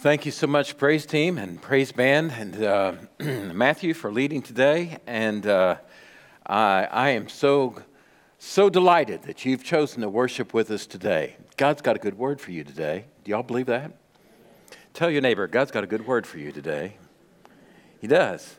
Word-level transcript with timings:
Thank 0.00 0.26
you 0.26 0.30
so 0.30 0.46
much, 0.46 0.76
praise 0.76 1.06
team 1.06 1.38
and 1.38 1.60
praise 1.60 1.90
band, 1.90 2.30
and 2.32 2.62
uh, 2.62 2.92
Matthew 3.18 3.94
for 3.94 4.12
leading 4.12 4.42
today. 4.42 4.98
And 5.06 5.46
uh, 5.46 5.76
I, 6.46 6.84
I 6.84 7.08
am 7.10 7.30
so, 7.30 7.82
so 8.38 8.68
delighted 8.68 9.22
that 9.22 9.46
you've 9.46 9.64
chosen 9.64 10.02
to 10.02 10.10
worship 10.10 10.52
with 10.52 10.70
us 10.70 10.86
today. 10.86 11.36
God's 11.56 11.80
got 11.80 11.96
a 11.96 11.98
good 11.98 12.18
word 12.18 12.42
for 12.42 12.50
you 12.50 12.62
today. 12.62 13.06
Do 13.24 13.30
y'all 13.30 13.42
believe 13.42 13.66
that? 13.66 13.92
Tell 14.92 15.10
your 15.10 15.22
neighbor, 15.22 15.46
God's 15.46 15.70
got 15.70 15.82
a 15.82 15.86
good 15.86 16.06
word 16.06 16.26
for 16.26 16.36
you 16.36 16.52
today. 16.52 16.98
He 17.98 18.06
does. 18.06 18.56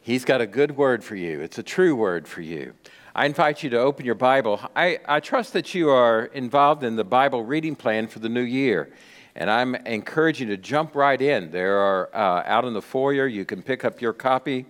He's 0.00 0.24
got 0.24 0.40
a 0.40 0.48
good 0.48 0.76
word 0.76 1.04
for 1.04 1.14
you. 1.14 1.40
It's 1.40 1.58
a 1.58 1.62
true 1.62 1.94
word 1.94 2.26
for 2.26 2.40
you. 2.40 2.74
I 3.14 3.26
invite 3.26 3.62
you 3.62 3.70
to 3.70 3.78
open 3.78 4.04
your 4.04 4.16
Bible. 4.16 4.60
I, 4.74 4.98
I 5.06 5.20
trust 5.20 5.52
that 5.52 5.74
you 5.74 5.90
are 5.90 6.24
involved 6.24 6.82
in 6.82 6.96
the 6.96 7.04
Bible 7.04 7.44
reading 7.44 7.76
plan 7.76 8.08
for 8.08 8.18
the 8.18 8.28
new 8.28 8.42
year. 8.42 8.92
And 9.34 9.50
I'm 9.50 9.74
encouraging 9.74 10.48
you 10.48 10.56
to 10.56 10.62
jump 10.62 10.94
right 10.94 11.20
in. 11.20 11.50
There 11.50 11.78
are 11.78 12.14
uh, 12.14 12.42
out 12.44 12.64
in 12.64 12.74
the 12.74 12.82
foyer, 12.82 13.26
you 13.26 13.44
can 13.44 13.62
pick 13.62 13.84
up 13.84 14.00
your 14.00 14.12
copy 14.12 14.66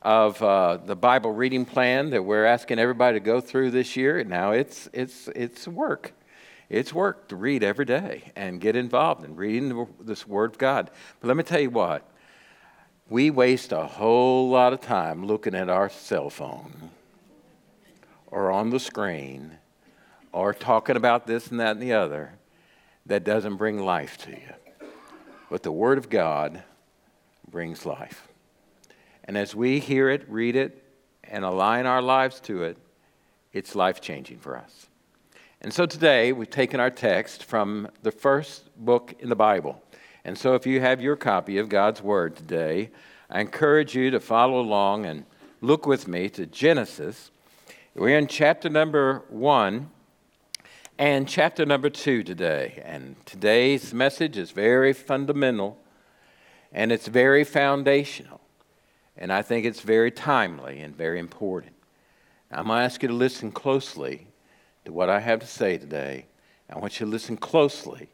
of 0.00 0.42
uh, 0.42 0.78
the 0.78 0.96
Bible 0.96 1.32
reading 1.32 1.64
plan 1.64 2.10
that 2.10 2.24
we're 2.24 2.44
asking 2.44 2.78
everybody 2.78 3.18
to 3.18 3.24
go 3.24 3.40
through 3.40 3.70
this 3.70 3.96
year. 3.96 4.24
Now, 4.24 4.52
it's, 4.52 4.88
it's, 4.92 5.28
it's 5.28 5.68
work. 5.68 6.12
It's 6.68 6.92
work 6.92 7.28
to 7.28 7.36
read 7.36 7.62
every 7.62 7.84
day 7.84 8.32
and 8.34 8.60
get 8.60 8.76
involved 8.76 9.24
in 9.24 9.36
reading 9.36 9.86
this 10.00 10.26
Word 10.26 10.52
of 10.52 10.58
God. 10.58 10.90
But 11.20 11.28
let 11.28 11.36
me 11.36 11.42
tell 11.42 11.60
you 11.60 11.70
what, 11.70 12.08
we 13.08 13.30
waste 13.30 13.72
a 13.72 13.86
whole 13.86 14.48
lot 14.48 14.72
of 14.72 14.80
time 14.80 15.26
looking 15.26 15.54
at 15.54 15.68
our 15.68 15.90
cell 15.90 16.30
phone 16.30 16.90
or 18.26 18.50
on 18.50 18.70
the 18.70 18.80
screen 18.80 19.58
or 20.32 20.54
talking 20.54 20.96
about 20.96 21.26
this 21.26 21.48
and 21.48 21.60
that 21.60 21.72
and 21.72 21.82
the 21.82 21.92
other 21.92 22.32
that 23.06 23.24
doesn't 23.24 23.56
bring 23.56 23.78
life 23.78 24.16
to 24.18 24.30
you. 24.30 24.88
But 25.50 25.62
the 25.62 25.72
Word 25.72 25.98
of 25.98 26.08
God 26.08 26.62
brings 27.50 27.84
life. 27.84 28.28
And 29.24 29.36
as 29.36 29.54
we 29.54 29.78
hear 29.78 30.08
it, 30.08 30.24
read 30.28 30.56
it, 30.56 30.82
and 31.24 31.44
align 31.44 31.86
our 31.86 32.02
lives 32.02 32.40
to 32.40 32.62
it, 32.62 32.76
it's 33.52 33.74
life 33.74 34.00
changing 34.00 34.38
for 34.38 34.56
us. 34.56 34.86
And 35.60 35.72
so 35.72 35.86
today 35.86 36.32
we've 36.32 36.50
taken 36.50 36.80
our 36.80 36.90
text 36.90 37.44
from 37.44 37.88
the 38.02 38.10
first 38.10 38.76
book 38.76 39.14
in 39.20 39.28
the 39.28 39.36
Bible. 39.36 39.80
And 40.24 40.36
so 40.36 40.54
if 40.54 40.66
you 40.66 40.80
have 40.80 41.00
your 41.00 41.16
copy 41.16 41.58
of 41.58 41.68
God's 41.68 42.02
Word 42.02 42.36
today, 42.36 42.90
I 43.30 43.40
encourage 43.40 43.94
you 43.94 44.10
to 44.10 44.20
follow 44.20 44.60
along 44.60 45.06
and 45.06 45.24
look 45.60 45.86
with 45.86 46.08
me 46.08 46.28
to 46.30 46.46
Genesis. 46.46 47.30
We're 47.94 48.18
in 48.18 48.26
chapter 48.26 48.68
number 48.68 49.24
one 49.28 49.90
and 51.02 51.28
chapter 51.28 51.66
number 51.66 51.90
two 51.90 52.22
today. 52.22 52.80
And 52.84 53.16
today's 53.26 53.92
message 53.92 54.38
is 54.38 54.52
very 54.52 54.92
fundamental 54.92 55.76
and 56.70 56.92
it's 56.92 57.08
very 57.08 57.42
foundational. 57.42 58.40
And 59.16 59.32
I 59.32 59.42
think 59.42 59.66
it's 59.66 59.80
very 59.80 60.12
timely 60.12 60.80
and 60.80 60.96
very 60.96 61.18
important. 61.18 61.72
I'm 62.52 62.68
going 62.68 62.78
to 62.78 62.84
ask 62.84 63.02
you 63.02 63.08
to 63.08 63.14
listen 63.14 63.50
closely 63.50 64.28
to 64.84 64.92
what 64.92 65.10
I 65.10 65.18
have 65.18 65.40
to 65.40 65.46
say 65.46 65.76
today. 65.76 66.26
I 66.70 66.78
want 66.78 67.00
you 67.00 67.06
to 67.06 67.10
listen 67.10 67.36
closely 67.36 68.08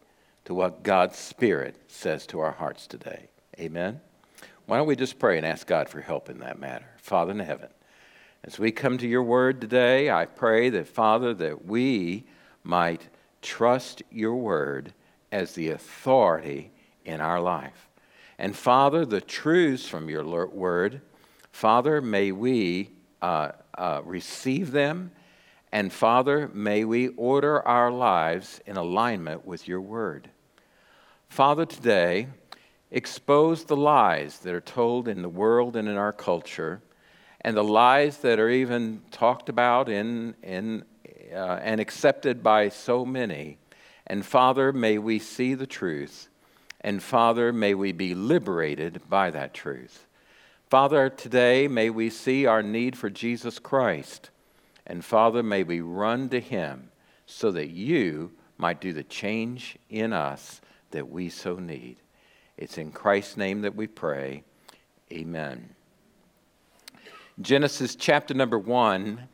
to 0.47 0.55
what 0.55 0.83
God's 0.83 1.19
Spirit 1.19 1.77
says 1.89 2.27
to 2.29 2.41
our 2.41 2.53
hearts 2.53 2.87
today. 2.87 3.29
Amen? 3.61 4.01
Why 4.65 4.79
don't 4.79 4.87
we 4.87 4.97
just 4.97 5.19
pray 5.19 5.37
and 5.37 5.45
ask 5.45 5.67
God 5.67 5.91
for 5.91 6.01
help 6.01 6.31
in 6.31 6.39
that 6.39 6.59
matter? 6.59 6.89
Father 6.97 7.33
in 7.33 7.41
heaven, 7.41 7.69
as 8.45 8.59
we 8.59 8.73
come 8.73 8.97
to 8.97 9.07
your 9.07 9.23
word 9.23 9.61
today, 9.61 10.11
I 10.11 10.25
pray 10.25 10.71
that, 10.71 10.89
Father, 10.89 11.35
that 11.35 11.67
we 11.67 12.25
might 12.69 13.09
trust 13.41 14.03
your 14.11 14.37
word 14.37 14.93
as 15.33 15.55
the 15.55 15.71
authority 15.71 16.71
in 17.05 17.21
our 17.21 17.41
life. 17.41 17.89
And 18.39 18.55
Father, 18.55 19.05
the 19.05 19.23
truths 19.23 19.89
from 19.89 20.09
your 20.09 20.47
word, 20.47 21.01
Father, 21.51 22.01
may 22.01 22.31
we 22.31 22.91
uh, 23.23 23.53
uh, 23.77 24.03
receive 24.05 24.71
them. 24.71 25.11
And 25.73 25.93
Father, 25.93 26.49
may 26.53 26.85
we 26.85 27.09
order 27.09 27.67
our 27.67 27.91
lives 27.91 28.61
in 28.67 28.77
alignment 28.77 29.47
with 29.47 29.67
your 29.67 29.81
word. 29.81 30.31
Father, 31.29 31.67
today, 31.67 32.29
expose 32.91 33.65
the 33.65 33.77
lies 33.77 34.39
that 34.41 34.55
are 34.55 34.61
told 34.61 35.09
in 35.09 35.23
the 35.23 35.29
world 35.29 35.75
and 35.75 35.89
in 35.89 35.97
our 35.97 36.13
culture, 36.13 36.81
and 37.41 37.57
the 37.57 37.65
lies 37.65 38.19
that 38.19 38.39
are 38.39 38.51
even 38.51 39.03
talked 39.11 39.49
about 39.49 39.89
in, 39.89 40.35
in 40.43 40.85
uh, 41.33 41.59
and 41.63 41.81
accepted 41.81 42.43
by 42.43 42.69
so 42.69 43.05
many. 43.05 43.59
And 44.07 44.25
Father, 44.25 44.73
may 44.73 44.99
we 44.99 45.19
see 45.19 45.55
the 45.55 45.67
truth. 45.67 46.29
And 46.81 47.03
Father, 47.03 47.53
may 47.53 47.75
we 47.75 47.93
be 47.93 48.15
liberated 48.15 49.03
by 49.09 49.31
that 49.31 49.53
truth. 49.53 50.07
Father, 50.71 51.09
today 51.09 51.67
may 51.67 51.91
we 51.91 52.11
see 52.11 52.47
our 52.47 52.63
need 52.63 52.97
for 52.97 53.11
Jesus 53.11 53.59
Christ. 53.59 54.31
And 54.87 55.05
Father, 55.05 55.43
may 55.43 55.63
we 55.63 55.81
run 55.81 56.29
to 56.31 56.41
him 56.41 56.91
so 57.27 57.51
that 57.53 57.71
you 57.71 58.33
might 58.57 58.81
do 58.81 58.93
the 58.93 59.05
change 59.05 59.77
in 59.91 60.13
us 60.13 60.61
that 60.91 61.09
we 61.09 61.29
so 61.29 61.57
need. 61.57 61.97
It's 62.57 62.79
in 62.79 62.93
Christ's 62.93 63.37
name 63.37 63.63
that 63.63 63.77
we 63.77 63.87
pray. 63.87 64.43
Amen. 65.13 65.75
Genesis 67.41 67.95
chapter 67.95 68.35
number 68.35 68.59
one 68.59 69.29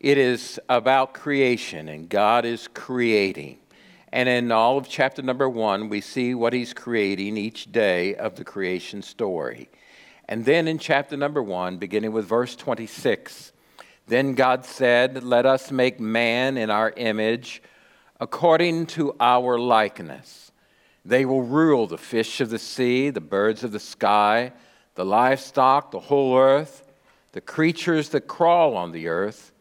it 0.00 0.16
is 0.16 0.58
about 0.68 1.12
creation, 1.12 1.88
and 1.88 2.08
God 2.08 2.46
is 2.46 2.68
creating. 2.68 3.58
And 4.12 4.28
in 4.28 4.50
all 4.50 4.78
of 4.78 4.88
chapter 4.88 5.22
number 5.22 5.48
one, 5.48 5.88
we 5.88 6.00
see 6.00 6.34
what 6.34 6.52
He's 6.54 6.72
creating 6.72 7.36
each 7.36 7.70
day 7.70 8.14
of 8.14 8.34
the 8.34 8.44
creation 8.44 9.02
story. 9.02 9.68
And 10.26 10.44
then 10.44 10.66
in 10.66 10.78
chapter 10.78 11.16
number 11.16 11.42
one, 11.42 11.76
beginning 11.76 12.12
with 12.12 12.24
verse 12.24 12.56
26, 12.56 13.52
then 14.06 14.34
God 14.34 14.64
said, 14.64 15.22
Let 15.22 15.44
us 15.44 15.70
make 15.70 16.00
man 16.00 16.56
in 16.56 16.70
our 16.70 16.92
image, 16.96 17.62
according 18.18 18.86
to 18.86 19.14
our 19.20 19.58
likeness. 19.58 20.50
They 21.04 21.24
will 21.24 21.42
rule 21.42 21.86
the 21.86 21.98
fish 21.98 22.40
of 22.40 22.50
the 22.50 22.58
sea, 22.58 23.10
the 23.10 23.20
birds 23.20 23.64
of 23.64 23.72
the 23.72 23.80
sky, 23.80 24.52
the 24.94 25.04
livestock, 25.04 25.90
the 25.90 26.00
whole 26.00 26.36
earth, 26.36 26.90
the 27.32 27.40
creatures 27.40 28.08
that 28.10 28.26
crawl 28.26 28.76
on 28.76 28.92
the 28.92 29.08
earth. 29.08 29.52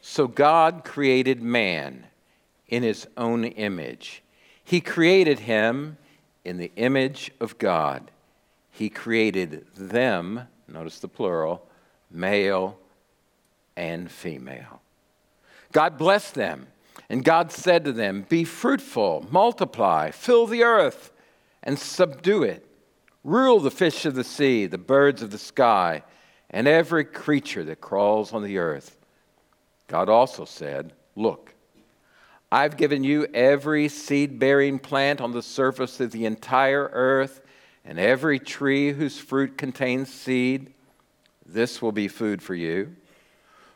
So 0.00 0.26
God 0.26 0.84
created 0.84 1.42
man 1.42 2.06
in 2.68 2.82
his 2.82 3.06
own 3.16 3.44
image. 3.44 4.22
He 4.64 4.80
created 4.80 5.40
him 5.40 5.98
in 6.44 6.56
the 6.56 6.72
image 6.76 7.30
of 7.40 7.58
God. 7.58 8.10
He 8.70 8.88
created 8.88 9.66
them, 9.76 10.48
notice 10.68 11.00
the 11.00 11.08
plural, 11.08 11.66
male 12.10 12.78
and 13.76 14.10
female. 14.10 14.80
God 15.72 15.98
blessed 15.98 16.34
them, 16.34 16.68
and 17.08 17.24
God 17.24 17.52
said 17.52 17.84
to 17.84 17.92
them, 17.92 18.26
Be 18.28 18.44
fruitful, 18.44 19.26
multiply, 19.30 20.10
fill 20.10 20.46
the 20.46 20.62
earth, 20.62 21.12
and 21.62 21.78
subdue 21.78 22.42
it. 22.42 22.66
Rule 23.22 23.60
the 23.60 23.70
fish 23.70 24.06
of 24.06 24.14
the 24.14 24.24
sea, 24.24 24.66
the 24.66 24.78
birds 24.78 25.22
of 25.22 25.30
the 25.30 25.38
sky, 25.38 26.02
and 26.48 26.66
every 26.66 27.04
creature 27.04 27.64
that 27.64 27.80
crawls 27.80 28.32
on 28.32 28.42
the 28.42 28.58
earth. 28.58 28.96
God 29.90 30.08
also 30.08 30.44
said, 30.44 30.92
Look, 31.16 31.52
I've 32.52 32.76
given 32.76 33.02
you 33.02 33.26
every 33.34 33.88
seed 33.88 34.38
bearing 34.38 34.78
plant 34.78 35.20
on 35.20 35.32
the 35.32 35.42
surface 35.42 35.98
of 35.98 36.12
the 36.12 36.26
entire 36.26 36.88
earth, 36.92 37.40
and 37.84 37.98
every 37.98 38.38
tree 38.38 38.92
whose 38.92 39.18
fruit 39.18 39.58
contains 39.58 40.08
seed. 40.08 40.72
This 41.44 41.82
will 41.82 41.90
be 41.90 42.06
food 42.06 42.40
for 42.40 42.54
you. 42.54 42.94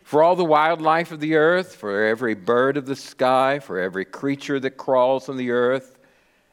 For 0.05 0.23
all 0.23 0.37
the 0.37 0.45
wildlife 0.45 1.11
of 1.11 1.19
the 1.19 1.35
earth, 1.35 1.75
for 1.75 2.05
every 2.05 2.35
bird 2.37 2.77
of 2.77 2.87
the 2.87 2.95
sky, 2.95 3.59
for 3.59 3.81
every 3.81 4.05
creature 4.05 4.61
that 4.61 4.77
crawls 4.77 5.29
on 5.29 5.37
the 5.37 5.51
earth, 5.51 5.99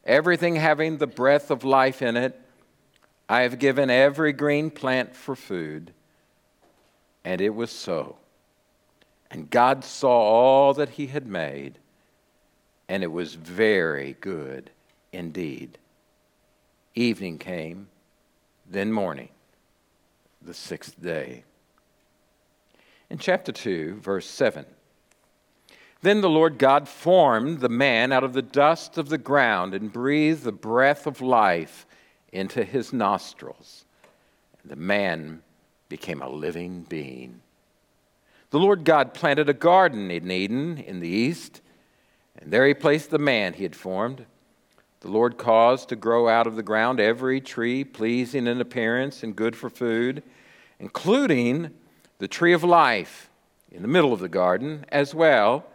everything 0.04 0.56
having 0.56 0.98
the 0.98 1.06
breath 1.06 1.52
of 1.52 1.64
life 1.64 2.02
in 2.02 2.18
it, 2.18 2.40
I 3.30 3.42
have 3.42 3.60
given 3.60 3.92
every 3.92 4.34
green 4.34 4.72
plant 4.72 5.16
for 5.16 5.36
food. 5.36 5.94
And 7.24 7.42
it 7.42 7.54
was 7.54 7.70
so. 7.70 8.18
And 9.32 9.50
God 9.50 9.86
saw 9.86 10.12
all 10.12 10.74
that 10.74 10.90
he 10.90 11.08
had 11.08 11.26
made, 11.26 11.80
and 12.90 13.02
it 13.02 13.12
was 13.12 13.36
very 13.36 14.18
good 14.20 14.70
indeed. 15.14 15.78
Evening 16.96 17.38
came, 17.38 17.88
then 18.70 18.92
morning, 18.92 19.30
the 20.42 20.54
sixth 20.54 21.02
day. 21.02 21.46
In 23.10 23.18
chapter 23.18 23.54
2, 23.54 23.96
verse 24.02 24.30
7, 24.30 24.66
then 26.02 26.20
the 26.20 26.30
Lord 26.30 26.58
God 26.58 26.90
formed 26.90 27.62
the 27.62 27.70
man 27.70 28.12
out 28.12 28.26
of 28.26 28.34
the 28.34 28.42
dust 28.42 28.98
of 28.98 29.08
the 29.08 29.18
ground 29.18 29.74
and 29.74 29.94
breathed 29.94 30.44
the 30.44 30.52
breath 30.52 31.08
of 31.08 31.22
life 31.22 31.86
into 32.34 32.66
his 32.66 32.92
nostrils. 32.92 33.86
And 34.62 34.72
the 34.72 34.76
man 34.76 35.42
became 35.88 36.22
a 36.22 36.30
living 36.30 36.82
being. 36.90 37.42
The 38.52 38.60
Lord 38.60 38.84
God 38.84 39.14
planted 39.14 39.48
a 39.48 39.54
garden 39.54 40.12
in 40.12 40.30
Eden 40.30 40.78
in 40.78 41.00
the 41.00 41.08
east, 41.08 41.62
and 42.38 42.52
there 42.52 42.68
he 42.68 42.74
placed 42.74 43.10
the 43.10 43.18
man 43.18 43.54
he 43.54 43.64
had 43.64 43.78
formed. 43.78 44.26
The 45.00 45.08
Lord 45.08 45.38
caused 45.38 45.88
to 45.90 45.96
grow 45.96 46.28
out 46.28 46.48
of 46.48 46.58
the 46.58 46.62
ground 46.62 47.00
every 47.00 47.40
tree 47.40 47.86
pleasing 47.86 48.48
in 48.48 48.60
appearance 48.60 49.24
and 49.24 49.38
good 49.38 49.56
for 49.56 49.70
food, 49.70 50.22
including 50.80 51.72
the 52.18 52.28
tree 52.28 52.52
of 52.52 52.66
life 52.66 53.30
in 53.72 53.84
the 53.84 53.88
middle 53.88 54.12
of 54.12 54.20
the 54.20 54.28
garden, 54.28 54.86
as 54.90 55.16
well 55.16 55.66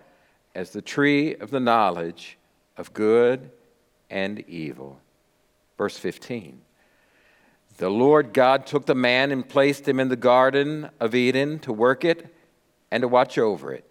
as 0.55 0.71
the 0.71 0.83
tree 0.83 1.35
of 1.35 1.51
the 1.51 1.61
knowledge 1.61 2.37
of 2.77 2.93
good 2.93 3.51
and 4.11 4.47
evil. 4.49 5.01
Verse 5.79 5.97
15. 5.97 6.61
The 7.79 7.89
Lord 7.89 8.35
God 8.35 8.67
took 8.67 8.85
the 8.85 8.95
man 8.95 9.33
and 9.33 9.49
placed 9.49 9.89
him 9.89 9.99
in 9.99 10.11
the 10.11 10.17
garden 10.17 10.91
of 11.01 11.15
Eden 11.15 11.59
to 11.61 11.73
work 11.73 12.05
it 12.05 12.35
and 12.97 13.03
to 13.03 13.09
watch 13.09 13.37
over 13.37 13.75
it. 13.75 13.85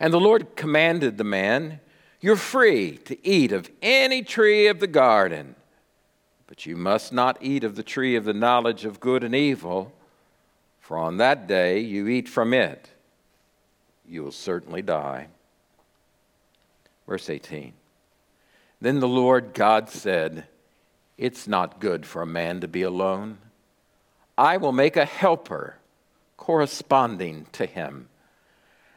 And 0.00 0.10
the 0.10 0.18
Lord 0.18 0.56
commanded 0.56 1.18
the 1.18 1.24
man, 1.24 1.80
You're 2.18 2.34
free 2.34 2.96
to 3.04 3.26
eat 3.26 3.52
of 3.52 3.70
any 3.82 4.22
tree 4.22 4.68
of 4.68 4.80
the 4.80 4.86
garden, 4.86 5.54
but 6.46 6.64
you 6.64 6.76
must 6.76 7.12
not 7.12 7.36
eat 7.42 7.64
of 7.64 7.76
the 7.76 7.82
tree 7.82 8.16
of 8.16 8.24
the 8.24 8.32
knowledge 8.32 8.86
of 8.86 9.00
good 9.00 9.22
and 9.22 9.34
evil, 9.34 9.92
for 10.80 10.96
on 10.96 11.18
that 11.18 11.46
day 11.46 11.80
you 11.80 12.08
eat 12.08 12.26
from 12.26 12.54
it, 12.54 12.88
you 14.08 14.22
will 14.22 14.32
certainly 14.32 14.80
die. 14.80 15.26
Verse 17.06 17.28
18. 17.28 17.74
Then 18.80 19.00
the 19.00 19.08
Lord 19.08 19.52
God 19.52 19.90
said, 19.90 20.46
It's 21.18 21.46
not 21.46 21.80
good 21.80 22.06
for 22.06 22.22
a 22.22 22.26
man 22.26 22.60
to 22.60 22.68
be 22.68 22.80
alone. 22.80 23.36
I 24.38 24.56
will 24.56 24.72
make 24.72 24.96
a 24.96 25.04
helper 25.04 25.77
corresponding 26.38 27.46
to 27.52 27.66
him. 27.66 28.08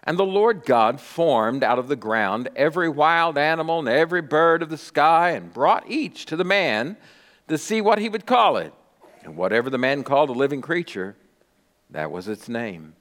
And 0.04 0.18
the 0.18 0.26
Lord 0.26 0.64
God 0.66 1.02
formed 1.02 1.62
out 1.64 1.78
of 1.78 1.90
the 1.90 1.98
ground 1.98 2.48
every 2.56 2.88
wild 2.88 3.38
animal 3.38 3.80
and 3.80 3.90
every 3.90 4.22
bird 4.22 4.64
of 4.64 4.70
the 4.70 4.78
sky 4.78 5.32
and 5.32 5.54
brought 5.54 5.92
each 5.92 6.26
to 6.28 6.38
the 6.38 6.46
man 6.46 6.96
to 7.50 7.58
see 7.58 7.82
what 7.82 8.00
he 8.00 8.08
would 8.08 8.26
call 8.26 8.56
it. 8.56 8.74
And 9.24 9.36
whatever 9.36 9.70
the 9.70 9.78
man 9.78 10.04
called 10.04 10.30
a 10.30 10.34
living 10.34 10.62
creature, 10.62 11.18
that 11.90 12.10
was 12.10 12.30
its 12.30 12.48
name. 12.48 12.96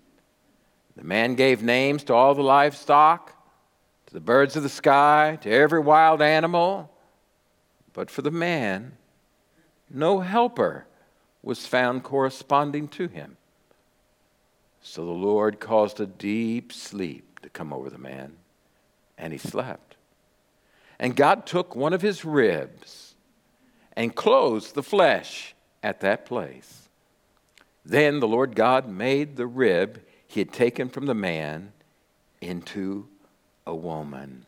The 0.96 1.04
man 1.04 1.36
gave 1.36 1.62
names 1.62 2.02
to 2.04 2.14
all 2.14 2.34
the 2.34 2.42
livestock 2.42 3.34
to 4.10 4.14
the 4.14 4.20
birds 4.20 4.56
of 4.56 4.64
the 4.64 4.68
sky, 4.68 5.38
to 5.40 5.48
every 5.48 5.78
wild 5.78 6.20
animal. 6.20 6.90
But 7.92 8.10
for 8.10 8.22
the 8.22 8.32
man, 8.32 8.96
no 9.88 10.18
helper 10.18 10.86
was 11.44 11.64
found 11.64 12.02
corresponding 12.02 12.88
to 12.88 13.06
him. 13.06 13.36
So 14.82 15.04
the 15.04 15.10
Lord 15.10 15.60
caused 15.60 16.00
a 16.00 16.06
deep 16.06 16.72
sleep 16.72 17.40
to 17.40 17.48
come 17.48 17.72
over 17.72 17.90
the 17.90 17.98
man, 17.98 18.36
and 19.18 19.32
he 19.32 19.38
slept. 19.38 19.96
And 20.98 21.16
God 21.16 21.46
took 21.46 21.74
one 21.76 21.92
of 21.92 22.02
his 22.02 22.24
ribs 22.24 23.14
and 23.94 24.14
closed 24.14 24.74
the 24.74 24.82
flesh 24.82 25.54
at 25.82 26.00
that 26.00 26.26
place. 26.26 26.88
Then 27.84 28.20
the 28.20 28.28
Lord 28.28 28.54
God 28.54 28.88
made 28.88 29.36
the 29.36 29.46
rib 29.46 30.02
he 30.26 30.40
had 30.40 30.52
taken 30.52 30.88
from 30.88 31.06
the 31.06 31.14
man 31.14 31.72
into 32.40 33.08
a 33.66 33.74
woman 33.74 34.46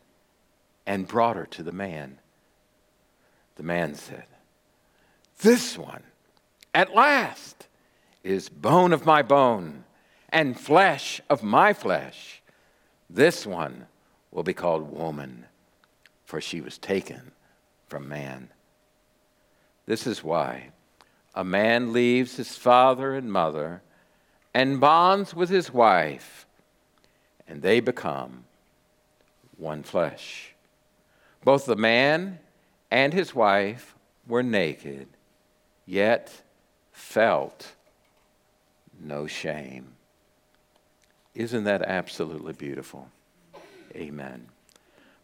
and 0.85 1.07
brought 1.07 1.35
her 1.35 1.45
to 1.47 1.63
the 1.63 1.71
man. 1.71 2.19
The 3.55 3.63
man 3.63 3.95
said, 3.95 4.25
This 5.41 5.77
one, 5.77 6.03
at 6.73 6.95
last, 6.95 7.67
is 8.23 8.49
bone 8.49 8.93
of 8.93 9.05
my 9.05 9.21
bone 9.21 9.83
and 10.33 10.59
flesh 10.59 11.21
of 11.29 11.43
my 11.43 11.71
flesh. 11.71 12.41
This 13.09 13.45
one 13.45 13.85
will 14.31 14.43
be 14.43 14.53
called 14.53 14.91
woman, 14.91 15.45
for 16.25 16.41
she 16.41 16.59
was 16.59 16.79
taken 16.79 17.31
from 17.87 18.09
man. 18.09 18.49
This 19.85 20.07
is 20.07 20.23
why 20.23 20.71
a 21.35 21.43
man 21.43 21.93
leaves 21.93 22.35
his 22.35 22.55
father 22.55 23.13
and 23.13 23.31
mother 23.31 23.83
and 24.55 24.81
bonds 24.81 25.35
with 25.35 25.49
his 25.49 25.71
wife, 25.71 26.47
and 27.47 27.61
they 27.61 27.79
become 27.79 28.45
one 29.57 29.83
flesh. 29.83 30.55
Both 31.43 31.65
the 31.65 31.75
man 31.75 32.39
and 32.89 33.13
his 33.13 33.35
wife 33.35 33.95
were 34.27 34.43
naked, 34.43 35.07
yet 35.85 36.41
felt 36.91 37.73
no 38.99 39.27
shame. 39.27 39.92
Isn't 41.35 41.63
that 41.63 41.81
absolutely 41.81 42.53
beautiful? 42.53 43.09
Amen. 43.95 44.47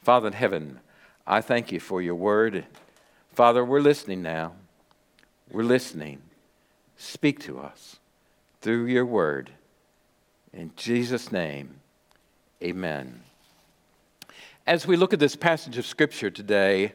Father 0.01 0.27
in 0.27 0.33
heaven, 0.33 0.79
I 1.25 1.41
thank 1.41 1.71
you 1.71 1.79
for 1.79 2.01
your 2.01 2.15
word. 2.15 2.65
Father, 3.33 3.63
we're 3.63 3.81
listening 3.81 4.21
now. 4.21 4.53
We're 5.51 5.63
listening. 5.63 6.21
Speak 6.97 7.39
to 7.41 7.59
us 7.59 7.97
through 8.61 8.85
your 8.85 9.05
word. 9.05 9.51
In 10.53 10.71
Jesus' 10.75 11.31
name, 11.31 11.79
amen 12.61 13.21
as 14.69 14.85
we 14.85 14.95
look 14.95 15.13
at 15.13 15.19
this 15.19 15.35
passage 15.35 15.79
of 15.79 15.85
Scripture 15.87 16.29
today, 16.29 16.93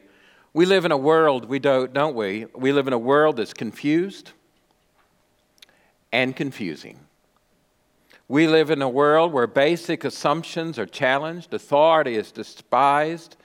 we 0.53 0.65
live 0.65 0.85
in 0.85 0.93
a 0.93 0.97
world, 0.97 1.43
we 1.43 1.59
don't, 1.59 1.91
don't 1.91 2.15
we? 2.15 2.45
We 2.55 2.71
live 2.71 2.87
in 2.87 2.93
a 2.93 2.97
world 2.97 3.35
that's 3.35 3.53
confused 3.53 4.31
and 6.13 6.33
confusing. 6.33 6.97
We 8.27 8.47
live 8.47 8.71
in 8.71 8.81
a 8.81 8.89
world 8.89 9.33
where 9.33 9.45
basic 9.45 10.03
assumptions 10.03 10.79
are 10.79 10.87
challenged, 10.87 11.53
authority 11.53 12.15
is 12.15 12.31
despised, 12.31 13.37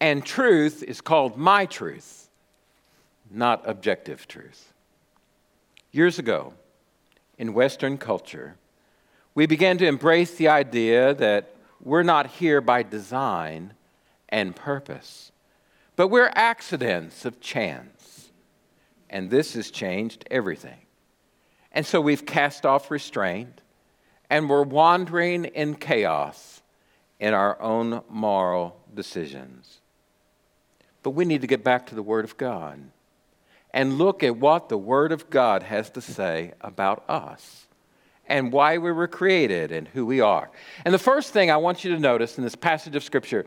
and 0.00 0.24
truth 0.24 0.82
is 0.82 1.02
called 1.02 1.36
my 1.36 1.66
truth, 1.66 2.30
not 3.30 3.68
objective 3.68 4.26
truth. 4.26 4.72
Years 5.92 6.18
ago, 6.18 6.54
in 7.36 7.52
Western 7.52 7.98
culture, 7.98 8.56
we 9.34 9.46
began 9.46 9.76
to 9.78 9.86
embrace 9.86 10.34
the 10.36 10.48
idea 10.48 11.12
that 11.14 11.54
we're 11.82 12.02
not 12.02 12.26
here 12.26 12.62
by 12.62 12.82
design 12.82 13.74
and 14.30 14.56
purpose, 14.56 15.32
but 15.96 16.08
we're 16.08 16.32
accidents 16.34 17.26
of 17.26 17.40
chance. 17.40 18.30
And 19.10 19.30
this 19.30 19.52
has 19.52 19.70
changed 19.70 20.24
everything. 20.30 20.86
And 21.72 21.84
so 21.84 22.00
we've 22.00 22.24
cast 22.24 22.64
off 22.64 22.90
restraint 22.90 23.60
and 24.34 24.50
we're 24.50 24.64
wandering 24.64 25.44
in 25.44 25.76
chaos 25.76 26.60
in 27.20 27.32
our 27.32 27.62
own 27.62 28.02
moral 28.08 28.76
decisions. 28.92 29.78
But 31.04 31.10
we 31.10 31.24
need 31.24 31.42
to 31.42 31.46
get 31.46 31.62
back 31.62 31.86
to 31.86 31.94
the 31.94 32.02
Word 32.02 32.24
of 32.24 32.36
God 32.36 32.80
and 33.72 33.96
look 33.96 34.24
at 34.24 34.36
what 34.36 34.68
the 34.68 34.76
Word 34.76 35.12
of 35.12 35.30
God 35.30 35.62
has 35.62 35.88
to 35.90 36.00
say 36.00 36.52
about 36.62 37.04
us 37.08 37.68
and 38.26 38.52
why 38.52 38.76
we 38.76 38.90
were 38.90 39.06
created 39.06 39.70
and 39.70 39.86
who 39.86 40.04
we 40.04 40.20
are. 40.20 40.50
And 40.84 40.92
the 40.92 40.98
first 40.98 41.32
thing 41.32 41.52
I 41.52 41.56
want 41.58 41.84
you 41.84 41.94
to 41.94 42.00
notice 42.00 42.36
in 42.36 42.42
this 42.42 42.56
passage 42.56 42.96
of 42.96 43.04
Scripture, 43.04 43.46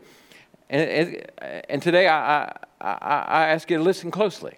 and, 0.70 0.90
and, 0.90 1.62
and 1.68 1.82
today 1.82 2.08
I, 2.08 2.44
I, 2.80 2.94
I 3.28 3.48
ask 3.48 3.70
you 3.70 3.76
to 3.76 3.82
listen 3.82 4.10
closely. 4.10 4.56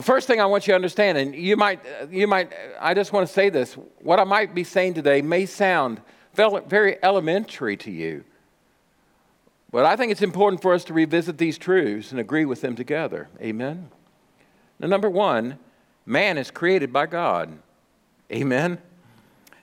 The 0.00 0.06
first 0.06 0.26
thing 0.26 0.40
I 0.40 0.46
want 0.46 0.66
you 0.66 0.70
to 0.70 0.76
understand, 0.76 1.18
and 1.18 1.34
you 1.34 1.58
might, 1.58 1.84
uh, 1.84 2.06
you 2.10 2.26
might, 2.26 2.50
uh, 2.54 2.56
I 2.80 2.94
just 2.94 3.12
want 3.12 3.26
to 3.26 3.32
say 3.34 3.50
this 3.50 3.74
what 4.00 4.18
I 4.18 4.24
might 4.24 4.54
be 4.54 4.64
saying 4.64 4.94
today 4.94 5.20
may 5.20 5.44
sound 5.44 6.00
very 6.32 6.96
elementary 7.02 7.76
to 7.76 7.90
you, 7.90 8.24
but 9.70 9.84
I 9.84 9.96
think 9.96 10.10
it's 10.10 10.22
important 10.22 10.62
for 10.62 10.72
us 10.72 10.84
to 10.84 10.94
revisit 10.94 11.36
these 11.36 11.58
truths 11.58 12.12
and 12.12 12.18
agree 12.18 12.46
with 12.46 12.62
them 12.62 12.76
together. 12.76 13.28
Amen? 13.42 13.90
Now, 14.78 14.88
number 14.88 15.10
one, 15.10 15.58
man 16.06 16.38
is 16.38 16.50
created 16.50 16.94
by 16.94 17.04
God. 17.04 17.58
Amen? 18.32 18.78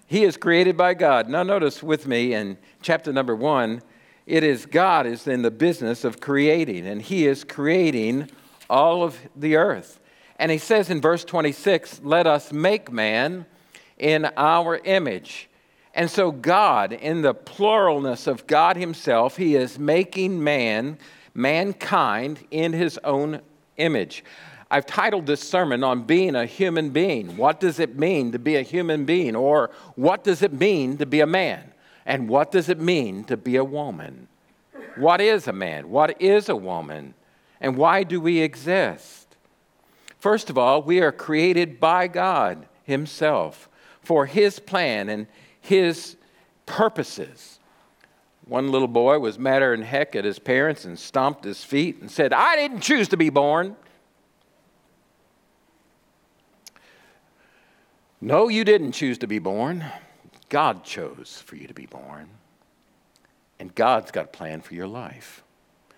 He 0.05 0.23
is 0.23 0.37
created 0.37 0.77
by 0.77 0.93
God. 0.93 1.29
Now, 1.29 1.41
notice 1.41 1.81
with 1.81 2.05
me 2.05 2.35
in 2.35 2.59
chapter 2.83 3.11
number 3.11 3.35
one, 3.35 3.81
it 4.27 4.43
is 4.43 4.67
God 4.67 5.07
is 5.07 5.27
in 5.27 5.41
the 5.41 5.49
business 5.49 6.03
of 6.03 6.19
creating, 6.19 6.85
and 6.85 7.01
He 7.01 7.25
is 7.25 7.43
creating 7.43 8.29
all 8.69 9.01
of 9.01 9.17
the 9.35 9.55
earth. 9.55 9.99
And 10.39 10.51
He 10.51 10.57
says 10.57 10.89
in 10.89 11.01
verse 11.01 11.23
26, 11.23 12.01
Let 12.03 12.27
us 12.27 12.51
make 12.51 12.91
man 12.91 13.45
in 13.97 14.25
our 14.37 14.77
image. 14.77 15.49
And 15.93 16.11
so, 16.11 16.31
God, 16.31 16.93
in 16.93 17.23
the 17.23 17.33
pluralness 17.33 18.27
of 18.27 18.45
God 18.45 18.77
Himself, 18.77 19.37
He 19.37 19.55
is 19.55 19.79
making 19.79 20.43
man, 20.43 20.99
mankind, 21.33 22.45
in 22.51 22.73
His 22.73 22.99
own 23.03 23.41
image. 23.77 24.23
I've 24.69 24.85
titled 24.85 25.25
this 25.25 25.41
sermon 25.41 25.83
on 25.83 26.03
being 26.03 26.35
a 26.35 26.45
human 26.45 26.89
being. 26.89 27.37
What 27.37 27.59
does 27.59 27.79
it 27.79 27.97
mean 27.97 28.33
to 28.33 28.39
be 28.39 28.57
a 28.57 28.61
human 28.61 29.05
being? 29.05 29.35
Or 29.35 29.71
what 29.95 30.23
does 30.23 30.41
it 30.41 30.51
mean 30.51 30.97
to 30.97 31.05
be 31.05 31.21
a 31.21 31.27
man? 31.27 31.73
And 32.05 32.27
what 32.27 32.51
does 32.51 32.69
it 32.69 32.79
mean 32.79 33.23
to 33.25 33.37
be 33.37 33.55
a 33.55 33.63
woman? 33.63 34.27
What 34.97 35.21
is 35.21 35.47
a 35.47 35.53
man? 35.53 35.89
What 35.89 36.21
is 36.21 36.49
a 36.49 36.55
woman? 36.55 37.13
And 37.61 37.77
why 37.77 38.03
do 38.03 38.19
we 38.19 38.39
exist? 38.41 39.26
First 40.27 40.49
of 40.49 40.57
all, 40.57 40.81
we 40.81 40.99
are 40.99 41.13
created 41.13 41.79
by 41.79 42.07
God 42.07 42.65
Himself 42.83 43.69
for 44.01 44.25
His 44.25 44.59
plan 44.59 45.07
and 45.07 45.25
His 45.61 46.17
purposes. 46.65 47.59
One 48.43 48.69
little 48.69 48.89
boy 48.89 49.19
was 49.19 49.39
madder 49.39 49.73
than 49.73 49.85
heck 49.85 50.17
at 50.17 50.25
his 50.25 50.37
parents 50.37 50.83
and 50.83 50.99
stomped 50.99 51.45
his 51.45 51.63
feet 51.63 52.01
and 52.01 52.11
said, 52.11 52.33
I 52.33 52.57
didn't 52.57 52.81
choose 52.81 53.07
to 53.07 53.15
be 53.15 53.29
born. 53.29 53.77
No, 58.19 58.49
you 58.49 58.65
didn't 58.65 58.91
choose 58.91 59.17
to 59.19 59.27
be 59.27 59.39
born. 59.39 59.85
God 60.49 60.83
chose 60.83 61.41
for 61.45 61.55
you 61.55 61.67
to 61.67 61.73
be 61.73 61.85
born. 61.85 62.27
And 63.59 63.73
God's 63.73 64.11
got 64.11 64.25
a 64.25 64.27
plan 64.27 64.59
for 64.59 64.73
your 64.73 64.87
life, 64.87 65.41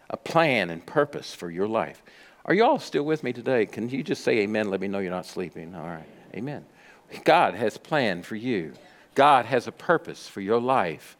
a 0.07 0.17
plan 0.17 0.69
and 0.69 0.85
purpose 0.85 1.33
for 1.33 1.49
your 1.49 1.67
life. 1.67 2.03
Are 2.45 2.53
you 2.53 2.63
all 2.63 2.79
still 2.79 3.03
with 3.03 3.23
me 3.23 3.33
today? 3.33 3.65
Can 3.65 3.89
you 3.89 4.03
just 4.03 4.23
say 4.23 4.39
amen? 4.39 4.69
Let 4.69 4.81
me 4.81 4.87
know 4.87 4.99
you're 4.99 5.11
not 5.11 5.25
sleeping. 5.25 5.75
All 5.75 5.85
right. 5.85 6.07
Amen. 6.35 6.65
God 7.23 7.55
has 7.55 7.75
a 7.75 7.79
plan 7.79 8.23
for 8.23 8.35
you, 8.35 8.73
God 9.15 9.45
has 9.45 9.67
a 9.67 9.71
purpose 9.71 10.27
for 10.27 10.41
your 10.41 10.59
life. 10.59 11.17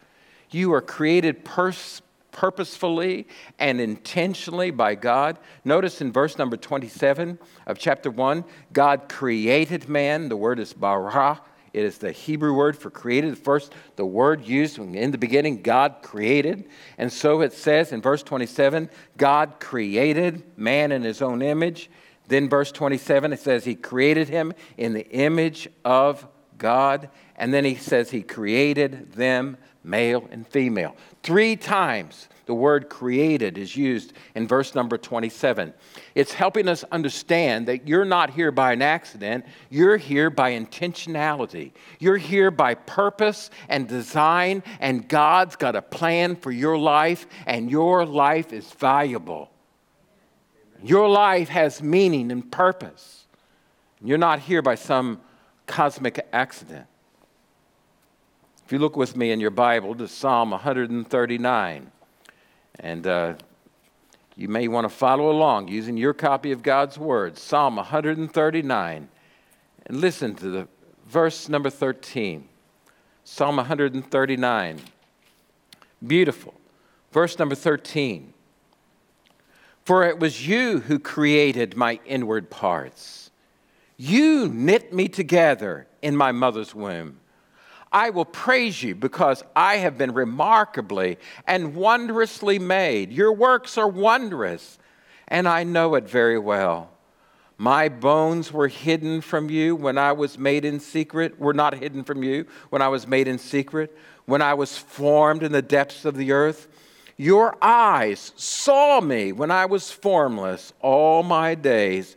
You 0.52 0.74
are 0.74 0.82
created 0.82 1.46
pers- 1.46 2.02
purposefully 2.32 3.28
and 3.60 3.80
intentionally 3.80 4.72
by 4.72 4.96
God. 4.96 5.38
Notice 5.64 6.02
in 6.02 6.12
verse 6.12 6.38
number 6.38 6.58
27 6.58 7.38
of 7.68 7.78
chapter 7.78 8.10
1, 8.10 8.44
God 8.74 9.10
created 9.10 9.88
man. 9.88 10.30
The 10.30 10.38
word 10.38 10.60
is 10.60 10.74
bara. 10.74 11.42
It 11.74 11.84
is 11.84 11.98
the 11.98 12.12
Hebrew 12.12 12.54
word 12.54 12.78
for 12.78 12.90
created. 12.90 13.38
First, 13.38 13.74
the 13.96 14.06
word 14.06 14.46
used 14.46 14.78
in 14.78 15.12
the 15.12 15.18
beginning, 15.18 15.62
God 15.62 15.98
created. 16.02 16.68
And 16.98 17.12
so 17.12 17.42
it 17.42 17.54
says 17.54 17.92
in 17.92 18.02
verse 18.02 18.24
27 18.24 18.90
God 19.18 19.60
created 19.60 20.44
man 20.58 20.92
in 20.92 21.04
his 21.04 21.22
own 21.22 21.42
image. 21.42 21.90
Then, 22.28 22.48
verse 22.48 22.72
27, 22.72 23.34
it 23.34 23.40
says, 23.40 23.66
He 23.66 23.76
created 23.76 24.30
him 24.30 24.54
in 24.78 24.94
the 24.94 25.08
image 25.10 25.68
of 25.84 26.28
God. 26.58 27.10
And 27.36 27.52
then 27.54 27.66
he 27.66 27.76
says, 27.76 28.12
He 28.12 28.22
created 28.22 29.14
them 29.14 29.58
male 29.84 30.28
and 30.32 30.48
female. 30.48 30.96
Three 31.24 31.56
times 31.56 32.30
the 32.50 32.56
word 32.56 32.90
created 32.90 33.60
is 33.60 33.76
used 33.76 34.12
in 34.34 34.48
verse 34.48 34.74
number 34.74 34.98
27. 34.98 35.72
It's 36.16 36.34
helping 36.34 36.68
us 36.68 36.84
understand 36.92 37.68
that 37.68 37.88
you're 37.88 38.06
not 38.06 38.32
here 38.32 38.52
by 38.52 38.74
an 38.74 38.82
accident, 38.82 39.46
you're 39.70 39.98
here 39.98 40.32
by 40.32 40.54
intentionality. 40.54 41.74
You're 42.00 42.18
here 42.18 42.50
by 42.50 42.74
purpose 42.74 43.52
and 43.68 43.88
design, 43.88 44.64
and 44.80 45.08
God's 45.08 45.58
got 45.58 45.76
a 45.76 45.84
plan 45.84 46.36
for 46.36 46.50
your 46.50 46.76
life, 46.76 47.28
and 47.46 47.70
your 47.70 48.04
life 48.04 48.52
is 48.52 48.72
valuable. 48.72 49.52
Your 50.82 51.08
life 51.08 51.50
has 51.50 51.84
meaning 51.84 52.32
and 52.32 52.52
purpose. 52.52 53.28
You're 54.04 54.18
not 54.18 54.40
here 54.40 54.64
by 54.64 54.74
some 54.74 55.22
cosmic 55.68 56.28
accident. 56.34 56.88
If 58.66 58.72
you 58.72 58.80
look 58.80 58.98
with 58.98 59.16
me 59.16 59.30
in 59.30 59.40
your 59.40 59.52
Bible 59.52 59.94
to 59.94 60.08
Psalm 60.08 60.50
139, 60.50 61.92
and 62.80 63.08
uh, 63.08 63.34
you 64.36 64.48
may 64.48 64.68
want 64.68 64.86
to 64.86 64.90
follow 64.90 65.30
along 65.30 65.68
using 65.68 65.98
your 65.98 66.14
copy 66.14 66.52
of 66.52 66.64
God's 66.64 66.98
Word, 66.98 67.38
Psalm 67.38 67.76
139, 67.76 69.10
and 69.86 69.98
listen 70.00 70.36
to 70.36 70.50
the 70.50 70.68
verse 71.08 71.50
number 71.50 71.70
13. 71.70 72.48
Psalm 73.24 73.58
139. 73.58 74.80
Beautiful. 76.06 76.54
Verse 77.12 77.38
number 77.38 77.56
13. 77.56 78.34
For 79.84 80.06
it 80.06 80.20
was 80.20 80.48
you 80.48 80.80
who 80.82 81.00
created 81.00 81.76
my 81.76 82.00
inward 82.06 82.50
parts. 82.50 83.32
You 83.98 84.48
knit 84.48 84.94
me 84.94 85.08
together 85.08 85.88
in 86.02 86.16
my 86.16 86.32
mother's 86.32 86.74
womb. 86.74 87.20
I 87.92 88.12
will 88.12 88.26
praise 88.26 88.84
you 88.84 88.94
because 88.96 89.44
I 89.56 89.78
have 89.78 89.98
been 89.98 90.14
remarkably 90.14 91.18
and 91.48 91.76
wondrously 91.76 92.60
made. 92.60 93.12
Your 93.12 93.34
works 93.34 93.78
are 93.78 93.88
wondrous, 93.88 94.78
and 95.28 95.48
I 95.48 95.64
know 95.64 95.96
it 95.96 96.08
very 96.08 96.38
well. 96.38 96.92
My 97.58 97.90
bones 97.90 98.54
were 98.54 98.70
hidden 98.70 99.22
from 99.22 99.50
you 99.50 99.76
when 99.76 99.98
I 99.98 100.14
was 100.14 100.38
made 100.38 100.64
in 100.64 100.80
secret, 100.80 101.40
were 101.40 101.54
not 101.54 101.78
hidden 101.78 102.04
from 102.04 102.24
you 102.24 102.46
when 102.70 102.82
I 102.82 102.88
was 102.88 103.06
made 103.06 103.28
in 103.28 103.38
secret, 103.38 103.98
when 104.26 104.42
I 104.42 104.54
was 104.54 104.78
formed 104.78 105.44
in 105.44 105.52
the 105.52 105.62
depths 105.62 106.06
of 106.06 106.16
the 106.16 106.32
earth. 106.32 106.70
Your 107.18 107.58
eyes 107.62 108.32
saw 108.38 109.02
me 109.02 109.34
when 109.34 109.52
I 109.52 109.66
was 109.66 109.92
formless. 109.92 110.72
All 110.80 111.22
my 111.22 111.54
days 111.54 112.16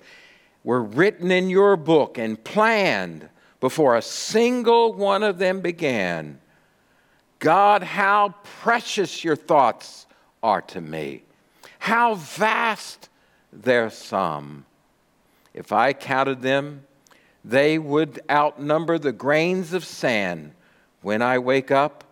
were 0.62 0.82
written 0.82 1.32
in 1.32 1.50
your 1.50 1.76
book 1.76 2.18
and 2.18 2.42
planned 2.44 3.28
before 3.62 3.94
a 3.94 4.02
single 4.02 4.92
one 4.92 5.22
of 5.22 5.38
them 5.38 5.60
began. 5.60 6.40
God, 7.38 7.84
how 7.84 8.34
precious 8.42 9.22
your 9.22 9.36
thoughts 9.36 10.08
are 10.42 10.62
to 10.62 10.80
me. 10.80 11.22
How 11.78 12.16
vast 12.16 13.08
their 13.52 13.88
sum. 13.88 14.64
If 15.54 15.70
I 15.70 15.92
counted 15.92 16.42
them, 16.42 16.84
they 17.44 17.78
would 17.78 18.20
outnumber 18.28 18.98
the 18.98 19.12
grains 19.12 19.72
of 19.72 19.84
sand. 19.84 20.54
When 21.00 21.22
I 21.22 21.38
wake 21.38 21.70
up, 21.70 22.02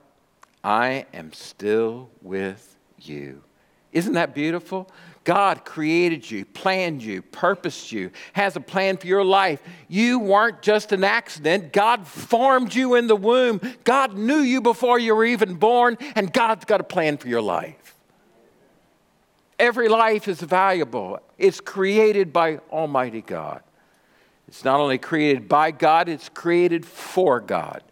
I 0.62 1.06
am 1.12 1.32
still 1.32 2.10
with 2.22 2.76
you. 2.96 3.42
Isn't 3.90 4.12
that 4.12 4.36
beautiful? 4.36 4.88
God 5.24 5.64
created 5.64 6.30
you, 6.30 6.44
planned 6.46 7.02
you, 7.02 7.20
purposed 7.20 7.92
you, 7.92 8.10
has 8.32 8.56
a 8.56 8.60
plan 8.60 8.96
for 8.96 9.06
your 9.06 9.24
life. 9.24 9.62
You 9.86 10.18
weren't 10.18 10.62
just 10.62 10.92
an 10.92 11.04
accident. 11.04 11.72
God 11.72 12.06
formed 12.06 12.74
you 12.74 12.94
in 12.94 13.06
the 13.06 13.16
womb. 13.16 13.60
God 13.84 14.16
knew 14.16 14.38
you 14.38 14.62
before 14.62 14.98
you 14.98 15.14
were 15.14 15.26
even 15.26 15.54
born, 15.54 15.98
and 16.14 16.32
God's 16.32 16.64
got 16.64 16.80
a 16.80 16.84
plan 16.84 17.18
for 17.18 17.28
your 17.28 17.42
life. 17.42 17.94
Every 19.58 19.88
life 19.88 20.26
is 20.26 20.40
valuable, 20.40 21.20
it's 21.36 21.60
created 21.60 22.32
by 22.32 22.60
Almighty 22.70 23.20
God. 23.20 23.62
It's 24.48 24.64
not 24.64 24.80
only 24.80 24.98
created 24.98 25.48
by 25.48 25.70
God, 25.70 26.08
it's 26.08 26.30
created 26.30 26.84
for 26.86 27.40
God. 27.40 27.82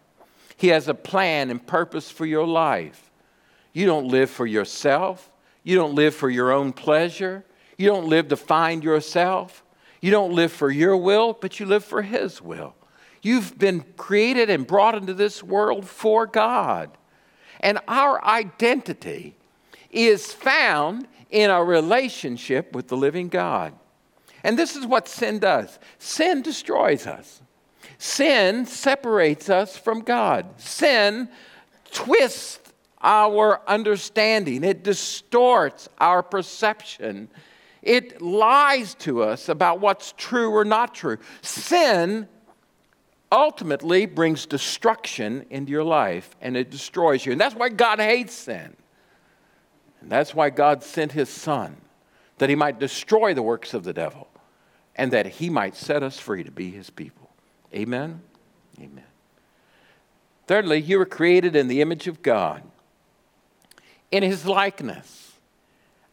He 0.57 0.69
has 0.69 0.87
a 0.87 0.93
plan 0.93 1.51
and 1.51 1.65
purpose 1.65 2.09
for 2.11 2.25
your 2.25 2.45
life. 2.45 3.11
You 3.71 3.85
don't 3.85 4.07
live 4.07 4.29
for 4.29 4.45
yourself. 4.45 5.31
You 5.69 5.75
don't 5.75 5.93
live 5.93 6.15
for 6.15 6.31
your 6.31 6.51
own 6.51 6.73
pleasure. 6.73 7.45
You 7.77 7.89
don't 7.89 8.07
live 8.07 8.29
to 8.29 8.35
find 8.35 8.83
yourself. 8.83 9.63
You 10.01 10.09
don't 10.09 10.33
live 10.33 10.51
for 10.51 10.71
your 10.71 10.97
will, 10.97 11.33
but 11.33 11.59
you 11.59 11.67
live 11.67 11.85
for 11.85 12.01
His 12.01 12.41
will. 12.41 12.73
You've 13.21 13.55
been 13.59 13.85
created 13.95 14.49
and 14.49 14.65
brought 14.65 14.95
into 14.95 15.13
this 15.13 15.43
world 15.43 15.87
for 15.87 16.25
God. 16.25 16.89
And 17.59 17.77
our 17.87 18.25
identity 18.25 19.35
is 19.91 20.33
found 20.33 21.07
in 21.29 21.51
a 21.51 21.63
relationship 21.63 22.73
with 22.73 22.87
the 22.87 22.97
living 22.97 23.27
God. 23.27 23.75
And 24.43 24.57
this 24.57 24.75
is 24.75 24.87
what 24.87 25.07
sin 25.07 25.37
does 25.37 25.77
sin 25.99 26.41
destroys 26.41 27.05
us, 27.05 27.43
sin 27.99 28.65
separates 28.65 29.51
us 29.51 29.77
from 29.77 30.01
God, 30.01 30.47
sin 30.59 31.29
twists 31.91 32.68
our 33.01 33.61
understanding, 33.67 34.63
it 34.63 34.83
distorts 34.83 35.87
our 35.99 36.21
perception, 36.21 37.29
it 37.81 38.21
lies 38.21 38.93
to 38.95 39.23
us 39.23 39.47
about 39.47 39.79
what's 39.79 40.13
true 40.17 40.51
or 40.51 40.65
not 40.65 40.93
true. 40.93 41.17
Sin 41.41 42.27
ultimately 43.31 44.05
brings 44.05 44.45
destruction 44.45 45.45
into 45.49 45.71
your 45.71 45.83
life 45.83 46.35
and 46.41 46.57
it 46.57 46.69
destroys 46.69 47.25
you. 47.25 47.31
And 47.31 47.39
that's 47.39 47.55
why 47.55 47.69
God 47.69 47.99
hates 47.99 48.33
sin. 48.33 48.75
And 50.01 50.09
that's 50.09 50.33
why 50.33 50.49
God 50.49 50.83
sent 50.83 51.11
his 51.11 51.29
Son, 51.29 51.77
that 52.37 52.49
he 52.49 52.55
might 52.55 52.79
destroy 52.79 53.33
the 53.33 53.41
works 53.41 53.73
of 53.73 53.83
the 53.83 53.93
devil 53.93 54.27
and 54.95 55.11
that 55.13 55.25
he 55.25 55.49
might 55.49 55.75
set 55.75 56.03
us 56.03 56.19
free 56.19 56.43
to 56.43 56.51
be 56.51 56.71
his 56.71 56.89
people. 56.89 57.29
Amen? 57.73 58.21
Amen. 58.77 59.03
Thirdly, 60.47 60.81
you 60.81 60.97
were 60.97 61.05
created 61.05 61.55
in 61.55 61.67
the 61.67 61.81
image 61.81 62.07
of 62.07 62.21
God 62.21 62.63
in 64.11 64.23
his 64.23 64.45
likeness. 64.45 65.33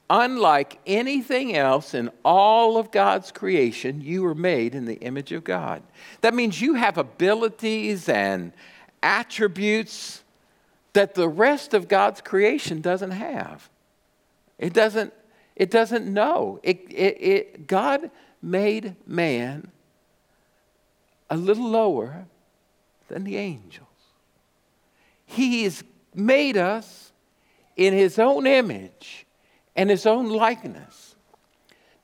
Unlike 0.09 0.79
anything 0.87 1.57
else 1.57 1.93
in 1.93 2.11
all 2.25 2.79
of 2.79 2.93
God's 2.93 3.33
creation, 3.33 4.00
you 4.00 4.23
were 4.23 4.37
made 4.37 4.75
in 4.75 4.85
the 4.85 5.00
image 5.00 5.33
of 5.33 5.43
God. 5.43 5.83
That 6.21 6.33
means 6.33 6.61
you 6.61 6.75
have 6.75 6.97
abilities 6.97 8.09
and 8.09 8.53
attributes 9.03 10.23
that 10.93 11.15
the 11.15 11.29
rest 11.29 11.75
of 11.75 11.88
God's 11.88 12.21
creation 12.21 12.81
doesn't 12.81 13.11
have. 13.11 13.69
It 14.59 14.73
doesn't, 14.73 15.12
it 15.57 15.71
doesn't 15.71 16.07
know. 16.07 16.61
It, 16.62 16.87
it, 16.88 17.21
it, 17.21 17.67
God 17.67 18.11
made 18.41 18.95
man 19.07 19.71
a 21.29 21.37
little 21.37 21.69
lower 21.69 22.26
than 23.09 23.25
the 23.25 23.37
angels. 23.37 23.88
He's 25.26 25.83
made 26.15 26.57
us 26.57 26.96
in 27.76 27.92
his 27.92 28.18
own 28.18 28.47
image 28.47 29.26
and 29.75 29.90
his 29.90 30.06
own 30.06 30.28
likeness. 30.28 31.14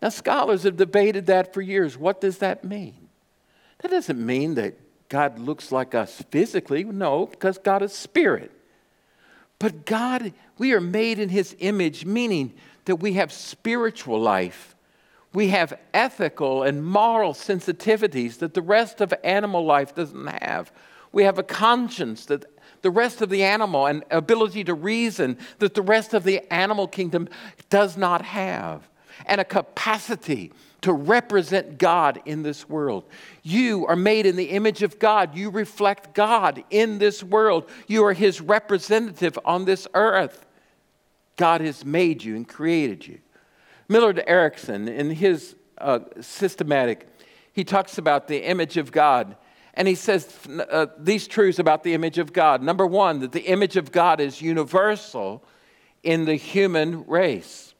Now, 0.01 0.11
scholars 0.11 0.65
have 0.65 0.77
debated 0.77 1.27
that 1.27 1.55
for 1.55 1.63
years. 1.63 1.97
What 1.97 2.21
does 2.21 2.39
that 2.39 2.65
mean? 2.65 3.09
That 3.81 3.91
doesn't 3.91 4.25
mean 4.25 4.55
that 4.55 4.75
God 5.09 5.39
looks 5.39 5.73
like 5.73 5.95
us 5.95 6.23
physically, 6.31 6.85
no, 6.85 7.27
because 7.27 7.59
God 7.59 7.83
is 7.83 7.93
spirit. 7.93 8.51
But 9.59 9.87
God, 9.87 10.33
we 10.59 10.73
are 10.73 10.81
made 10.81 11.19
in 11.19 11.29
His 11.29 11.55
image, 11.61 12.05
meaning 12.05 12.55
that 12.85 12.97
we 12.97 13.15
have 13.15 13.33
spiritual 13.33 14.21
life. 14.21 14.75
We 15.33 15.49
have 15.49 15.79
ethical 15.95 16.63
and 16.63 16.85
moral 16.85 17.33
sensitivities 17.33 18.39
that 18.39 18.55
the 18.55 18.63
rest 18.63 19.01
of 19.01 19.15
animal 19.23 19.65
life 19.65 19.95
doesn't 19.95 20.27
have. 20.27 20.73
We 21.13 21.25
have 21.25 21.39
a 21.39 21.45
conscience 21.45 22.27
that 22.27 22.45
the 22.83 22.91
rest 22.91 23.23
of 23.23 23.31
the 23.31 23.43
animal 23.43 23.87
and 23.87 24.05
ability 24.11 24.65
to 24.65 24.75
reason 24.75 25.39
that 25.59 25.75
the 25.75 25.83
rest 25.83 26.15
of 26.15 26.25
the 26.25 26.41
animal 26.53 26.87
kingdom 26.87 27.29
does 27.71 27.97
not 27.97 28.23
have, 28.23 28.89
and 29.27 29.41
a 29.41 29.45
capacity 29.45 30.53
to 30.83 30.93
represent 30.93 31.79
God 31.79 32.21
in 32.27 32.43
this 32.43 32.69
world. 32.69 33.05
You 33.43 33.87
are 33.87 33.97
made 33.97 34.27
in 34.27 34.37
the 34.37 34.51
image 34.51 34.83
of 34.83 34.99
God. 34.99 35.37
You 35.37 35.49
reflect 35.49 36.13
God 36.13 36.65
in 36.71 36.99
this 36.99 37.23
world. 37.23 37.71
You 37.87 38.05
are 38.05 38.13
His 38.13 38.41
representative 38.41 39.39
on 39.45 39.65
this 39.65 39.87
earth. 39.95 40.45
God 41.37 41.61
has 41.61 41.85
made 41.85 42.23
you 42.23 42.37
and 42.37 42.47
created 42.47 43.07
you. 43.07 43.19
Millard 43.89 44.23
Erickson, 44.27 44.89
in 44.89 45.11
his 45.11 45.55
uh, 45.79 46.01
systematic, 46.21 47.07
he 47.53 47.65
talks 47.65 47.99
about 47.99 48.29
the 48.29 48.49
image 48.49 48.77
of 48.77 48.91
God. 48.93 49.37
And 49.75 49.89
he 49.89 49.95
says 49.95 50.29
uh, 50.71 50.87
these 50.99 51.27
truths 51.27 51.59
about 51.59 51.83
the 51.83 51.95
image 51.95 52.19
of 52.19 52.33
God. 52.33 52.63
Number 52.63 52.87
one, 52.87 53.21
that 53.21 53.33
the 53.33 53.43
image 53.43 53.77
of 53.77 53.91
God 53.91 54.21
is 54.21 54.43
universal 54.43 55.43
in 56.03 56.25
the 56.25 56.35
human 56.35 57.07
race. 57.07 57.72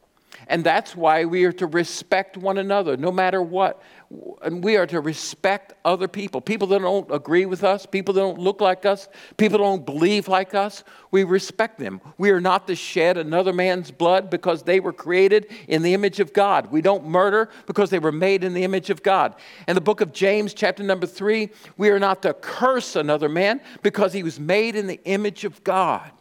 And 0.47 0.63
that's 0.63 0.95
why 0.95 1.25
we 1.25 1.45
are 1.45 1.51
to 1.53 1.67
respect 1.67 2.37
one 2.37 2.57
another, 2.57 2.97
no 2.97 3.11
matter 3.11 3.41
what. 3.41 3.81
And 4.41 4.63
we 4.63 4.77
are 4.77 4.85
to 4.87 4.99
respect 4.99 5.73
other 5.83 6.07
people. 6.07 6.39
People 6.41 6.67
that 6.67 6.79
don't 6.79 7.11
agree 7.11 7.45
with 7.45 7.63
us, 7.63 7.85
people 7.85 8.13
that 8.13 8.21
don't 8.21 8.37
look 8.37 8.61
like 8.61 8.85
us, 8.85 9.07
people 9.37 9.57
that 9.57 9.63
don't 9.63 9.85
believe 9.85 10.27
like 10.27 10.53
us, 10.53 10.83
we 11.09 11.23
respect 11.23 11.79
them. 11.79 11.99
We 12.17 12.29
are 12.29 12.41
not 12.41 12.67
to 12.67 12.75
shed 12.75 13.17
another 13.17 13.53
man's 13.53 13.89
blood 13.91 14.29
because 14.29 14.63
they 14.63 14.79
were 14.79 14.93
created 14.93 15.47
in 15.67 15.81
the 15.81 15.93
image 15.93 16.19
of 16.19 16.33
God. 16.33 16.71
We 16.71 16.81
don't 16.81 17.07
murder 17.07 17.49
because 17.65 17.89
they 17.89 17.99
were 17.99 18.11
made 18.11 18.43
in 18.43 18.53
the 18.53 18.63
image 18.63 18.89
of 18.89 19.01
God. 19.01 19.35
In 19.67 19.75
the 19.75 19.81
book 19.81 20.01
of 20.01 20.13
James, 20.13 20.53
chapter 20.53 20.83
number 20.83 21.07
three, 21.07 21.49
we 21.77 21.89
are 21.89 21.99
not 21.99 22.21
to 22.23 22.33
curse 22.33 22.95
another 22.95 23.29
man 23.29 23.61
because 23.81 24.13
he 24.13 24.23
was 24.23 24.39
made 24.39 24.75
in 24.75 24.87
the 24.87 24.99
image 25.05 25.43
of 25.43 25.63
God. 25.63 26.11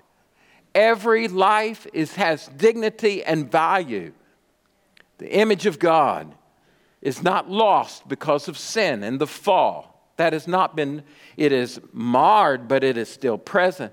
Every 0.74 1.28
life 1.28 1.86
is, 1.92 2.14
has 2.14 2.48
dignity 2.48 3.22
and 3.22 3.50
value. 3.50 4.12
The 5.18 5.32
image 5.32 5.66
of 5.66 5.78
God 5.78 6.34
is 7.00 7.22
not 7.22 7.50
lost 7.50 8.08
because 8.08 8.48
of 8.48 8.56
sin 8.56 9.02
and 9.02 9.20
the 9.20 9.26
fall. 9.26 10.10
That 10.16 10.32
has 10.32 10.46
not 10.46 10.76
been, 10.76 11.02
it 11.36 11.52
is 11.52 11.80
marred, 11.92 12.68
but 12.68 12.84
it 12.84 12.96
is 12.96 13.08
still 13.08 13.38
present. 13.38 13.92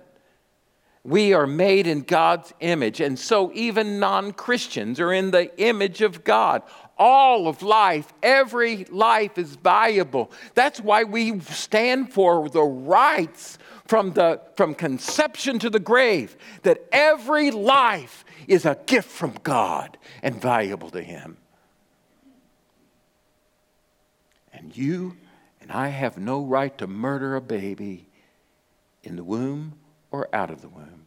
We 1.03 1.33
are 1.33 1.47
made 1.47 1.87
in 1.87 2.01
God's 2.01 2.53
image, 2.59 2.99
and 2.99 3.17
so 3.17 3.51
even 3.53 3.99
non 3.99 4.33
Christians 4.33 4.99
are 4.99 5.13
in 5.13 5.31
the 5.31 5.55
image 5.57 6.01
of 6.01 6.23
God. 6.23 6.61
All 6.97 7.47
of 7.47 7.63
life, 7.63 8.11
every 8.21 8.83
life 8.85 9.37
is 9.37 9.55
valuable. 9.55 10.31
That's 10.55 10.81
why 10.81 11.05
we 11.05 11.39
stand 11.39 12.11
for 12.11 12.49
the 12.49 12.61
rights 12.61 13.57
from, 13.87 14.11
the, 14.11 14.41
from 14.55 14.75
conception 14.75 15.57
to 15.59 15.69
the 15.69 15.79
grave, 15.79 16.35
that 16.63 16.83
every 16.91 17.49
life 17.51 18.25
is 18.47 18.65
a 18.65 18.77
gift 18.85 19.09
from 19.09 19.35
God 19.41 19.97
and 20.21 20.41
valuable 20.41 20.89
to 20.89 21.01
Him. 21.01 21.37
And 24.51 24.75
you 24.75 25.15
and 25.61 25.71
I 25.71 25.87
have 25.87 26.17
no 26.17 26.43
right 26.43 26.77
to 26.79 26.87
murder 26.87 27.37
a 27.37 27.41
baby 27.41 28.09
in 29.01 29.15
the 29.15 29.23
womb 29.23 29.78
or 30.11 30.27
out 30.33 30.49
of 30.49 30.61
the 30.61 30.69
womb. 30.69 31.05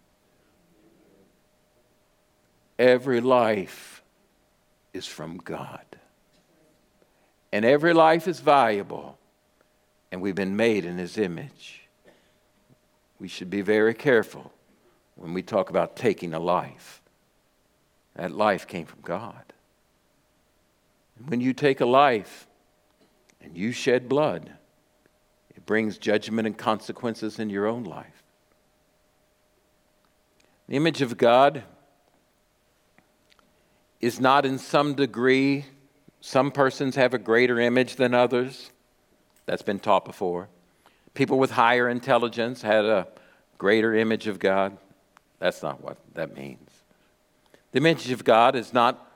Every 2.78 3.21
life 3.21 4.02
is 4.92 5.06
from 5.06 5.38
God. 5.38 5.85
And 7.52 7.64
every 7.64 7.92
life 7.92 8.26
is 8.26 8.40
valuable, 8.40 9.18
and 10.11 10.23
we've 10.23 10.35
been 10.35 10.56
made 10.56 10.85
in 10.85 10.98
His 10.98 11.18
image 11.18 11.83
we 13.22 13.29
should 13.29 13.50
be 13.50 13.61
very 13.61 13.94
careful 13.94 14.53
when 15.14 15.33
we 15.33 15.42
talk 15.42 15.70
about 15.70 15.94
taking 15.94 16.35
a 16.35 16.40
life. 16.40 17.00
That 18.16 18.33
life 18.33 18.66
came 18.66 18.85
from 18.85 18.98
God. 19.00 19.44
And 21.16 21.31
when 21.31 21.40
you 21.40 21.53
take 21.53 21.81
a 21.81 21.87
life 21.87 22.48
and 23.40 23.57
you 23.57 23.70
shed 23.70 24.09
blood, 24.09 24.50
it 25.55 25.64
brings 25.64 25.98
judgment 25.98 26.48
and 26.48 26.59
consequences 26.59 27.38
in 27.38 27.48
your 27.48 27.68
own 27.68 27.85
life. 27.85 28.21
The 30.68 30.77
image 30.77 31.03
of 31.03 31.16
God 31.16 31.64
is 34.01 34.20
not 34.20 34.44
in 34.46 34.59
some 34.59 34.94
degree, 34.94 35.64
some 36.20 36.51
persons 36.51 36.96
have 36.96 37.14
a 37.14 37.18
greater 37.18 37.59
image 37.61 37.96
than 37.96 38.14
others. 38.14 38.70
That's 39.46 39.62
been 39.62 39.81
taught 39.81 40.05
before. 40.05 40.48
People 41.14 41.38
with 41.38 41.51
higher 41.51 41.88
intelligence 41.88 42.62
had 42.62 42.85
a 42.85 43.09
greater 43.59 43.94
image 43.94 44.27
of 44.27 44.38
God. 44.38 44.77
That's 45.38 45.62
not 45.62 45.83
what 45.83 45.98
that 46.14 46.37
means. 46.37 46.70
The 47.72 47.79
image 47.79 48.11
of 48.11 48.25
God 48.25 48.55
is 48.55 48.72
not 48.72 49.11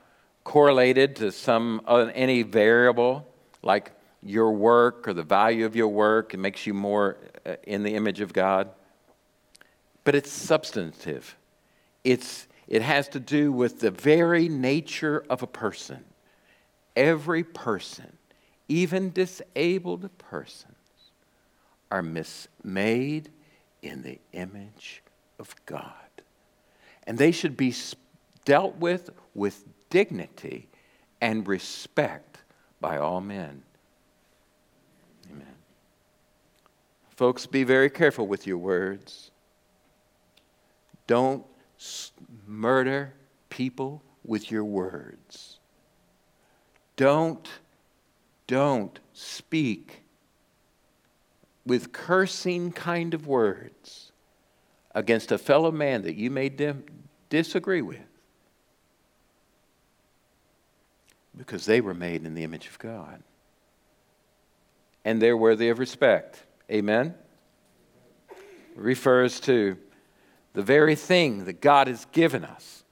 correlated 0.45 1.17
to 1.17 1.33
some 1.33 1.81
uh, 1.87 2.11
any 2.15 2.43
variable 2.43 3.27
like 3.63 3.93
your 4.23 4.53
work 4.53 5.07
or 5.09 5.13
the 5.13 5.23
value 5.23 5.65
of 5.67 5.77
your 5.77 5.89
work. 5.89 6.35
It 6.35 6.39
makes 6.39 6.67
you 6.67 6.75
more 6.75 7.17
uh, 7.45 7.57
in 7.65 7.83
the 7.83 7.95
image 7.95 8.21
of 8.21 8.33
God. 8.33 8.71
But 10.07 10.14
it's 10.14 10.31
substantive. 10.31 11.37
It's, 12.05 12.47
it 12.69 12.81
has 12.81 13.09
to 13.09 13.19
do 13.19 13.51
with 13.51 13.81
the 13.81 13.90
very 13.90 14.49
nature 14.49 15.25
of 15.29 15.42
a 15.42 15.49
person. 15.49 16.05
Every 16.95 17.42
person, 17.42 18.16
even 18.69 19.11
disabled 19.11 20.09
persons, 20.16 20.77
are 21.90 22.05
made 22.62 23.31
in 23.83 24.03
the 24.03 24.21
image 24.33 25.03
of 25.40 25.57
God. 25.66 25.90
And 27.05 27.19
they 27.19 27.33
should 27.33 27.57
be 27.57 27.75
dealt 28.45 28.77
with 28.77 29.11
with 29.35 29.64
dignity 29.90 30.69
and 31.21 31.49
respect 31.49 32.38
by 32.81 32.97
all 32.97 33.21
men. 33.21 33.64
Amen. 35.33 35.57
Folks, 37.11 37.45
be 37.45 37.64
very 37.64 37.90
careful 37.90 38.29
with 38.29 38.47
your 38.47 38.59
words. 38.59 39.33
Don't 41.07 41.45
murder 42.47 43.14
people 43.49 44.03
with 44.25 44.51
your 44.51 44.64
words. 44.64 45.59
Don't, 46.97 47.49
don't 48.47 48.99
speak 49.12 50.03
with 51.64 51.92
cursing 51.92 52.73
kind 52.73 53.12
of 53.12 53.27
words 53.27 54.12
against 54.95 55.31
a 55.31 55.38
fellow 55.38 55.71
man 55.71 56.03
that 56.03 56.16
you 56.16 56.31
may 56.31 56.49
dim- 56.49 56.85
disagree 57.29 57.83
with 57.83 57.99
because 61.37 61.66
they 61.66 61.81
were 61.81 61.95
made 61.95 62.25
in 62.25 62.35
the 62.35 62.45
image 62.45 62.66
of 62.66 62.79
God 62.79 63.23
and 65.05 65.21
they're 65.21 65.37
worthy 65.37 65.69
of 65.69 65.79
respect. 65.79 66.42
Amen? 66.71 67.14
Refers 68.75 69.38
to 69.40 69.77
the 70.57 70.62
very 70.62 70.95
thing 70.95 71.45
that 71.45 71.61
God 71.61 71.87
has 71.87 72.07
given 72.12 72.42
us 72.42 72.83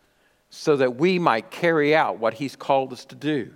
so 0.51 0.77
that 0.77 0.97
we 0.97 1.19
might 1.19 1.51
carry 1.51 1.97
out 1.97 2.19
what 2.19 2.35
He's 2.35 2.57
called 2.57 2.93
us 2.93 3.07
to 3.07 3.15
do. 3.15 3.55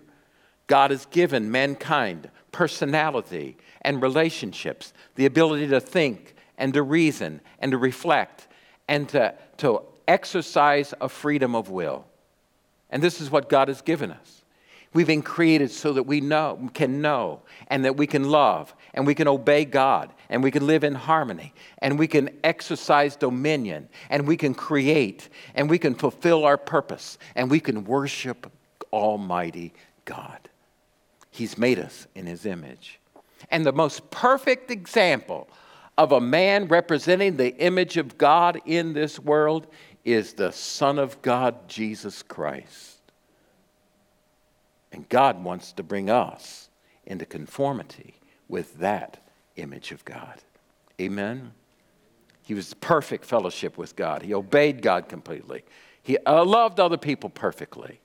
God 0.66 0.90
has 0.92 1.04
given 1.04 1.50
mankind 1.50 2.30
personality 2.50 3.58
and 3.82 4.00
relationships, 4.00 4.94
the 5.16 5.26
ability 5.26 5.68
to 5.68 5.78
think 5.78 6.34
and 6.56 6.72
to 6.72 6.82
reason 6.82 7.42
and 7.58 7.72
to 7.72 7.76
reflect 7.76 8.48
and 8.88 9.10
to, 9.10 9.34
to 9.58 9.82
exercise 10.08 10.94
a 11.02 11.08
freedom 11.10 11.54
of 11.54 11.68
will. 11.68 12.06
And 12.88 13.02
this 13.02 13.20
is 13.20 13.30
what 13.30 13.50
God 13.50 13.68
has 13.68 13.82
given 13.82 14.10
us. 14.10 14.37
We've 14.94 15.06
been 15.06 15.22
created 15.22 15.70
so 15.70 15.92
that 15.92 16.04
we 16.04 16.20
know, 16.20 16.70
can 16.72 17.02
know 17.02 17.42
and 17.68 17.84
that 17.84 17.96
we 17.96 18.06
can 18.06 18.30
love 18.30 18.74
and 18.94 19.06
we 19.06 19.14
can 19.14 19.28
obey 19.28 19.64
God 19.64 20.12
and 20.30 20.42
we 20.42 20.50
can 20.50 20.66
live 20.66 20.82
in 20.82 20.94
harmony 20.94 21.52
and 21.78 21.98
we 21.98 22.06
can 22.06 22.30
exercise 22.42 23.14
dominion 23.14 23.88
and 24.08 24.26
we 24.26 24.36
can 24.36 24.54
create 24.54 25.28
and 25.54 25.68
we 25.68 25.78
can 25.78 25.94
fulfill 25.94 26.44
our 26.44 26.56
purpose 26.56 27.18
and 27.34 27.50
we 27.50 27.60
can 27.60 27.84
worship 27.84 28.50
Almighty 28.92 29.74
God. 30.06 30.48
He's 31.30 31.58
made 31.58 31.78
us 31.78 32.06
in 32.14 32.26
His 32.26 32.46
image. 32.46 32.98
And 33.50 33.64
the 33.64 33.72
most 33.72 34.10
perfect 34.10 34.70
example 34.70 35.48
of 35.96 36.12
a 36.12 36.20
man 36.20 36.66
representing 36.66 37.36
the 37.36 37.54
image 37.56 37.96
of 37.96 38.16
God 38.16 38.60
in 38.64 38.94
this 38.94 39.18
world 39.18 39.66
is 40.04 40.32
the 40.32 40.52
Son 40.52 40.98
of 40.98 41.20
God, 41.22 41.68
Jesus 41.68 42.22
Christ. 42.22 42.97
And 44.98 45.08
God 45.08 45.44
wants 45.44 45.70
to 45.74 45.84
bring 45.84 46.10
us 46.10 46.70
into 47.06 47.24
conformity 47.24 48.14
with 48.48 48.80
that 48.80 49.22
image 49.54 49.92
of 49.92 50.04
God. 50.04 50.42
Amen? 51.00 51.52
He 52.42 52.52
was 52.52 52.74
perfect 52.74 53.24
fellowship 53.24 53.78
with 53.78 53.94
God. 53.94 54.22
He 54.22 54.34
obeyed 54.34 54.82
God 54.82 55.08
completely. 55.08 55.64
He 56.02 56.18
uh, 56.26 56.44
loved 56.44 56.80
other 56.80 56.96
people 56.96 57.30
perfectly. 57.30 58.00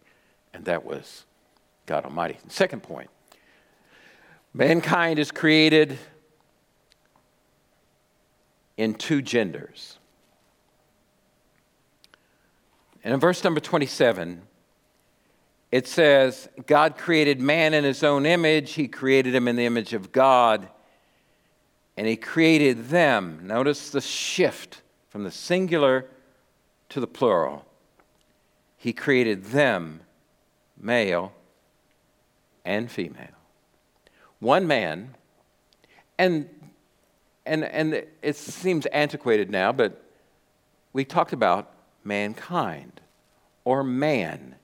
And 0.53 0.65
that 0.65 0.85
was 0.85 1.25
God 1.87 2.05
Almighty. 2.05 2.37
Second 2.47 2.83
point 2.83 3.09
mankind 4.53 5.17
is 5.17 5.31
created 5.31 5.97
in 8.77 8.93
two 8.93 9.23
genders. 9.23 9.97
And 13.03 13.15
in 13.15 13.19
verse 13.19 13.43
number 13.43 13.59
27, 13.59 14.43
it 15.73 15.87
says, 15.87 16.47
God 16.67 16.99
created 16.99 17.41
man 17.41 17.73
in 17.73 17.83
his 17.83 18.03
own 18.03 18.27
image. 18.27 18.73
He 18.73 18.87
created 18.87 19.33
him 19.33 19.47
in 19.47 19.55
the 19.55 19.65
image 19.65 19.93
of 19.93 20.11
God. 20.11 20.67
And 21.97 22.05
he 22.05 22.15
created 22.15 22.89
them. 22.89 23.39
Notice 23.41 23.89
the 23.89 23.99
shift 23.99 24.83
from 25.09 25.23
the 25.23 25.31
singular 25.31 26.05
to 26.89 26.99
the 26.99 27.07
plural. 27.07 27.65
He 28.77 28.93
created 28.93 29.45
them, 29.45 30.01
male 30.79 31.33
and 32.63 32.91
female. 32.91 33.39
One 34.37 34.67
man, 34.67 35.15
and, 36.19 36.47
and, 37.47 37.63
and 37.63 38.05
it 38.21 38.35
seems 38.35 38.85
antiquated 38.85 39.49
now, 39.49 39.71
but 39.71 40.03
we 40.93 41.03
talked 41.03 41.33
about 41.33 41.71
mankind 42.03 43.01
or 43.65 43.83
man. 43.83 44.57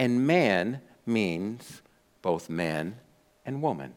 And 0.00 0.26
man 0.26 0.80
means 1.04 1.82
both 2.22 2.48
man 2.48 2.96
and 3.44 3.60
woman. 3.60 3.92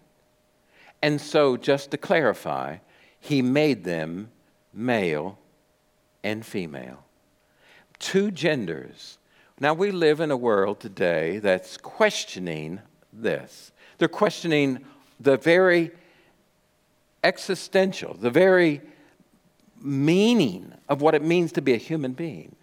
And 1.02 1.22
so, 1.22 1.56
just 1.56 1.92
to 1.92 1.98
clarify, 1.98 2.80
he 3.22 3.42
made 3.42 3.86
them 3.86 4.30
male 4.74 5.40
and 6.22 6.46
female. 6.46 7.06
Two 8.00 8.32
genders. 8.32 9.18
Now, 9.62 9.74
we 9.74 9.92
live 9.92 10.20
in 10.20 10.30
a 10.30 10.36
world 10.36 10.82
today 10.82 11.40
that's 11.40 11.78
questioning 11.78 12.82
this. 13.14 13.72
They're 13.98 14.10
questioning 14.10 14.84
the 15.22 15.38
very 15.38 15.92
existential, 17.24 18.14
the 18.14 18.30
very 18.30 18.82
meaning 19.82 20.74
of 20.90 21.02
what 21.02 21.16
it 21.16 21.24
means 21.24 21.54
to 21.54 21.62
be 21.62 21.74
a 21.74 21.78
human 21.78 22.12
being. 22.12 22.58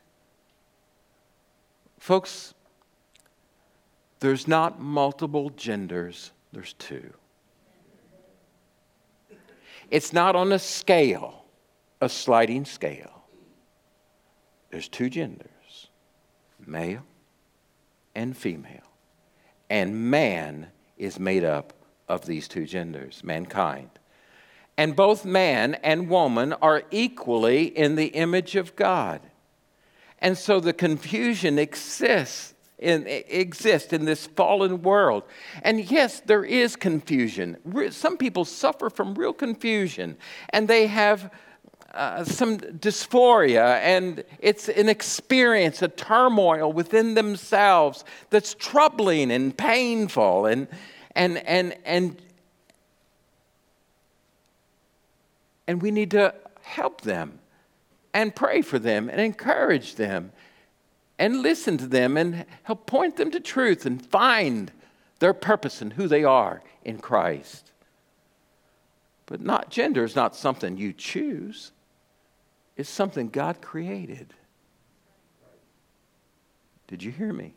Folks, 1.98 2.52
there's 4.20 4.46
not 4.46 4.80
multiple 4.80 5.50
genders, 5.50 6.30
there's 6.52 6.74
two. 6.74 7.12
It's 9.90 10.12
not 10.12 10.36
on 10.36 10.52
a 10.52 10.58
scale, 10.58 11.44
a 12.00 12.08
sliding 12.08 12.64
scale. 12.64 13.24
There's 14.70 14.88
two 14.88 15.10
genders, 15.10 15.88
male 16.64 17.02
and 18.14 18.36
female. 18.36 18.82
And 19.68 20.10
man 20.10 20.68
is 20.96 21.18
made 21.18 21.44
up 21.44 21.72
of 22.08 22.26
these 22.26 22.46
two 22.46 22.66
genders, 22.66 23.22
mankind. 23.24 23.90
And 24.76 24.94
both 24.94 25.24
man 25.24 25.74
and 25.74 26.08
woman 26.08 26.52
are 26.54 26.82
equally 26.90 27.64
in 27.64 27.96
the 27.96 28.08
image 28.08 28.54
of 28.56 28.76
God. 28.76 29.20
And 30.18 30.36
so 30.36 30.60
the 30.60 30.72
confusion 30.72 31.58
exists 31.58 32.54
in, 32.80 33.06
exists 33.06 33.92
in 33.92 34.04
this 34.04 34.26
fallen 34.26 34.82
world. 34.82 35.24
And 35.62 35.90
yes, 35.90 36.20
there 36.20 36.44
is 36.44 36.76
confusion. 36.76 37.56
Some 37.90 38.16
people 38.16 38.44
suffer 38.44 38.90
from 38.90 39.14
real 39.14 39.32
confusion, 39.32 40.16
and 40.50 40.66
they 40.66 40.86
have 40.86 41.32
uh, 41.94 42.24
some 42.24 42.58
dysphoria, 42.58 43.80
and 43.80 44.24
it's 44.38 44.68
an 44.68 44.88
experience, 44.88 45.82
a 45.82 45.88
turmoil 45.88 46.72
within 46.72 47.14
themselves 47.14 48.04
that's 48.30 48.54
troubling 48.54 49.30
and 49.30 49.56
painful. 49.56 50.46
And, 50.46 50.68
and, 51.14 51.38
and, 51.46 51.76
and, 51.84 52.22
and 55.66 55.82
we 55.82 55.90
need 55.90 56.12
to 56.12 56.34
help 56.62 57.02
them 57.02 57.40
and 58.14 58.34
pray 58.34 58.62
for 58.62 58.78
them 58.78 59.08
and 59.08 59.20
encourage 59.20 59.96
them 59.96 60.32
and 61.20 61.42
listen 61.42 61.76
to 61.76 61.86
them 61.86 62.16
and 62.16 62.46
help 62.62 62.86
point 62.86 63.18
them 63.18 63.30
to 63.30 63.38
truth 63.38 63.84
and 63.84 64.04
find 64.04 64.72
their 65.18 65.34
purpose 65.34 65.82
and 65.82 65.92
who 65.92 66.08
they 66.08 66.24
are 66.24 66.62
in 66.82 66.98
Christ. 66.98 67.72
But 69.26 69.42
not 69.42 69.70
gender 69.70 70.02
is 70.02 70.16
not 70.16 70.34
something 70.34 70.78
you 70.78 70.94
choose. 70.94 71.72
It's 72.74 72.88
something 72.88 73.28
God 73.28 73.60
created. 73.60 74.32
Did 76.88 77.02
you 77.02 77.12
hear 77.12 77.34
me? 77.34 77.52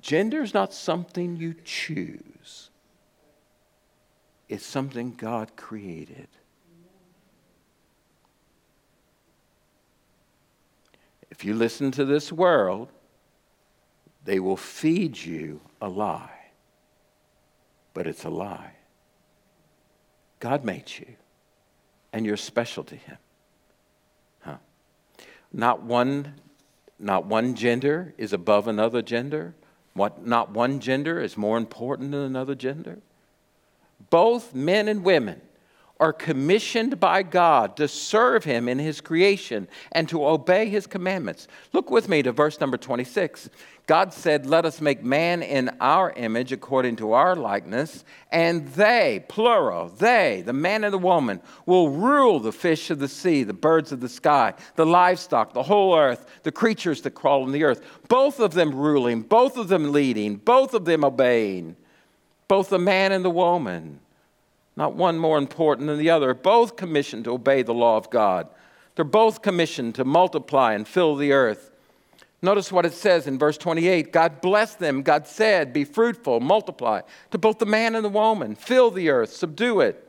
Gender 0.00 0.40
is 0.40 0.54
not 0.54 0.72
something 0.72 1.36
you 1.36 1.56
choose. 1.64 2.70
It's 4.48 4.64
something 4.64 5.14
God 5.16 5.56
created. 5.56 6.28
If 11.42 11.46
you 11.46 11.54
listen 11.54 11.90
to 11.90 12.04
this 12.04 12.30
world, 12.30 12.88
they 14.24 14.38
will 14.38 14.56
feed 14.56 15.18
you 15.18 15.60
a 15.80 15.88
lie. 15.88 16.52
But 17.94 18.06
it's 18.06 18.22
a 18.22 18.28
lie. 18.30 18.74
God 20.38 20.64
made 20.64 20.84
you, 21.00 21.16
and 22.12 22.24
you're 22.24 22.36
special 22.36 22.84
to 22.84 22.94
Him. 22.94 23.16
Huh. 24.42 24.58
Not 25.52 25.82
one, 25.82 26.34
not 27.00 27.26
one 27.26 27.56
gender 27.56 28.14
is 28.16 28.32
above 28.32 28.68
another 28.68 29.02
gender. 29.02 29.56
What, 29.94 30.24
not 30.24 30.52
one 30.52 30.78
gender 30.78 31.20
is 31.20 31.36
more 31.36 31.56
important 31.56 32.12
than 32.12 32.20
another 32.20 32.54
gender. 32.54 33.00
Both 34.10 34.54
men 34.54 34.86
and 34.86 35.02
women 35.02 35.40
are 36.02 36.12
commissioned 36.12 36.98
by 36.98 37.22
God 37.22 37.76
to 37.76 37.86
serve 37.86 38.42
Him 38.42 38.68
in 38.68 38.80
His 38.80 39.00
creation 39.00 39.68
and 39.92 40.08
to 40.08 40.26
obey 40.26 40.68
His 40.68 40.88
commandments. 40.88 41.46
Look 41.72 41.92
with 41.92 42.08
me 42.08 42.24
to 42.24 42.32
verse 42.32 42.58
number 42.58 42.76
26. 42.76 43.48
God 43.86 44.12
said, 44.12 44.44
Let 44.44 44.64
us 44.64 44.80
make 44.80 45.04
man 45.04 45.42
in 45.42 45.70
our 45.80 46.12
image 46.16 46.50
according 46.50 46.96
to 46.96 47.12
our 47.12 47.36
likeness, 47.36 48.04
and 48.32 48.66
they, 48.70 49.24
plural, 49.28 49.90
they, 49.90 50.42
the 50.44 50.52
man 50.52 50.82
and 50.82 50.92
the 50.92 50.98
woman, 50.98 51.40
will 51.66 51.90
rule 51.90 52.40
the 52.40 52.50
fish 52.50 52.90
of 52.90 52.98
the 52.98 53.06
sea, 53.06 53.44
the 53.44 53.52
birds 53.52 53.92
of 53.92 54.00
the 54.00 54.08
sky, 54.08 54.54
the 54.74 54.84
livestock, 54.84 55.52
the 55.52 55.62
whole 55.62 55.96
earth, 55.96 56.26
the 56.42 56.50
creatures 56.50 57.02
that 57.02 57.12
crawl 57.12 57.44
on 57.44 57.52
the 57.52 57.62
earth. 57.62 57.80
Both 58.08 58.40
of 58.40 58.54
them 58.54 58.74
ruling, 58.74 59.22
both 59.22 59.56
of 59.56 59.68
them 59.68 59.92
leading, 59.92 60.34
both 60.34 60.74
of 60.74 60.84
them 60.84 61.04
obeying, 61.04 61.76
both 62.48 62.70
the 62.70 62.78
man 62.80 63.12
and 63.12 63.24
the 63.24 63.30
woman 63.30 64.00
not 64.76 64.94
one 64.94 65.18
more 65.18 65.38
important 65.38 65.86
than 65.86 65.98
the 65.98 66.10
other, 66.10 66.34
both 66.34 66.76
commissioned 66.76 67.24
to 67.24 67.32
obey 67.32 67.62
the 67.62 67.74
law 67.74 67.96
of 67.96 68.10
God. 68.10 68.48
They're 68.94 69.04
both 69.04 69.42
commissioned 69.42 69.94
to 69.96 70.04
multiply 70.04 70.74
and 70.74 70.86
fill 70.86 71.16
the 71.16 71.32
earth. 71.32 71.70
Notice 72.40 72.72
what 72.72 72.84
it 72.84 72.92
says 72.92 73.26
in 73.26 73.38
verse 73.38 73.56
28 73.56 74.12
God 74.12 74.40
blessed 74.40 74.80
them. 74.80 75.02
God 75.02 75.26
said, 75.26 75.72
Be 75.72 75.84
fruitful, 75.84 76.40
multiply 76.40 77.02
to 77.30 77.38
both 77.38 77.58
the 77.58 77.66
man 77.66 77.94
and 77.94 78.04
the 78.04 78.10
woman, 78.10 78.54
fill 78.56 78.90
the 78.90 79.10
earth, 79.10 79.32
subdue 79.32 79.80
it. 79.80 80.08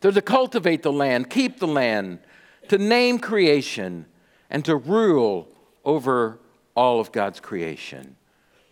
They're 0.00 0.12
to 0.12 0.22
cultivate 0.22 0.82
the 0.82 0.92
land, 0.92 1.30
keep 1.30 1.58
the 1.58 1.66
land, 1.66 2.20
to 2.68 2.78
name 2.78 3.18
creation, 3.18 4.06
and 4.50 4.64
to 4.64 4.76
rule 4.76 5.48
over 5.84 6.38
all 6.76 7.00
of 7.00 7.10
God's 7.10 7.40
creation. 7.40 8.16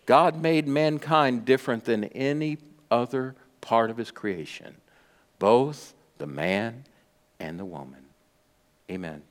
God 0.05 0.41
made 0.41 0.67
mankind 0.67 1.45
different 1.45 1.85
than 1.85 2.05
any 2.05 2.59
other 2.91 3.35
part 3.65 3.89
of 3.89 3.97
his 3.97 4.11
creation, 4.11 4.77
both 5.39 5.93
the 6.19 6.27
man 6.27 6.85
and 7.39 7.59
the 7.59 7.65
woman. 7.65 8.05
Amen. 8.89 9.23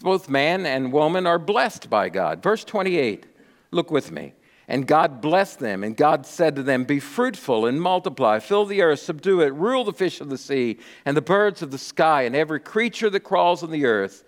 Both 0.00 0.28
man 0.28 0.66
and 0.66 0.92
woman 0.92 1.26
are 1.26 1.38
blessed 1.38 1.88
by 1.88 2.10
God. 2.10 2.42
Verse 2.42 2.64
28, 2.64 3.24
look 3.70 3.90
with 3.90 4.12
me. 4.12 4.34
And 4.68 4.86
God 4.86 5.20
blessed 5.20 5.58
them, 5.58 5.82
and 5.82 5.96
God 5.96 6.24
said 6.24 6.54
to 6.56 6.62
them, 6.62 6.84
Be 6.84 7.00
fruitful 7.00 7.66
and 7.66 7.80
multiply, 7.80 8.38
fill 8.38 8.64
the 8.64 8.82
earth, 8.82 9.00
subdue 9.00 9.40
it, 9.40 9.52
rule 9.54 9.84
the 9.84 9.92
fish 9.92 10.20
of 10.20 10.28
the 10.28 10.38
sea, 10.38 10.78
and 11.04 11.16
the 11.16 11.22
birds 11.22 11.62
of 11.62 11.70
the 11.70 11.78
sky, 11.78 12.22
and 12.22 12.36
every 12.36 12.60
creature 12.60 13.10
that 13.10 13.20
crawls 13.20 13.62
on 13.62 13.70
the 13.70 13.86
earth. 13.86 14.24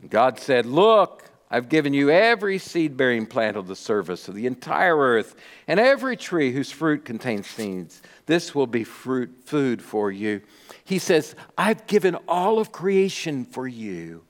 And 0.00 0.10
God 0.10 0.38
said, 0.38 0.66
Look, 0.66 1.30
I've 1.50 1.68
given 1.68 1.94
you 1.94 2.10
every 2.10 2.58
seed 2.58 2.96
bearing 2.96 3.24
plant 3.24 3.56
of 3.56 3.68
the 3.68 3.76
surface 3.76 4.26
of 4.26 4.34
the 4.34 4.46
entire 4.46 4.96
earth, 4.96 5.36
and 5.68 5.78
every 5.78 6.16
tree 6.16 6.52
whose 6.52 6.72
fruit 6.72 7.04
contains 7.04 7.46
seeds. 7.46 8.02
This 8.26 8.54
will 8.54 8.66
be 8.66 8.82
fruit, 8.82 9.30
food 9.44 9.80
for 9.80 10.10
you. 10.10 10.40
He 10.84 10.98
says, 10.98 11.36
I've 11.56 11.86
given 11.86 12.16
all 12.26 12.58
of 12.58 12.72
creation 12.72 13.44
for 13.44 13.68
you. 13.68 14.24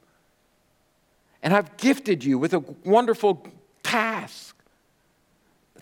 And 1.42 1.54
I've 1.54 1.76
gifted 1.78 2.22
you 2.22 2.38
with 2.38 2.52
a 2.52 2.60
wonderful 2.84 3.46
task. 3.82 4.54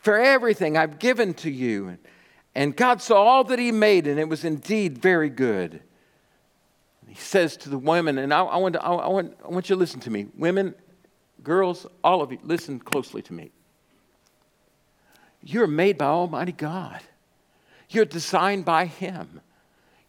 For 0.01 0.19
everything 0.19 0.77
I've 0.77 0.99
given 0.99 1.35
to 1.35 1.51
you. 1.51 1.99
And 2.55 2.77
God 2.77 3.03
saw 3.03 3.17
all 3.17 3.45
that 3.45 3.59
He 3.59 3.73
made, 3.73 4.07
and 4.07 4.21
it 4.21 4.29
was 4.29 4.45
indeed 4.45 4.99
very 4.99 5.31
good. 5.31 5.81
He 7.09 7.15
says 7.17 7.57
to 7.59 7.69
the 7.69 7.79
women, 7.79 8.19
and 8.19 8.33
I, 8.33 8.43
I, 8.43 8.57
want 8.57 8.75
to, 8.75 8.85
I, 8.85 9.09
want, 9.09 9.37
I 9.45 9.49
want 9.49 9.69
you 9.69 9.77
to 9.77 9.79
listen 9.79 10.01
to 10.01 10.11
me. 10.11 10.27
Women, 10.37 10.75
girls, 11.45 11.87
all 12.03 12.23
of 12.23 12.33
you, 12.33 12.39
listen 12.43 12.81
closely 12.81 13.23
to 13.23 13.33
me. 13.33 13.51
You're 15.43 15.67
made 15.67 15.99
by 15.99 16.07
Almighty 16.07 16.53
God, 16.53 17.01
you're 17.91 18.07
designed 18.07 18.65
by 18.65 18.87
Him. 18.87 19.41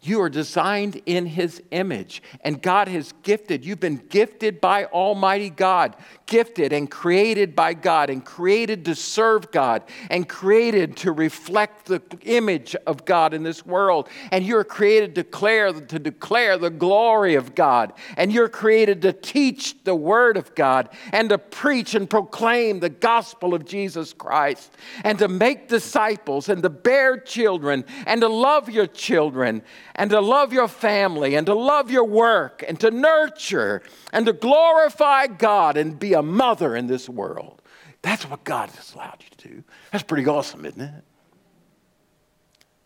You 0.02 0.20
are 0.20 0.28
designed 0.28 1.00
in 1.06 1.26
His 1.26 1.60
image, 1.72 2.22
and 2.42 2.62
God 2.62 2.86
has 2.86 3.12
gifted. 3.22 3.64
You've 3.64 3.80
been 3.80 3.96
gifted 4.08 4.60
by 4.60 4.84
Almighty 4.84 5.50
God, 5.50 5.96
gifted 6.26 6.72
and 6.72 6.88
created 6.88 7.56
by 7.56 7.74
God, 7.74 8.08
and 8.08 8.24
created 8.24 8.84
to 8.84 8.94
serve 8.94 9.50
God, 9.50 9.82
and 10.08 10.28
created 10.28 10.96
to 10.98 11.10
reflect 11.10 11.86
the 11.86 12.02
image 12.22 12.76
of 12.86 13.04
God 13.04 13.34
in 13.34 13.42
this 13.42 13.66
world. 13.66 14.08
And 14.30 14.44
you're 14.44 14.64
created 14.64 15.14
to 15.16 15.22
declare, 15.24 15.72
to 15.72 15.98
declare 15.98 16.56
the 16.56 16.70
glory 16.70 17.34
of 17.34 17.54
God, 17.56 17.92
and 18.16 18.30
you're 18.30 18.48
created 18.48 19.02
to 19.02 19.12
teach 19.12 19.82
the 19.82 19.96
Word 19.96 20.36
of 20.36 20.54
God, 20.54 20.88
and 21.10 21.30
to 21.30 21.38
preach 21.38 21.94
and 21.96 22.08
proclaim 22.08 22.78
the 22.78 22.90
gospel 22.90 23.54
of 23.54 23.64
Jesus 23.64 24.12
Christ, 24.12 24.76
and 25.02 25.18
to 25.18 25.26
make 25.26 25.68
disciples, 25.68 26.48
and 26.48 26.62
to 26.62 26.70
bear 26.70 27.18
children, 27.18 27.84
and 28.06 28.20
to 28.20 28.28
love 28.28 28.70
your 28.70 28.86
children 28.86 29.62
and 29.96 30.10
to 30.10 30.20
love 30.20 30.52
your 30.52 30.68
family 30.68 31.34
and 31.34 31.46
to 31.46 31.54
love 31.54 31.90
your 31.90 32.04
work 32.04 32.62
and 32.68 32.78
to 32.80 32.90
nurture 32.90 33.82
and 34.12 34.26
to 34.26 34.32
glorify 34.32 35.26
God 35.26 35.76
and 35.76 35.98
be 35.98 36.12
a 36.12 36.22
mother 36.22 36.76
in 36.76 36.86
this 36.86 37.08
world. 37.08 37.62
That's 38.02 38.28
what 38.28 38.44
God 38.44 38.70
has 38.70 38.94
allowed 38.94 39.22
you 39.22 39.36
to 39.36 39.48
do. 39.48 39.64
That's 39.90 40.04
pretty 40.04 40.28
awesome, 40.28 40.64
isn't 40.64 40.80
it? 40.80 41.04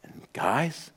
And 0.04 0.22
guys, 0.32 0.92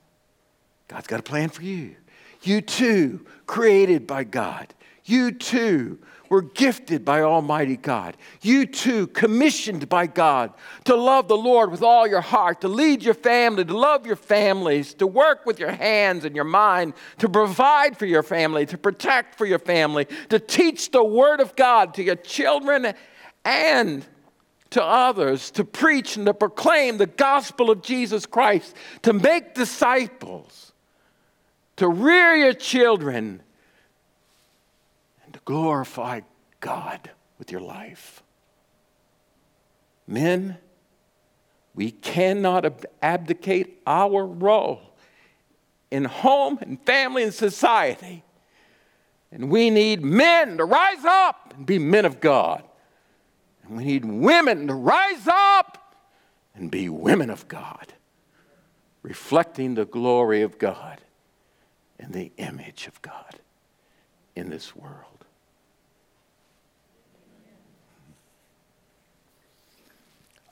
God's 0.87 1.07
got 1.07 1.19
a 1.19 1.23
plan 1.23 1.49
for 1.49 1.63
you. 1.63 1.95
You 2.43 2.61
too, 2.61 3.25
created 3.47 4.05
by 4.05 4.23
God. 4.23 4.73
You 5.05 5.31
too 5.31 5.99
were 6.33 6.41
gifted 6.41 7.05
by 7.05 7.21
Almighty 7.21 7.77
God. 7.77 8.17
You 8.41 8.65
too, 8.65 9.05
commissioned 9.05 9.87
by 9.87 10.07
God 10.07 10.51
to 10.85 10.95
love 10.95 11.27
the 11.27 11.37
Lord 11.37 11.69
with 11.69 11.83
all 11.83 12.07
your 12.07 12.21
heart, 12.21 12.61
to 12.61 12.67
lead 12.67 13.03
your 13.03 13.13
family, 13.13 13.63
to 13.63 13.77
love 13.77 14.07
your 14.07 14.15
families, 14.15 14.95
to 14.95 15.05
work 15.05 15.45
with 15.45 15.59
your 15.59 15.71
hands 15.71 16.25
and 16.25 16.35
your 16.35 16.43
mind, 16.43 16.95
to 17.19 17.29
provide 17.29 17.99
for 17.99 18.07
your 18.07 18.23
family, 18.23 18.65
to 18.65 18.79
protect 18.79 19.35
for 19.35 19.45
your 19.45 19.59
family, 19.59 20.07
to 20.29 20.39
teach 20.39 20.89
the 20.89 21.03
Word 21.03 21.39
of 21.39 21.55
God 21.55 21.93
to 21.93 22.03
your 22.03 22.15
children 22.15 22.95
and 23.45 24.03
to 24.71 24.83
others, 24.83 25.51
to 25.51 25.63
preach 25.63 26.17
and 26.17 26.25
to 26.25 26.33
proclaim 26.33 26.97
the 26.97 27.05
gospel 27.05 27.69
of 27.69 27.83
Jesus 27.83 28.25
Christ, 28.25 28.75
to 29.03 29.13
make 29.13 29.53
disciples, 29.53 30.73
to 31.75 31.87
rear 31.87 32.35
your 32.35 32.53
children 32.53 33.42
glorify 35.45 36.21
God 36.59 37.11
with 37.37 37.51
your 37.51 37.61
life. 37.61 38.23
Men, 40.07 40.57
we 41.75 41.91
cannot 41.91 42.85
abdicate 43.01 43.81
our 43.85 44.25
role 44.25 44.93
in 45.89 46.05
home 46.05 46.57
and 46.61 46.83
family 46.85 47.23
and 47.23 47.33
society. 47.33 48.23
And 49.31 49.49
we 49.49 49.69
need 49.69 50.03
men 50.03 50.57
to 50.57 50.65
rise 50.65 51.03
up 51.05 51.53
and 51.57 51.65
be 51.65 51.79
men 51.79 52.05
of 52.05 52.19
God. 52.19 52.63
And 53.63 53.77
we 53.77 53.85
need 53.85 54.05
women 54.05 54.67
to 54.67 54.73
rise 54.73 55.27
up 55.27 55.95
and 56.55 56.69
be 56.69 56.89
women 56.89 57.29
of 57.29 57.47
God, 57.47 57.93
reflecting 59.01 59.75
the 59.75 59.85
glory 59.85 60.41
of 60.41 60.59
God 60.59 61.01
and 61.97 62.13
the 62.13 62.31
image 62.37 62.87
of 62.87 63.01
God 63.01 63.39
in 64.35 64.49
this 64.49 64.75
world. 64.75 65.12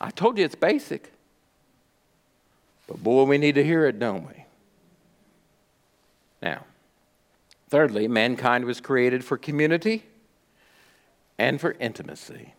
I 0.01 0.09
told 0.09 0.37
you 0.37 0.43
it's 0.43 0.55
basic. 0.55 1.13
But 2.87 3.03
boy, 3.03 3.23
we 3.23 3.37
need 3.37 3.55
to 3.55 3.63
hear 3.63 3.85
it, 3.85 3.99
don't 3.99 4.27
we? 4.27 4.45
Now, 6.41 6.65
thirdly, 7.69 8.07
mankind 8.07 8.65
was 8.65 8.81
created 8.81 9.23
for 9.23 9.37
community 9.37 10.03
and 11.37 11.61
for 11.61 11.73
intimacy. 11.79 12.55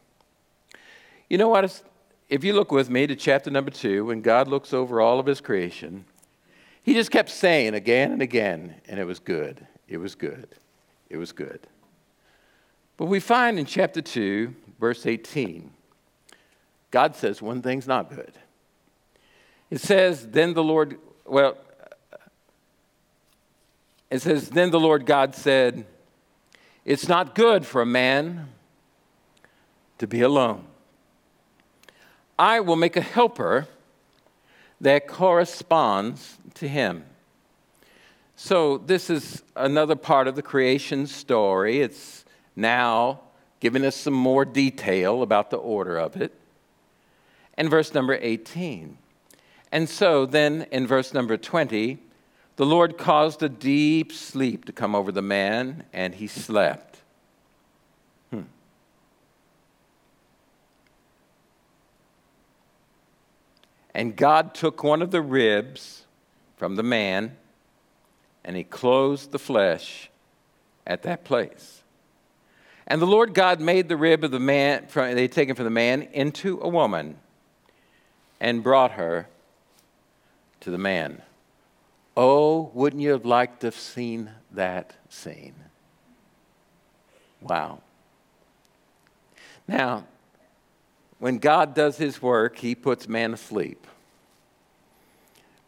You 1.28 1.36
know 1.36 1.48
what? 1.48 1.82
If 2.28 2.44
you 2.44 2.52
look 2.52 2.70
with 2.70 2.88
me 2.88 3.08
to 3.08 3.16
chapter 3.16 3.50
number 3.50 3.72
two, 3.72 4.06
when 4.06 4.22
God 4.22 4.46
looks 4.46 4.72
over 4.72 5.00
all 5.00 5.18
of 5.18 5.26
his 5.26 5.40
creation, 5.40 6.04
he 6.82 6.94
just 6.94 7.10
kept 7.10 7.28
saying 7.28 7.74
again 7.74 8.12
and 8.12 8.22
again, 8.22 8.76
and 8.86 9.00
it 9.00 9.04
was 9.04 9.18
good, 9.18 9.66
it 9.88 9.98
was 9.98 10.14
good, 10.14 10.48
it 11.10 11.16
was 11.16 11.32
good. 11.32 11.60
But 12.96 13.06
we 13.06 13.18
find 13.18 13.58
in 13.58 13.66
chapter 13.66 14.00
2, 14.00 14.54
verse 14.78 15.06
18, 15.06 15.70
God 16.92 17.16
says 17.16 17.42
one 17.42 17.62
thing's 17.62 17.88
not 17.88 18.10
good. 18.10 18.32
It 19.70 19.80
says, 19.80 20.28
then 20.28 20.52
the 20.52 20.62
Lord, 20.62 20.98
well, 21.24 21.56
it 24.10 24.20
says, 24.20 24.50
then 24.50 24.70
the 24.70 24.78
Lord 24.78 25.06
God 25.06 25.34
said, 25.34 25.86
It's 26.84 27.08
not 27.08 27.34
good 27.34 27.64
for 27.64 27.80
a 27.80 27.86
man 27.86 28.48
to 29.96 30.06
be 30.06 30.20
alone. 30.20 30.66
I 32.38 32.60
will 32.60 32.76
make 32.76 32.96
a 32.96 33.00
helper 33.00 33.66
that 34.82 35.08
corresponds 35.08 36.36
to 36.54 36.68
him. 36.68 37.06
So, 38.36 38.76
this 38.76 39.08
is 39.08 39.42
another 39.56 39.94
part 39.94 40.26
of 40.26 40.34
the 40.34 40.42
creation 40.42 41.06
story. 41.06 41.80
It's 41.80 42.24
now 42.56 43.20
giving 43.60 43.84
us 43.84 43.96
some 43.96 44.14
more 44.14 44.44
detail 44.44 45.22
about 45.22 45.50
the 45.50 45.56
order 45.56 45.96
of 45.96 46.20
it 46.20 46.36
and 47.54 47.70
verse 47.70 47.94
number 47.94 48.18
18. 48.20 48.98
And 49.70 49.88
so 49.88 50.26
then 50.26 50.66
in 50.70 50.86
verse 50.86 51.14
number 51.14 51.36
20, 51.36 51.98
the 52.56 52.66
Lord 52.66 52.98
caused 52.98 53.42
a 53.42 53.48
deep 53.48 54.12
sleep 54.12 54.66
to 54.66 54.72
come 54.72 54.94
over 54.94 55.10
the 55.10 55.22
man, 55.22 55.84
and 55.92 56.14
he 56.14 56.26
slept. 56.26 56.98
Hmm. 58.30 58.42
And 63.94 64.14
God 64.14 64.54
took 64.54 64.84
one 64.84 65.00
of 65.00 65.10
the 65.10 65.22
ribs 65.22 66.04
from 66.56 66.76
the 66.76 66.82
man, 66.82 67.36
and 68.44 68.56
he 68.56 68.64
closed 68.64 69.32
the 69.32 69.38
flesh 69.38 70.10
at 70.86 71.02
that 71.04 71.24
place. 71.24 71.82
And 72.86 73.00
the 73.00 73.06
Lord 73.06 73.32
God 73.32 73.60
made 73.60 73.88
the 73.88 73.96
rib 73.96 74.22
of 74.22 74.30
the 74.32 74.40
man, 74.40 74.86
from, 74.88 75.14
they 75.14 75.22
had 75.22 75.32
taken 75.32 75.54
from 75.54 75.64
the 75.64 75.70
man, 75.70 76.02
into 76.12 76.60
a 76.60 76.68
woman 76.68 77.16
and 78.42 78.60
brought 78.60 78.90
her 78.92 79.28
to 80.60 80.70
the 80.72 80.76
man. 80.76 81.22
Oh, 82.16 82.72
wouldn't 82.74 83.00
you 83.00 83.12
have 83.12 83.24
liked 83.24 83.60
to 83.60 83.68
have 83.68 83.76
seen 83.76 84.32
that 84.50 84.94
scene? 85.08 85.54
Wow. 87.40 87.78
Now, 89.68 90.06
when 91.20 91.38
God 91.38 91.72
does 91.72 91.96
his 91.96 92.20
work, 92.20 92.58
he 92.58 92.74
puts 92.74 93.08
man 93.08 93.32
asleep. 93.32 93.86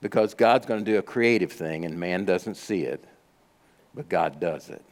Because 0.00 0.34
God's 0.34 0.66
going 0.66 0.84
to 0.84 0.90
do 0.90 0.98
a 0.98 1.02
creative 1.02 1.52
thing 1.52 1.84
and 1.84 1.98
man 1.98 2.24
doesn't 2.24 2.56
see 2.56 2.82
it, 2.82 3.04
but 3.94 4.08
God 4.08 4.40
does 4.40 4.68
it. 4.68 4.84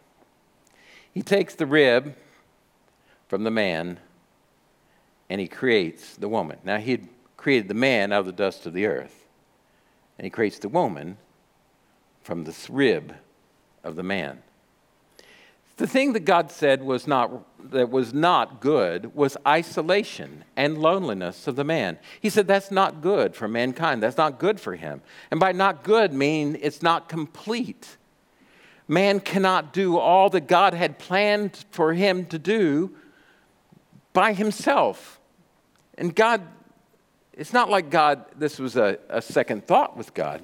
He 1.12 1.20
takes 1.20 1.56
the 1.56 1.66
rib 1.66 2.14
from 3.26 3.42
the 3.42 3.50
man 3.50 3.98
and 5.28 5.40
he 5.40 5.48
creates 5.48 6.14
the 6.14 6.28
woman. 6.28 6.58
Now, 6.64 6.78
he'd 6.78 7.08
created 7.42 7.66
the 7.66 7.74
man 7.74 8.12
out 8.12 8.20
of 8.20 8.26
the 8.26 8.32
dust 8.32 8.66
of 8.66 8.72
the 8.72 8.86
earth. 8.86 9.26
And 10.16 10.24
he 10.24 10.30
creates 10.30 10.60
the 10.60 10.68
woman 10.68 11.18
from 12.22 12.44
the 12.44 12.56
rib 12.70 13.16
of 13.82 13.96
the 13.96 14.04
man. 14.04 14.44
The 15.76 15.88
thing 15.88 16.12
that 16.12 16.20
God 16.20 16.52
said 16.52 16.84
was 16.84 17.08
not, 17.08 17.32
that 17.72 17.90
was 17.90 18.14
not 18.14 18.60
good 18.60 19.16
was 19.16 19.36
isolation 19.44 20.44
and 20.56 20.78
loneliness 20.78 21.48
of 21.48 21.56
the 21.56 21.64
man. 21.64 21.98
He 22.20 22.30
said 22.30 22.46
that's 22.46 22.70
not 22.70 23.00
good 23.00 23.34
for 23.34 23.48
mankind. 23.48 24.00
That's 24.04 24.16
not 24.18 24.38
good 24.38 24.60
for 24.60 24.76
him. 24.76 25.02
And 25.32 25.40
by 25.40 25.50
not 25.50 25.82
good, 25.82 26.12
mean 26.12 26.56
it's 26.62 26.80
not 26.80 27.08
complete. 27.08 27.96
Man 28.86 29.18
cannot 29.18 29.72
do 29.72 29.98
all 29.98 30.30
that 30.30 30.46
God 30.46 30.74
had 30.74 31.00
planned 31.00 31.64
for 31.72 31.92
him 31.92 32.26
to 32.26 32.38
do 32.38 32.94
by 34.12 34.32
himself. 34.32 35.18
And 35.98 36.14
God 36.14 36.42
it's 37.34 37.52
not 37.52 37.70
like 37.70 37.90
God, 37.90 38.24
this 38.36 38.58
was 38.58 38.76
a, 38.76 38.98
a 39.08 39.22
second 39.22 39.66
thought 39.66 39.96
with 39.96 40.12
God. 40.14 40.42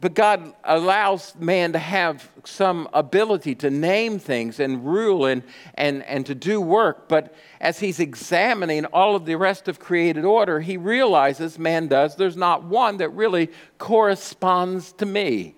But 0.00 0.14
God 0.14 0.52
allows 0.64 1.32
man 1.36 1.74
to 1.74 1.78
have 1.78 2.28
some 2.44 2.88
ability 2.92 3.54
to 3.56 3.70
name 3.70 4.18
things 4.18 4.58
and 4.58 4.84
rule 4.84 5.26
and, 5.26 5.44
and, 5.74 6.02
and 6.04 6.26
to 6.26 6.34
do 6.34 6.60
work. 6.60 7.06
But 7.08 7.32
as 7.60 7.78
he's 7.78 8.00
examining 8.00 8.84
all 8.86 9.14
of 9.14 9.26
the 9.26 9.36
rest 9.36 9.68
of 9.68 9.78
created 9.78 10.24
order, 10.24 10.58
he 10.58 10.76
realizes, 10.76 11.56
man 11.56 11.86
does, 11.86 12.16
there's 12.16 12.36
not 12.36 12.64
one 12.64 12.96
that 12.96 13.10
really 13.10 13.50
corresponds 13.78 14.92
to 14.94 15.06
me. 15.06 15.54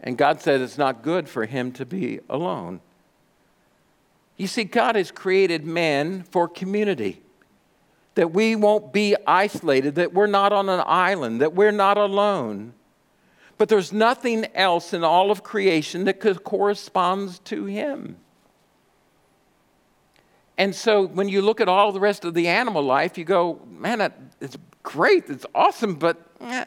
And 0.00 0.16
God 0.16 0.40
said 0.40 0.62
it's 0.62 0.78
not 0.78 1.02
good 1.02 1.28
for 1.28 1.44
him 1.44 1.70
to 1.72 1.84
be 1.84 2.20
alone. 2.30 2.80
You 4.38 4.46
see, 4.46 4.64
God 4.64 4.96
has 4.96 5.10
created 5.10 5.66
man 5.66 6.22
for 6.22 6.48
community. 6.48 7.23
That 8.14 8.32
we 8.32 8.54
won't 8.54 8.92
be 8.92 9.16
isolated, 9.26 9.96
that 9.96 10.12
we're 10.12 10.26
not 10.28 10.52
on 10.52 10.68
an 10.68 10.82
island, 10.86 11.40
that 11.40 11.54
we're 11.54 11.72
not 11.72 11.98
alone. 11.98 12.74
But 13.58 13.68
there's 13.68 13.92
nothing 13.92 14.46
else 14.54 14.92
in 14.92 15.04
all 15.04 15.30
of 15.30 15.42
creation 15.42 16.04
that 16.04 16.20
corresponds 16.44 17.38
to 17.40 17.64
him. 17.66 18.16
And 20.56 20.74
so 20.74 21.06
when 21.06 21.28
you 21.28 21.42
look 21.42 21.60
at 21.60 21.68
all 21.68 21.90
the 21.92 22.00
rest 22.00 22.24
of 22.24 22.34
the 22.34 22.46
animal 22.48 22.82
life, 22.82 23.18
you 23.18 23.24
go, 23.24 23.60
man, 23.68 23.98
that, 23.98 24.16
it's 24.40 24.56
great, 24.82 25.28
it's 25.28 25.46
awesome, 25.54 25.96
but 25.96 26.16
eh, 26.40 26.64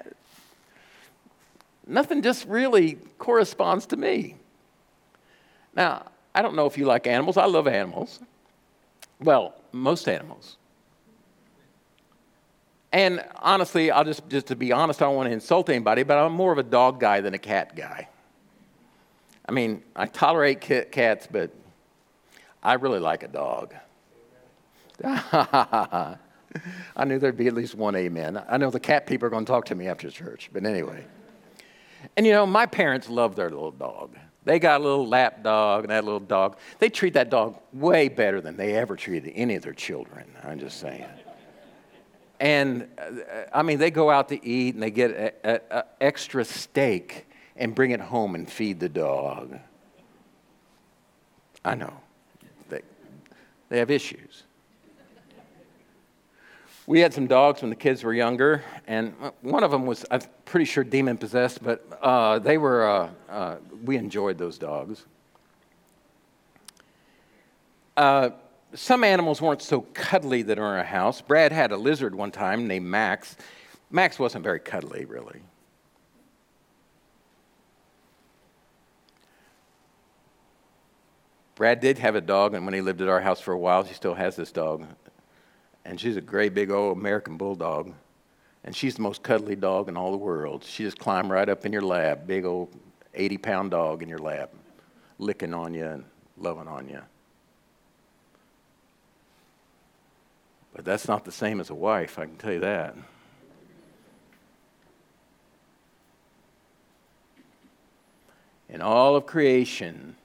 nothing 1.86 2.21
just 2.21 2.45
really 2.47 2.97
corresponds 3.17 3.86
to 3.88 3.97
me. 3.97 4.36
Now, 5.73 6.07
I 6.36 6.41
don't 6.41 6.55
know 6.55 6.65
if 6.65 6.77
you 6.77 6.86
like 6.86 7.07
animals. 7.07 7.38
I 7.38 7.45
love 7.45 7.67
animals. 7.67 8.19
Well, 9.21 9.55
most 9.71 10.10
animals. 10.10 10.57
And 12.91 13.23
honestly, 13.36 13.91
I'll 13.91 14.06
just, 14.06 14.28
just 14.30 14.47
to 14.47 14.56
be 14.56 14.71
honest, 14.71 15.02
I 15.02 15.06
don't 15.06 15.15
want 15.15 15.28
to 15.28 15.34
insult 15.34 15.69
anybody, 15.69 16.04
but 16.04 16.17
I'm 16.17 16.32
more 16.32 16.52
of 16.52 16.58
a 16.58 16.63
dog 16.63 17.00
guy 17.00 17.21
than 17.21 17.34
a 17.34 17.39
cat 17.39 17.76
guy. 17.76 18.08
I 19.47 19.52
mean, 19.52 19.84
I 19.95 20.06
tolerate 20.06 20.62
cats, 20.62 21.28
but 21.30 21.52
I 22.62 22.73
really 22.73 23.00
like 23.00 23.23
a 23.23 23.28
dog. 23.28 23.73
I 25.04 26.17
knew 27.06 27.19
there'd 27.19 27.38
be 27.38 27.47
at 27.47 27.54
least 27.54 27.76
one 27.76 27.95
amen. 27.95 28.43
I 28.50 28.58
know 28.58 28.69
the 28.69 28.80
cat 28.80 29.06
people 29.06 29.28
are 29.28 29.30
going 29.30 29.45
to 29.45 29.52
talk 29.52 29.65
to 29.65 29.76
me 29.76 29.88
after 29.88 30.10
church, 30.10 30.50
but 30.52 30.65
anyway. 30.65 31.06
And 32.15 32.26
you 32.26 32.32
know, 32.32 32.45
my 32.45 32.65
parents 32.65 33.10
love 33.10 33.36
their 33.36 33.50
little 33.50 33.71
dog. 33.71 34.15
They 34.43 34.60
got 34.60 34.80
a 34.80 34.84
little 34.84 35.08
lap 35.08 35.43
dog 35.43 35.84
and 35.84 35.91
that 35.91 36.06
little 36.06 36.21
dog. 36.21 36.58
They 36.80 36.89
treat 36.89 37.13
that 37.13 37.30
dog 37.30 37.60
way 37.73 38.08
better 38.08 38.39
than 38.39 38.56
they 38.56 38.76
ever 38.76 38.95
treated 38.95 39.34
any 39.36 39.56
of 39.56 39.63
their 39.63 39.73
children. 39.73 40.26
I'm 40.43 40.60
just 40.60 40.80
saying. 40.80 41.06
And 42.39 42.88
uh, 42.97 43.45
I 43.54 43.63
mean, 43.63 43.80
they 43.80 43.91
go 43.91 44.10
out 44.10 44.30
to 44.30 44.45
eat 44.45 44.76
and 44.76 44.84
they 44.84 44.91
get 44.91 45.39
an 45.43 45.84
extra 46.00 46.45
steak 46.45 47.28
and 47.56 47.73
bring 47.73 47.91
it 47.91 48.00
home 48.00 48.36
and 48.36 48.50
feed 48.50 48.80
the 48.80 48.89
dog. 48.89 49.58
I 51.65 51.76
know. 51.76 51.93
They, 52.69 52.82
they 53.69 53.80
have 53.80 53.91
issues. 53.91 54.43
We 56.86 57.02
had 57.02 57.13
some 57.13 57.28
dogs 57.28 57.62
when 57.62 57.69
the 57.69 57.76
kids 57.76 58.02
were 58.06 58.13
younger, 58.13 58.63
and 58.88 59.13
one 59.41 59.62
of 59.65 59.71
them 59.71 59.86
was, 59.86 60.06
I'm 60.10 60.21
pretty 60.45 60.63
sure, 60.63 60.86
demon 60.86 61.17
possessed, 61.17 61.62
but 61.62 61.86
uh, 62.02 62.39
they 62.39 62.58
were, 62.58 62.88
uh, 62.88 63.10
uh, 63.30 63.56
we 63.84 63.97
enjoyed 63.97 64.38
those 64.38 64.58
dogs. 64.58 65.06
Some 68.78 69.04
animals 69.04 69.42
weren't 69.42 69.62
so 69.62 69.82
cuddly 69.94 70.44
that 70.44 70.60
are 70.60 70.74
in 70.74 70.78
our 70.78 70.84
house. 70.84 71.20
Brad 71.20 71.52
had 71.52 71.72
a 71.72 71.78
lizard 71.78 72.13
one 72.16 72.32
time 72.32 72.68
named 72.68 72.86
Max. 72.86 73.36
Max 73.90 74.20
wasn't 74.20 74.44
very 74.44 74.60
cuddly, 74.60 75.06
really. 75.06 75.42
Brad 81.56 81.80
did 81.80 81.98
have 81.98 82.16
a 82.16 82.22
dog, 82.22 82.54
and 82.54 82.66
when 82.66 82.76
he 82.76 82.82
lived 82.82 83.02
at 83.02 83.10
our 83.10 83.22
house 83.22 83.42
for 83.42 83.52
a 83.52 83.58
while, 83.58 83.82
he 83.82 83.96
still 83.96 84.13
has 84.13 84.36
this 84.36 84.52
dog 84.52 84.86
and 85.88 86.00
she's 86.00 86.18
a 86.18 86.22
great 86.22 86.54
big 86.54 86.70
old 86.70 86.98
American 86.98 87.38
bulldog. 87.38 87.94
And 88.66 88.76
she's 88.76 88.96
the 88.96 89.02
most 89.02 89.24
cuddly 89.24 89.56
dog 89.56 89.88
in 89.88 89.96
all 89.96 90.12
the 90.12 90.18
world. 90.18 90.66
She 90.66 90.84
just 90.84 91.00
climbed 91.00 91.30
right 91.30 91.48
up 91.48 91.66
in 91.66 91.72
your 91.72 91.82
lap, 91.82 92.28
big 92.28 92.44
old 92.44 92.76
80 93.13 93.38
pound 93.38 93.72
dog 93.72 94.04
in 94.04 94.10
your 94.10 94.20
lap, 94.20 94.54
licking 95.18 95.54
on 95.54 95.74
you 95.74 95.86
and 95.86 96.04
loving 96.38 96.68
on 96.68 96.90
you. 96.90 97.02
But 100.78 100.86
that's 100.86 101.08
not 101.08 101.26
the 101.26 101.32
same 101.32 101.60
as 101.60 101.72
a 101.72 101.76
wife, 101.76 102.20
I 102.20 102.26
can 102.26 102.38
tell 102.38 102.54
you 102.54 102.60
that. 102.60 102.96
In 108.70 108.82
all 108.82 109.16
of 109.16 109.26
creation, 109.26 110.16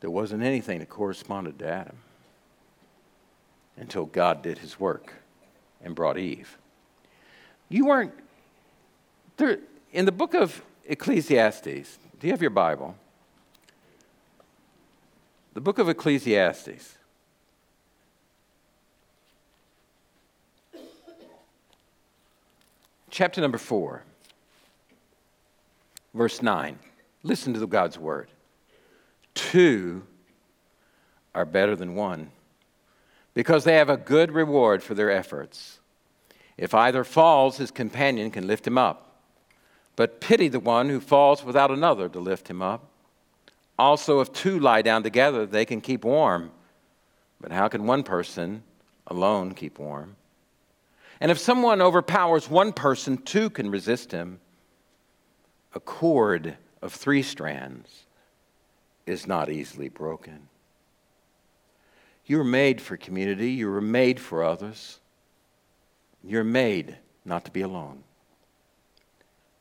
there 0.00 0.10
wasn't 0.10 0.42
anything 0.42 0.80
that 0.80 0.90
corresponded 0.90 1.58
to 1.60 1.66
Adam 1.66 1.96
until 3.78 4.04
God 4.04 4.42
did 4.42 4.58
his 4.58 4.78
work 4.78 5.14
and 5.82 5.94
brought 5.94 6.18
Eve. 6.18 6.58
You 7.70 7.86
weren't 7.86 8.12
there 9.38 9.60
in 9.90 10.04
the 10.04 10.12
book 10.12 10.34
of 10.34 10.60
Ecclesiastes. 10.84 11.98
Do 12.20 12.26
you 12.26 12.32
have 12.34 12.42
your 12.42 12.50
Bible? 12.50 12.94
The 15.54 15.62
book 15.62 15.78
of 15.78 15.88
Ecclesiastes. 15.88 16.97
Chapter 23.18 23.40
number 23.40 23.58
4, 23.58 24.04
verse 26.14 26.40
9. 26.40 26.78
Listen 27.24 27.52
to 27.52 27.66
God's 27.66 27.98
word. 27.98 28.28
Two 29.34 30.04
are 31.34 31.44
better 31.44 31.74
than 31.74 31.96
one 31.96 32.30
because 33.34 33.64
they 33.64 33.74
have 33.74 33.88
a 33.88 33.96
good 33.96 34.30
reward 34.30 34.84
for 34.84 34.94
their 34.94 35.10
efforts. 35.10 35.80
If 36.56 36.74
either 36.74 37.02
falls, 37.02 37.56
his 37.56 37.72
companion 37.72 38.30
can 38.30 38.46
lift 38.46 38.64
him 38.64 38.78
up. 38.78 39.20
But 39.96 40.20
pity 40.20 40.46
the 40.46 40.60
one 40.60 40.88
who 40.88 41.00
falls 41.00 41.42
without 41.42 41.72
another 41.72 42.08
to 42.10 42.20
lift 42.20 42.46
him 42.46 42.62
up. 42.62 42.88
Also, 43.76 44.20
if 44.20 44.32
two 44.32 44.60
lie 44.60 44.82
down 44.82 45.02
together, 45.02 45.44
they 45.44 45.64
can 45.64 45.80
keep 45.80 46.04
warm. 46.04 46.52
But 47.40 47.50
how 47.50 47.66
can 47.66 47.84
one 47.84 48.04
person 48.04 48.62
alone 49.08 49.54
keep 49.54 49.80
warm? 49.80 50.14
And 51.20 51.30
if 51.30 51.38
someone 51.38 51.82
overpowers 51.82 52.48
one 52.48 52.72
person, 52.72 53.18
two 53.18 53.50
can 53.50 53.70
resist 53.70 54.12
him. 54.12 54.40
A 55.74 55.80
cord 55.80 56.56
of 56.80 56.92
three 56.92 57.22
strands 57.22 58.06
is 59.06 59.26
not 59.26 59.50
easily 59.50 59.88
broken. 59.88 60.48
You 62.26 62.38
were 62.38 62.44
made 62.44 62.80
for 62.80 62.96
community, 62.96 63.50
you 63.50 63.70
were 63.70 63.80
made 63.80 64.20
for 64.20 64.44
others. 64.44 65.00
You're 66.22 66.44
made 66.44 66.96
not 67.24 67.44
to 67.46 67.50
be 67.50 67.62
alone. 67.62 68.02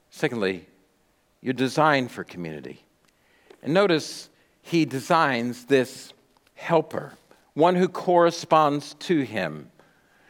Secondly, 0.09 0.67
you're 1.41 1.53
designed 1.53 2.11
for 2.11 2.23
community. 2.23 2.83
And 3.61 3.73
notice 3.73 4.29
he 4.61 4.85
designs 4.85 5.65
this 5.65 6.13
helper, 6.55 7.13
one 7.53 7.75
who 7.75 7.87
corresponds 7.87 8.95
to 8.95 9.21
him. 9.21 9.71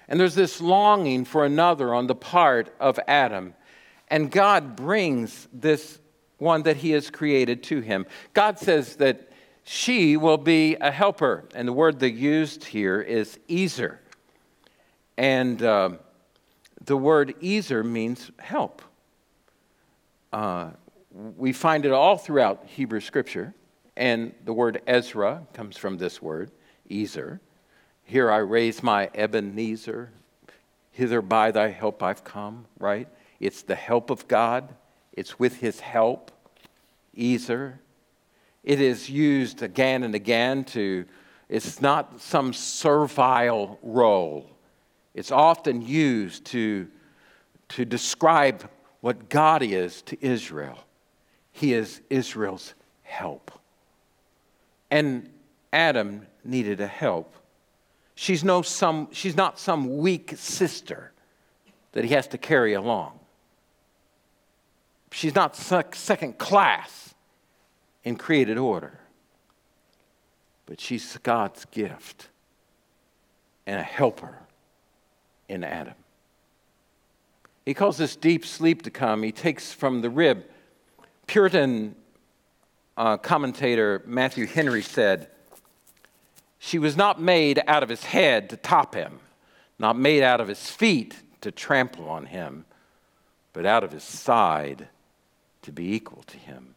And 0.08 0.20
there's 0.20 0.36
this 0.36 0.62
longing 0.62 1.26
for 1.26 1.46
another 1.46 1.94
on 1.94 2.08
the 2.08 2.16
part 2.16 2.74
of 2.80 3.00
Adam. 3.08 3.54
And 4.08 4.32
God 4.32 4.76
brings 4.76 5.48
this 5.52 6.00
one 6.38 6.64
that 6.64 6.78
he 6.78 6.92
has 6.92 7.10
created 7.10 7.64
to 7.64 7.82
him. 7.82 8.06
God 8.34 8.60
says 8.60 8.98
that 8.98 9.32
she 9.64 10.16
will 10.16 10.38
be 10.38 10.76
a 10.76 10.92
helper. 10.92 11.44
And 11.54 11.68
the 11.68 11.74
word 11.74 12.00
they 12.00 12.08
used 12.08 12.64
here 12.64 13.02
is 13.02 13.38
Ezer. 13.50 14.00
And 15.18 15.62
uh, 15.62 15.90
the 16.86 16.96
word 16.96 17.36
Ezer 17.44 17.84
means 17.84 18.32
help. 18.40 18.82
Uh, 20.32 20.70
we 21.12 21.52
find 21.52 21.86
it 21.86 21.92
all 21.92 22.18
throughout 22.18 22.66
Hebrew 22.66 23.02
scripture. 23.02 23.54
And 23.98 24.34
the 24.46 24.54
word 24.54 24.82
Ezra 24.88 25.46
comes 25.54 25.76
from 25.76 25.98
this 25.98 26.22
word, 26.22 26.52
Ezer. 26.90 27.42
Here 28.08 28.32
I 28.32 28.38
raise 28.38 28.82
my 28.82 29.10
Ebenezer. 29.14 30.12
Hither 30.92 31.22
by 31.22 31.52
thy 31.52 31.68
help 31.68 32.02
I've 32.02 32.24
come, 32.24 32.66
right? 32.80 33.10
It's 33.42 33.64
the 33.64 33.76
help 33.76 34.10
of 34.10 34.30
God, 34.30 34.74
it's 35.12 35.38
with 35.38 35.58
his 35.58 35.82
help, 35.82 36.32
Ezer. 37.20 37.82
It 38.64 38.80
is 38.80 39.10
used 39.10 39.62
again 39.62 40.04
and 40.04 40.16
again 40.16 40.64
to, 40.66 41.06
it's 41.50 41.82
not 41.82 42.22
some 42.22 42.54
servile 42.54 43.78
role. 43.84 44.50
It's 45.14 45.32
often 45.32 45.82
used 45.82 46.46
to, 46.46 46.88
to 47.70 47.84
describe 47.84 48.70
what 49.02 49.28
God 49.28 49.62
is 49.62 50.02
to 50.04 50.18
Israel. 50.26 50.80
He 51.52 51.74
is 51.74 52.00
Israel's 52.10 52.74
help. 53.04 53.52
And 54.90 55.30
Adam 55.74 56.26
needed 56.46 56.80
a 56.80 56.88
help. 56.88 57.34
She's, 58.20 58.44
no 58.44 58.64
some, 58.64 59.10
she's 59.12 59.36
not 59.38 59.60
some 59.60 60.00
weak 60.00 60.34
sister 60.38 61.12
that 61.92 62.04
he 62.04 62.16
has 62.16 62.26
to 62.30 62.40
carry 62.40 62.74
along. 62.74 63.20
She's 65.12 65.36
not 65.36 65.56
second 65.56 66.40
class 66.40 67.14
in 68.04 68.16
created 68.16 68.58
order. 68.58 69.00
But 70.66 70.82
she's 70.82 71.16
God's 71.18 71.66
gift 71.66 72.30
and 73.68 73.80
a 73.80 73.84
helper 73.84 74.40
in 75.48 75.64
Adam. 75.64 75.94
He 77.68 77.76
calls 77.76 77.98
this 77.98 78.16
deep 78.16 78.48
sleep 78.48 78.82
to 78.82 78.90
come. 78.90 79.22
He 79.22 79.32
takes 79.32 79.72
from 79.72 80.02
the 80.02 80.10
rib 80.10 80.44
Puritan 81.28 81.96
uh, 82.98 83.18
commentator 83.18 84.02
Matthew 84.08 84.48
Henry 84.48 84.82
said, 84.82 85.30
She 86.60 86.80
was 86.80 86.98
not 86.98 87.22
made 87.22 87.62
out 87.68 87.84
of 87.84 87.90
his 87.90 88.04
head 88.04 88.50
to 88.50 88.58
top 88.58 88.96
him, 88.96 89.20
not 89.78 89.98
made 89.98 90.24
out 90.24 90.42
of 90.42 90.48
his 90.48 90.70
feet 90.70 91.16
to 91.42 91.52
trample 91.52 92.10
on 92.10 92.26
him, 92.26 92.66
but 93.54 93.66
out 93.66 93.84
of 93.84 93.92
his 93.92 94.04
side 94.04 94.88
to 95.62 95.72
be 95.72 95.94
equal 95.94 96.24
to 96.24 96.38
him, 96.38 96.76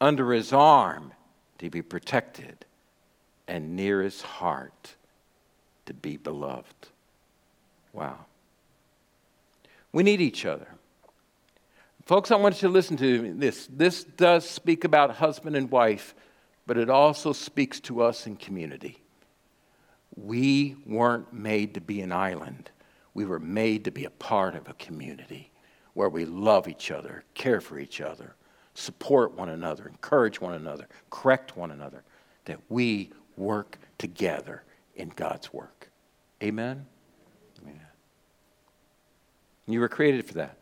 under 0.00 0.32
his 0.32 0.52
arm 0.52 1.12
to 1.58 1.70
be 1.70 1.82
protected, 1.82 2.64
and 3.46 3.76
near 3.76 4.02
his 4.02 4.22
heart 4.22 4.96
to 5.86 5.94
be 5.94 6.16
beloved. 6.16 6.88
Wow. 7.92 8.26
We 9.92 10.02
need 10.02 10.20
each 10.20 10.46
other. 10.46 10.68
Folks, 12.06 12.30
I 12.30 12.36
want 12.36 12.62
you 12.62 12.68
to 12.68 12.72
listen 12.72 12.96
to 12.98 13.34
this. 13.34 13.68
This 13.70 14.04
does 14.04 14.48
speak 14.48 14.84
about 14.84 15.16
husband 15.16 15.56
and 15.56 15.70
wife, 15.70 16.14
but 16.70 16.78
it 16.78 16.88
also 16.88 17.32
speaks 17.32 17.80
to 17.80 18.00
us 18.00 18.28
in 18.28 18.36
community. 18.36 19.02
We 20.14 20.76
weren't 20.86 21.32
made 21.32 21.74
to 21.74 21.80
be 21.80 22.00
an 22.00 22.12
island, 22.12 22.70
we 23.12 23.24
were 23.24 23.40
made 23.40 23.86
to 23.86 23.90
be 23.90 24.04
a 24.04 24.10
part 24.10 24.54
of 24.54 24.68
a 24.68 24.74
community 24.74 25.50
where 25.94 26.08
we 26.08 26.24
love 26.24 26.68
each 26.68 26.92
other, 26.92 27.24
care 27.34 27.60
for 27.60 27.80
each 27.80 28.00
other, 28.00 28.36
support 28.74 29.36
one 29.36 29.48
another, 29.48 29.88
encourage 29.88 30.40
one 30.40 30.54
another, 30.54 30.86
correct 31.10 31.56
one 31.56 31.72
another, 31.72 32.04
that 32.44 32.60
we 32.68 33.10
work 33.36 33.76
together 33.98 34.62
in 34.94 35.08
God's 35.08 35.52
work. 35.52 35.90
Amen? 36.40 36.86
You 39.66 39.80
were 39.80 39.88
created 39.88 40.24
for 40.24 40.34
that. 40.34 40.56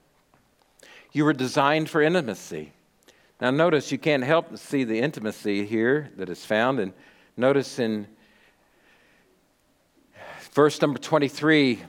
You 1.12 1.26
were 1.26 1.34
designed 1.34 1.90
for 1.90 2.00
intimacy. 2.00 2.72
Now, 3.41 3.51
notice 3.51 3.93
you 3.93 3.99
can't 3.99 4.24
help 4.24 4.51
but 4.51 4.59
see 4.59 4.82
the 4.84 4.99
intimacy 4.99 5.64
here 5.64 6.11
that 6.16 6.28
is 6.28 6.45
found. 6.45 6.80
And 6.80 6.93
notice 7.36 7.78
in 7.78 8.09
verse 10.53 10.80
number 10.82 10.99
23, 10.99 11.80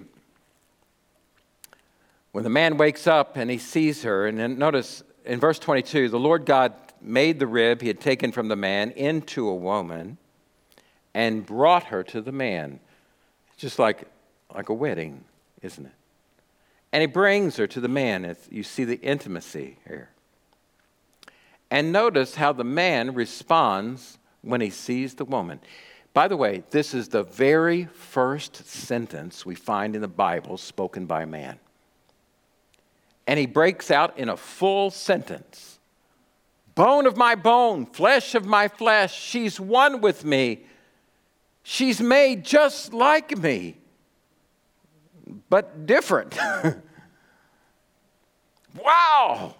when 2.31 2.43
the 2.43 2.49
man 2.51 2.77
wakes 2.77 3.07
up 3.07 3.35
and 3.35 3.49
he 3.49 3.57
sees 3.57 4.03
her, 4.03 4.27
and 4.27 4.37
then 4.37 4.59
notice 4.59 5.01
in 5.25 5.39
verse 5.39 5.57
22, 5.57 6.09
the 6.09 6.19
Lord 6.19 6.45
God 6.45 6.73
made 7.01 7.39
the 7.39 7.47
rib 7.47 7.81
he 7.81 7.87
had 7.87 7.99
taken 7.99 8.31
from 8.31 8.47
the 8.47 8.55
man 8.55 8.91
into 8.91 9.47
a 9.47 9.55
woman 9.55 10.17
and 11.15 11.45
brought 11.45 11.85
her 11.85 12.03
to 12.03 12.21
the 12.21 12.31
man. 12.31 12.79
Just 13.57 13.79
like, 13.79 14.03
like 14.53 14.69
a 14.69 14.73
wedding, 14.73 15.25
isn't 15.63 15.85
it? 15.85 15.91
And 16.91 17.01
he 17.01 17.07
brings 17.07 17.57
her 17.57 17.67
to 17.67 17.81
the 17.81 17.87
man. 17.87 18.35
you 18.49 18.63
see 18.63 18.83
the 18.83 18.99
intimacy 19.01 19.77
here. 19.87 20.09
And 21.71 21.91
notice 21.91 22.35
how 22.35 22.53
the 22.53 22.63
man 22.63 23.13
responds 23.13 24.17
when 24.41 24.61
he 24.61 24.69
sees 24.69 25.15
the 25.15 25.25
woman. 25.25 25.59
By 26.13 26.27
the 26.27 26.37
way, 26.37 26.63
this 26.71 26.93
is 26.93 27.09
the 27.09 27.23
very 27.23 27.85
first 27.85 28.67
sentence 28.67 29.45
we 29.45 29.55
find 29.55 29.95
in 29.95 30.01
the 30.01 30.07
Bible 30.07 30.57
spoken 30.57 31.05
by 31.05 31.25
man. 31.25 31.59
And 33.27 33.39
he 33.39 33.45
breaks 33.45 33.91
out 33.91 34.17
in 34.17 34.29
a 34.29 34.37
full 34.37 34.91
sentence 34.91 35.77
Bone 36.75 37.05
of 37.05 37.17
my 37.17 37.35
bone, 37.35 37.85
flesh 37.85 38.35
of 38.35 38.45
my 38.45 38.69
flesh, 38.69 39.13
she's 39.13 39.59
one 39.59 39.99
with 39.99 40.23
me. 40.23 40.61
She's 41.61 41.99
made 41.99 42.45
just 42.45 42.93
like 42.93 43.37
me 43.37 43.75
but 45.49 45.85
different. 45.85 46.37
wow! 48.83 49.55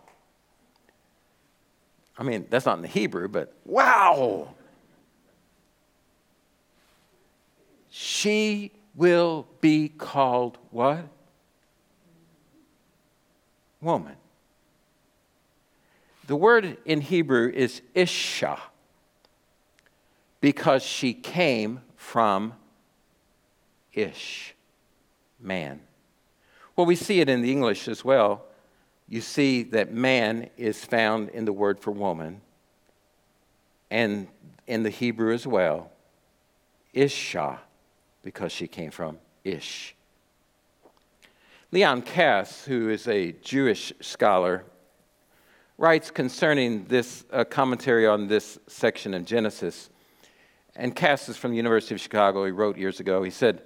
I 2.20 2.24
mean, 2.24 2.46
that's 2.50 2.66
not 2.66 2.76
in 2.76 2.82
the 2.82 2.90
Hebrew, 2.90 3.30
but 3.30 3.54
wow! 3.66 4.50
She 7.90 8.74
will 8.94 9.48
be 9.62 9.88
called 9.88 10.58
what? 10.70 11.08
Woman. 13.82 14.18
The 16.28 16.36
word 16.36 16.78
in 16.84 17.00
Hebrew 17.00 17.50
is 17.50 17.82
Isha 17.96 18.60
because 20.42 20.84
she 20.84 21.14
came 21.14 21.82
from 21.96 22.54
Ish 23.94 24.54
man. 25.40 25.80
Well, 26.76 26.86
we 26.86 26.96
see 26.96 27.22
it 27.22 27.30
in 27.30 27.42
the 27.42 27.52
English 27.52 27.88
as 27.88 28.04
well. 28.04 28.44
You 29.10 29.22
see 29.22 29.64
that 29.64 29.92
man 29.92 30.52
is 30.56 30.86
found 30.86 31.30
in 31.30 31.46
the 31.46 31.54
word 31.54 31.80
for 31.80 31.90
woman, 31.90 32.42
and 33.90 34.28
in 34.68 34.84
the 34.84 34.92
Hebrew 34.92 35.34
as 35.34 35.48
well, 35.48 35.92
Isha, 36.94 37.60
because 38.22 38.52
she 38.52 38.68
came 38.68 38.92
from 38.92 39.18
Ish. 39.44 39.96
Leon 41.72 42.04
Kass, 42.04 42.66
who 42.66 42.90
is 42.90 43.08
a 43.08 43.32
Jewish 43.32 43.92
scholar, 44.00 44.64
writes 45.80 46.12
concerning 46.12 46.86
this 46.86 47.26
uh, 47.32 47.44
commentary 47.44 48.06
on 48.06 48.28
this 48.28 48.60
section 48.68 49.16
in 49.16 49.26
Genesis. 49.26 49.90
And 50.76 50.96
Kass 50.96 51.30
is 51.30 51.38
from 51.38 51.52
the 51.52 51.58
University 51.58 51.96
of 51.96 52.02
Chicago. 52.02 52.46
He 52.46 52.52
wrote 52.52 52.78
years 52.78 53.00
ago. 53.00 53.24
He 53.24 53.32
said, 53.32 53.64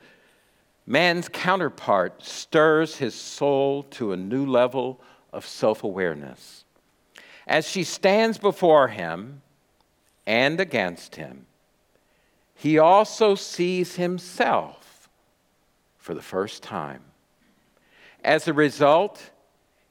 Man's 0.85 1.27
counterpart 1.27 2.23
stirs 2.23 2.97
his 2.97 3.15
soul 3.15 3.83
to 3.83 4.13
a 4.13 4.17
new 4.17 4.45
level 4.45 5.01
of 5.33 5.45
self 5.45 5.83
awareness. 5.83 6.63
As 7.45 7.67
she 7.67 7.83
stands 7.83 8.37
before 8.37 8.87
him 8.87 9.41
and 10.25 10.59
against 10.59 11.15
him, 11.15 11.45
he 12.55 12.77
also 12.77 13.35
sees 13.35 13.95
himself 13.95 15.09
for 15.97 16.13
the 16.13 16.21
first 16.21 16.63
time. 16.63 17.01
As 18.23 18.47
a 18.47 18.53
result, 18.53 19.31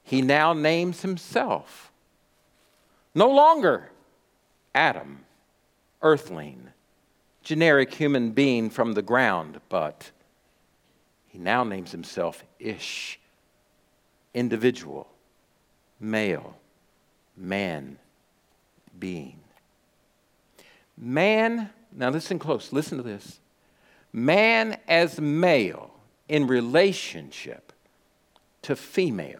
he 0.03 0.21
now 0.21 0.53
names 0.53 1.01
himself 1.03 1.91
no 3.15 3.29
longer 3.29 3.89
Adam, 4.73 5.25
earthling, 6.01 6.69
generic 7.43 7.93
human 7.93 8.31
being 8.31 8.69
from 8.69 8.93
the 8.93 9.01
ground, 9.01 9.59
but 9.69 10.11
he 11.27 11.37
now 11.37 11.63
names 11.63 11.91
himself 11.91 12.43
Ish, 12.59 13.19
individual, 14.33 15.07
male, 15.99 16.55
man, 17.35 17.97
being. 18.97 19.39
Man, 20.97 21.69
now 21.91 22.09
listen 22.09 22.39
close, 22.39 22.71
listen 22.71 22.97
to 22.97 23.03
this. 23.03 23.39
Man 24.11 24.77
as 24.87 25.19
male 25.19 25.91
in 26.27 26.47
relationship 26.47 27.73
to 28.63 28.75
female. 28.75 29.39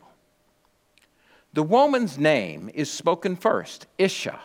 The 1.53 1.63
woman's 1.63 2.17
name 2.17 2.69
is 2.73 2.89
spoken 2.91 3.35
first, 3.35 3.85
Isha. 3.97 4.39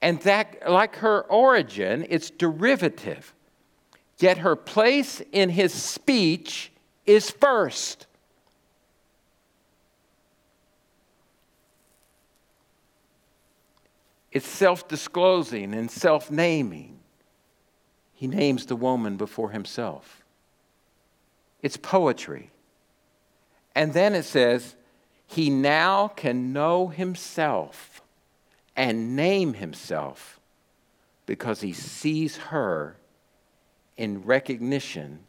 And 0.00 0.20
that, 0.22 0.68
like 0.68 0.96
her 0.96 1.20
origin, 1.22 2.06
it's 2.08 2.30
derivative. 2.30 3.34
Yet 4.18 4.38
her 4.38 4.56
place 4.56 5.22
in 5.32 5.50
his 5.50 5.72
speech 5.72 6.72
is 7.06 7.30
first. 7.30 8.06
It's 14.32 14.48
self 14.48 14.88
disclosing 14.88 15.74
and 15.74 15.90
self 15.90 16.30
naming. 16.30 16.98
He 18.14 18.26
names 18.26 18.66
the 18.66 18.76
woman 18.76 19.16
before 19.16 19.50
himself. 19.50 20.24
It's 21.60 21.76
poetry. 21.76 22.50
And 23.74 23.92
then 23.92 24.14
it 24.14 24.24
says, 24.24 24.74
he 25.26 25.48
now 25.48 26.08
can 26.08 26.52
know 26.52 26.88
himself 26.88 28.02
and 28.76 29.16
name 29.16 29.54
himself 29.54 30.40
because 31.26 31.60
he 31.60 31.72
sees 31.72 32.36
her 32.36 32.96
in 33.96 34.24
recognition 34.24 35.20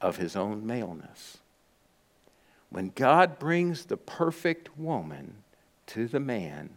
of 0.00 0.16
his 0.16 0.36
own 0.36 0.66
maleness. 0.66 1.38
When 2.70 2.92
God 2.94 3.38
brings 3.38 3.86
the 3.86 3.96
perfect 3.96 4.76
woman 4.78 5.36
to 5.86 6.06
the 6.06 6.20
man, 6.20 6.70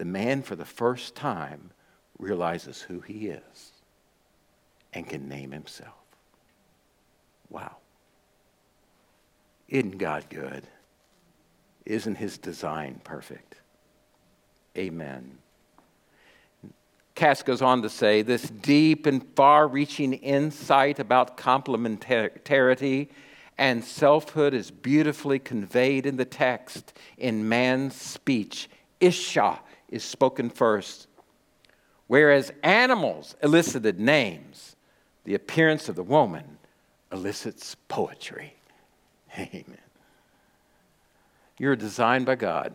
the 0.00 0.06
man 0.06 0.40
for 0.40 0.56
the 0.56 0.64
first 0.64 1.14
time 1.14 1.72
realizes 2.18 2.80
who 2.80 3.00
he 3.00 3.26
is 3.26 3.72
and 4.94 5.06
can 5.06 5.28
name 5.28 5.52
himself. 5.52 5.92
Wow. 7.50 7.76
Isn't 9.68 9.98
God 9.98 10.24
good? 10.30 10.66
Isn't 11.84 12.14
his 12.14 12.38
design 12.38 13.02
perfect? 13.04 13.56
Amen. 14.74 15.36
Kass 17.14 17.42
goes 17.42 17.60
on 17.60 17.82
to 17.82 17.90
say 17.90 18.22
this 18.22 18.48
deep 18.48 19.04
and 19.04 19.22
far 19.36 19.68
reaching 19.68 20.14
insight 20.14 20.98
about 20.98 21.36
complementarity 21.36 23.10
and 23.58 23.84
selfhood 23.84 24.54
is 24.54 24.70
beautifully 24.70 25.38
conveyed 25.38 26.06
in 26.06 26.16
the 26.16 26.24
text 26.24 26.94
in 27.18 27.46
man's 27.46 27.94
speech. 28.00 28.70
Isha 28.98 29.60
is 29.90 30.04
spoken 30.04 30.48
first. 30.48 31.08
Whereas 32.06 32.52
animals 32.62 33.36
elicited 33.42 34.00
names, 34.00 34.76
the 35.24 35.34
appearance 35.34 35.88
of 35.88 35.96
the 35.96 36.02
woman 36.02 36.58
elicits 37.12 37.76
poetry. 37.88 38.54
Amen. 39.38 39.76
You're 41.58 41.76
designed 41.76 42.24
by 42.26 42.36
God 42.36 42.74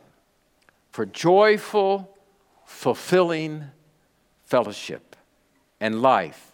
for 0.91 1.05
joyful, 1.05 2.15
fulfilling 2.65 3.65
fellowship 4.45 5.15
and 5.79 6.01
life 6.01 6.51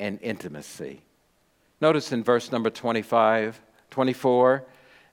and 0.00 0.18
intimacy. 0.20 1.02
Notice 1.80 2.12
in 2.12 2.24
verse 2.24 2.50
number 2.50 2.70
25, 2.70 3.60
24, 3.90 4.64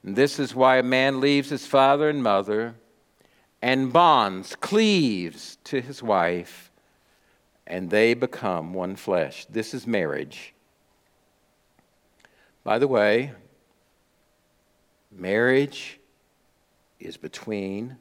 and 0.03 0.15
this 0.15 0.39
is 0.39 0.55
why 0.55 0.77
a 0.77 0.83
man 0.83 1.21
leaves 1.21 1.49
his 1.49 1.65
father 1.65 2.09
and 2.09 2.21
mother 2.21 2.75
and 3.66 3.91
bonds, 3.91 4.55
cleaves 4.55 5.57
to 5.63 5.82
his 5.82 6.03
wife, 6.03 6.70
and 7.66 7.89
they 7.89 8.13
become 8.13 8.76
one 8.76 8.95
flesh. 8.95 9.47
This 9.49 9.74
is 9.74 9.88
marriage. 9.88 10.53
By 12.63 12.78
the 12.78 12.88
way, 12.88 13.32
marriage 15.11 15.99
is 16.99 17.18
between 17.18 17.97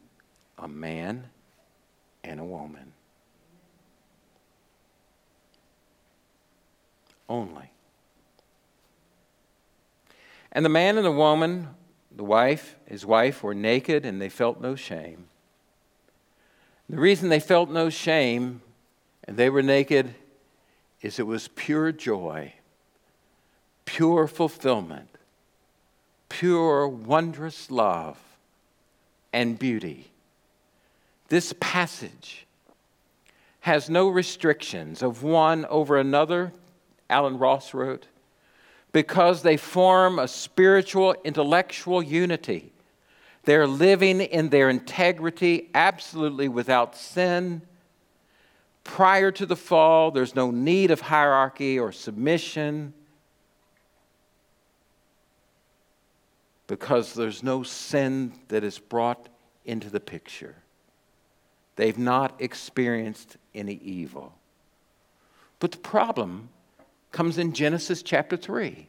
a 0.58 0.68
man 0.68 1.30
and 2.22 2.40
a 2.40 2.44
woman. 2.44 2.92
Only. 7.26 7.70
And 10.52 10.62
the 10.62 10.68
man 10.68 10.98
and 10.98 11.06
the 11.06 11.10
woman, 11.10 11.68
the 12.14 12.22
wife, 12.22 12.76
his 12.84 13.06
wife, 13.06 13.42
were 13.42 13.54
naked 13.54 14.04
and 14.04 14.20
they 14.20 14.28
felt 14.28 14.60
no 14.60 14.76
shame. 14.76 15.28
The 16.88 16.98
reason 16.98 17.28
they 17.28 17.40
felt 17.40 17.70
no 17.70 17.90
shame 17.90 18.60
and 19.24 19.36
they 19.36 19.48
were 19.50 19.62
naked 19.62 20.14
is 21.00 21.18
it 21.18 21.26
was 21.26 21.48
pure 21.48 21.92
joy, 21.92 22.52
pure 23.84 24.26
fulfillment, 24.26 25.08
pure, 26.28 26.86
wondrous 26.86 27.70
love 27.70 28.18
and 29.32 29.58
beauty. 29.58 30.10
This 31.28 31.54
passage 31.58 32.46
has 33.60 33.88
no 33.88 34.08
restrictions 34.08 35.02
of 35.02 35.22
one 35.22 35.64
over 35.66 35.96
another, 35.96 36.52
Allen 37.08 37.38
Ross 37.38 37.72
wrote 37.72 38.06
because 38.94 39.42
they 39.42 39.56
form 39.56 40.18
a 40.20 40.28
spiritual, 40.28 41.16
intellectual 41.24 42.00
unity. 42.02 42.73
They're 43.44 43.66
living 43.66 44.20
in 44.20 44.48
their 44.48 44.70
integrity 44.70 45.70
absolutely 45.74 46.48
without 46.48 46.96
sin. 46.96 47.62
Prior 48.84 49.30
to 49.32 49.46
the 49.46 49.56
fall, 49.56 50.10
there's 50.10 50.34
no 50.34 50.50
need 50.50 50.90
of 50.90 51.00
hierarchy 51.00 51.78
or 51.78 51.92
submission 51.92 52.94
because 56.66 57.14
there's 57.14 57.42
no 57.42 57.62
sin 57.62 58.32
that 58.48 58.64
is 58.64 58.78
brought 58.78 59.28
into 59.64 59.90
the 59.90 60.00
picture. 60.00 60.56
They've 61.76 61.98
not 61.98 62.40
experienced 62.40 63.36
any 63.54 63.74
evil. 63.74 64.34
But 65.58 65.72
the 65.72 65.78
problem 65.78 66.50
comes 67.12 67.38
in 67.38 67.52
Genesis 67.52 68.02
chapter 68.02 68.36
3. 68.36 68.88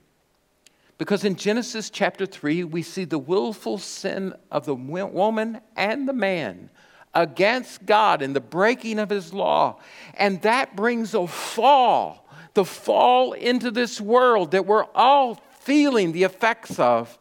Because 0.98 1.26
in 1.26 1.36
Genesis 1.36 1.90
chapter 1.90 2.26
3, 2.26 2.64
we 2.64 2.82
see 2.82 3.04
the 3.04 3.20
willful 3.20 3.78
sin 3.78 4.34
of 4.50 4.66
the 4.66 4.76
woman 4.76 5.60
and 5.76 6.08
the 6.08 6.14
man 6.14 6.70
against 7.14 7.86
God 7.86 8.22
and 8.22 8.36
the 8.36 8.42
breaking 8.42 9.00
of 9.00 9.10
his 9.10 9.34
law. 9.34 9.80
And 10.14 10.42
that 10.44 10.76
brings 10.76 11.14
a 11.14 11.28
fall, 11.28 12.28
the 12.54 12.66
fall 12.66 13.34
into 13.34 13.72
this 13.72 14.00
world 14.00 14.52
that 14.52 14.66
we're 14.66 14.86
all 14.94 15.36
feeling 15.62 16.12
the 16.12 16.24
effects 16.24 16.80
of. 16.80 17.18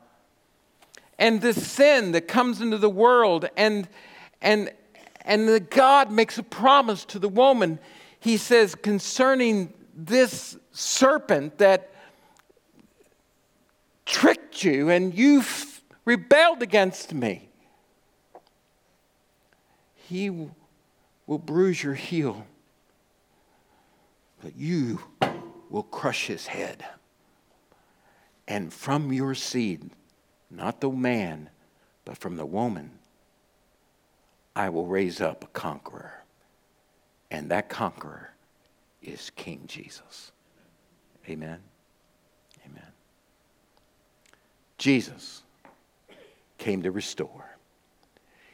And 1.18 1.40
this 1.40 1.70
sin 1.70 2.12
that 2.12 2.28
comes 2.28 2.60
into 2.60 2.76
the 2.76 2.90
world, 2.90 3.48
and, 3.56 3.88
and, 4.42 4.72
and 5.22 5.48
the 5.48 5.60
God 5.60 6.10
makes 6.10 6.38
a 6.38 6.42
promise 6.42 7.04
to 7.06 7.20
the 7.20 7.28
woman. 7.28 7.78
He 8.18 8.36
says, 8.36 8.74
concerning 8.74 9.72
this 9.96 10.56
serpent 10.72 11.58
that 11.58 11.93
tricked 14.06 14.64
you 14.64 14.90
and 14.90 15.14
you've 15.14 15.82
rebelled 16.04 16.62
against 16.62 17.14
me. 17.14 17.48
He 19.94 20.30
will 20.30 21.38
bruise 21.38 21.82
your 21.82 21.94
heel, 21.94 22.46
but 24.42 24.56
you 24.56 25.00
will 25.70 25.82
crush 25.82 26.26
his 26.26 26.46
head. 26.46 26.84
And 28.46 28.72
from 28.72 29.12
your 29.12 29.34
seed, 29.34 29.90
not 30.50 30.80
the 30.80 30.90
man, 30.90 31.48
but 32.04 32.18
from 32.18 32.36
the 32.36 32.44
woman, 32.44 32.90
I 34.54 34.68
will 34.68 34.86
raise 34.86 35.20
up 35.20 35.42
a 35.42 35.48
conqueror. 35.48 36.22
And 37.30 37.50
that 37.50 37.68
conqueror 37.68 38.34
is 39.02 39.30
King 39.30 39.62
Jesus. 39.66 40.30
Amen. 41.28 41.60
Jesus 44.84 45.42
came 46.58 46.82
to 46.82 46.90
restore. 46.90 47.56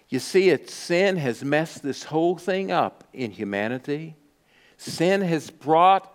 You 0.09 0.21
see, 0.21 0.51
it 0.51 0.71
sin 0.71 1.17
has 1.17 1.43
messed 1.43 1.83
this 1.83 2.05
whole 2.05 2.37
thing 2.37 2.71
up 2.71 3.03
in 3.13 3.33
humanity. 3.33 4.15
Sin 4.77 5.23
has 5.23 5.51
brought 5.51 6.09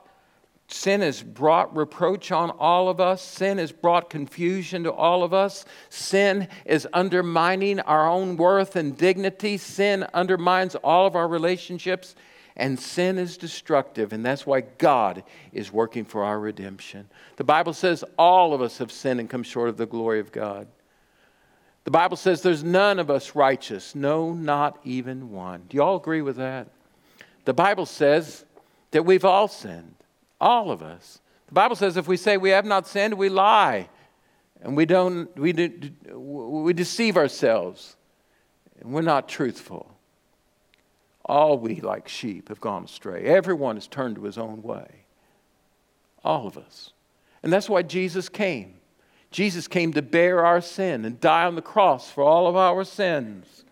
sin 0.69 1.01
has 1.01 1.21
brought 1.21 1.75
reproach 1.75 2.31
on 2.31 2.49
all 2.51 2.87
of 2.87 3.01
us. 3.01 3.21
Sin 3.21 3.57
has 3.57 3.73
brought 3.73 4.09
confusion 4.09 4.85
to 4.85 4.91
all 4.93 5.21
of 5.21 5.33
us. 5.33 5.65
Sin 5.89 6.47
is 6.65 6.87
undermining 6.93 7.81
our 7.81 8.07
own 8.09 8.37
worth 8.37 8.77
and 8.77 8.97
dignity. 8.97 9.57
Sin 9.57 10.07
undermines 10.13 10.75
all 10.75 11.05
of 11.05 11.17
our 11.17 11.27
relationships. 11.27 12.15
And 12.57 12.79
sin 12.79 13.17
is 13.17 13.37
destructive, 13.37 14.13
and 14.13 14.25
that's 14.25 14.45
why 14.45 14.61
God 14.61 15.23
is 15.51 15.73
working 15.73 16.05
for 16.05 16.23
our 16.23 16.39
redemption. 16.39 17.09
The 17.35 17.43
Bible 17.43 17.73
says 17.73 18.03
all 18.17 18.53
of 18.53 18.61
us 18.61 18.77
have 18.77 18.91
sinned 18.91 19.19
and 19.19 19.29
come 19.29 19.43
short 19.43 19.67
of 19.67 19.77
the 19.77 19.85
glory 19.85 20.21
of 20.21 20.31
God. 20.31 20.67
The 21.83 21.91
Bible 21.91 22.17
says 22.17 22.41
there's 22.41 22.63
none 22.63 22.97
of 22.97 23.11
us 23.11 23.35
righteous, 23.35 23.93
no, 23.93 24.33
not 24.33 24.79
even 24.83 25.31
one. 25.31 25.63
Do 25.69 25.75
you 25.75 25.83
all 25.83 25.97
agree 25.97 26.21
with 26.21 26.37
that? 26.37 26.67
The 27.43 27.53
Bible 27.53 27.85
says 27.85 28.43
that 28.91 29.03
we've 29.05 29.25
all 29.25 29.47
sinned, 29.47 29.95
all 30.41 30.71
of 30.71 30.81
us. 30.81 31.19
The 31.47 31.53
Bible 31.53 31.75
says 31.75 31.95
if 31.95 32.07
we 32.07 32.17
say 32.17 32.37
we 32.37 32.49
have 32.49 32.65
not 32.65 32.87
sinned, 32.87 33.13
we 33.15 33.29
lie 33.29 33.87
and 34.61 34.75
we 34.75 34.85
don't 34.85 35.35
we, 35.37 35.53
do, 35.53 35.91
we 36.11 36.73
deceive 36.73 37.17
ourselves 37.17 37.95
and 38.79 38.91
we're 38.91 39.01
not 39.01 39.29
truthful. 39.29 39.94
All 41.25 41.57
we, 41.57 41.81
like 41.81 42.07
sheep, 42.07 42.49
have 42.49 42.61
gone 42.61 42.85
astray. 42.85 43.25
Everyone 43.25 43.75
has 43.75 43.87
turned 43.87 44.15
to 44.15 44.23
his 44.23 44.37
own 44.37 44.61
way. 44.61 45.05
All 46.23 46.45
of 46.45 46.57
us. 46.57 46.93
And 47.41 47.51
that's 47.51 47.69
why 47.69 47.81
Jesus 47.81 48.29
came. 48.29 48.75
Jesus 49.31 49.67
came 49.67 49.91
to 49.93 50.01
bear 50.01 50.45
our 50.45 50.61
sin 50.61 51.03
and 51.03 51.19
die 51.19 51.45
on 51.45 51.55
the 51.55 51.61
cross 51.61 52.11
for 52.11 52.23
all 52.23 52.47
of 52.47 52.55
our 52.55 52.83
sins. 52.83 53.65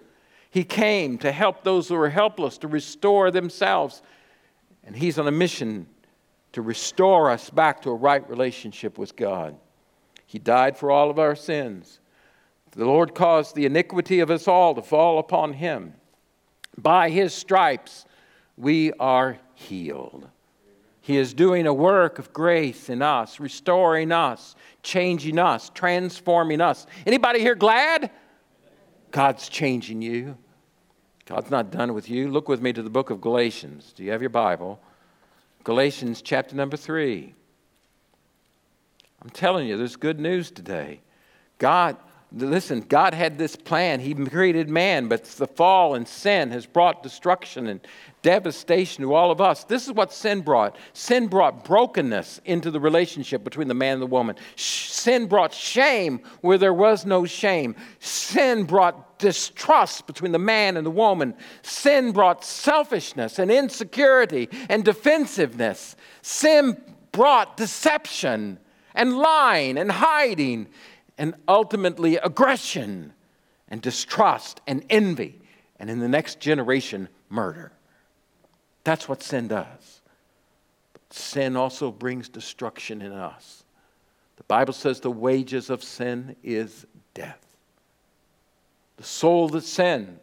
He 0.49 0.63
came 0.63 1.17
to 1.19 1.31
help 1.31 1.63
those 1.63 1.87
who 1.87 1.95
are 1.95 2.09
helpless, 2.09 2.57
to 2.59 2.67
restore 2.67 3.31
themselves. 3.31 4.01
And 4.83 4.95
He's 4.95 5.17
on 5.17 5.27
a 5.27 5.31
mission 5.31 5.87
to 6.53 6.61
restore 6.61 7.29
us 7.29 7.49
back 7.49 7.81
to 7.83 7.89
a 7.91 7.95
right 7.95 8.27
relationship 8.29 8.97
with 8.97 9.15
God. 9.15 9.55
He 10.25 10.39
died 10.39 10.77
for 10.77 10.91
all 10.91 11.09
of 11.09 11.19
our 11.19 11.35
sins. 11.35 11.99
The 12.71 12.85
Lord 12.85 13.13
caused 13.13 13.55
the 13.55 13.65
iniquity 13.65 14.19
of 14.19 14.31
us 14.31 14.47
all 14.47 14.73
to 14.75 14.81
fall 14.81 15.19
upon 15.19 15.53
Him. 15.53 15.93
By 16.77 17.09
his 17.09 17.33
stripes, 17.33 18.05
we 18.57 18.93
are 18.93 19.37
healed. 19.53 20.27
He 21.01 21.17
is 21.17 21.33
doing 21.33 21.67
a 21.67 21.73
work 21.73 22.17
of 22.17 22.31
grace 22.31 22.89
in 22.89 23.01
us, 23.01 23.39
restoring 23.39 24.11
us, 24.11 24.55
changing 24.83 25.37
us, 25.37 25.69
transforming 25.73 26.61
us. 26.61 26.87
Anybody 27.05 27.39
here 27.39 27.55
glad? 27.55 28.09
God's 29.11 29.49
changing 29.49 30.01
you. 30.01 30.37
God's 31.25 31.51
not 31.51 31.71
done 31.71 31.93
with 31.93 32.09
you. 32.09 32.29
Look 32.29 32.47
with 32.47 32.61
me 32.61 32.73
to 32.73 32.81
the 32.81 32.89
book 32.89 33.09
of 33.09 33.21
Galatians. 33.21 33.93
Do 33.93 34.03
you 34.03 34.11
have 34.11 34.21
your 34.21 34.29
Bible? 34.29 34.79
Galatians 35.63 36.21
chapter 36.21 36.55
number 36.55 36.77
3. 36.77 37.33
I'm 39.21 39.29
telling 39.29 39.67
you, 39.67 39.77
there's 39.77 39.95
good 39.95 40.19
news 40.19 40.51
today. 40.51 41.01
God, 41.57 41.95
listen, 42.33 42.81
God 42.81 43.13
had 43.13 43.37
this 43.37 43.55
plan. 43.55 43.99
He 43.99 44.13
created 44.13 44.69
man, 44.69 45.07
but 45.07 45.23
the 45.25 45.47
fall 45.47 45.95
and 45.95 46.07
sin 46.07 46.51
has 46.51 46.65
brought 46.65 47.03
destruction 47.03 47.67
and 47.67 47.79
devastation 48.21 49.03
to 49.03 49.13
all 49.13 49.29
of 49.29 49.39
us. 49.39 49.63
This 49.65 49.85
is 49.85 49.93
what 49.93 50.11
sin 50.11 50.41
brought. 50.41 50.77
Sin 50.93 51.27
brought 51.27 51.63
brokenness 51.63 52.41
into 52.45 52.71
the 52.71 52.79
relationship 52.79 53.43
between 53.43 53.67
the 53.67 53.73
man 53.73 53.93
and 53.93 54.01
the 54.01 54.07
woman. 54.07 54.35
Sin 54.55 55.27
brought 55.27 55.53
shame 55.53 56.21
where 56.41 56.57
there 56.57 56.73
was 56.73 57.05
no 57.05 57.25
shame. 57.25 57.75
Sin 57.99 58.63
brought 58.63 59.19
distrust 59.19 60.07
between 60.07 60.31
the 60.31 60.39
man 60.39 60.75
and 60.75 60.85
the 60.85 60.91
woman. 60.91 61.35
Sin 61.61 62.11
brought 62.11 62.43
selfishness 62.43 63.37
and 63.37 63.51
insecurity 63.51 64.49
and 64.69 64.83
defensiveness. 64.83 65.95
Sin 66.21 66.81
brought 67.11 67.57
deception 67.57 68.57
and 68.95 69.17
lying 69.17 69.77
and 69.77 69.91
hiding 69.91 70.67
and 71.17 71.35
ultimately 71.47 72.17
aggression 72.17 73.13
and 73.67 73.81
distrust 73.81 74.61
and 74.67 74.83
envy. 74.89 75.39
And 75.79 75.89
in 75.89 75.99
the 75.99 76.07
next 76.07 76.39
generation, 76.39 77.09
murder. 77.29 77.71
That's 78.83 79.07
what 79.09 79.23
sin 79.23 79.47
does. 79.47 80.01
But 80.93 81.13
sin 81.13 81.55
also 81.55 81.91
brings 81.91 82.29
destruction 82.29 83.01
in 83.01 83.11
us. 83.11 83.63
The 84.37 84.43
Bible 84.43 84.73
says 84.73 84.99
the 84.99 85.11
wages 85.11 85.69
of 85.69 85.83
sin 85.83 86.35
is 86.43 86.85
death. 87.13 87.39
The 88.97 89.03
soul 89.03 89.49
that 89.49 89.63
sins 89.63 90.19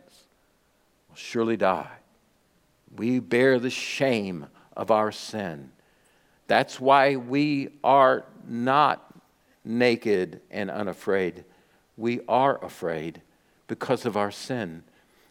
will 1.09 1.16
surely 1.16 1.57
die. 1.57 1.91
We 2.97 3.20
bear 3.20 3.59
the 3.59 3.70
shame 3.70 4.47
of 4.76 4.91
our 4.91 5.12
sin. 5.12 5.70
That's 6.47 6.80
why 6.80 7.16
we 7.16 7.68
are 7.84 8.24
not 8.47 9.09
naked 9.64 10.40
and 10.50 10.70
unafraid. 10.70 11.44
We 11.96 12.20
are 12.28 12.62
afraid 12.64 13.22
because 13.66 14.06
of 14.06 14.16
our 14.16 14.30
sin. 14.30 14.82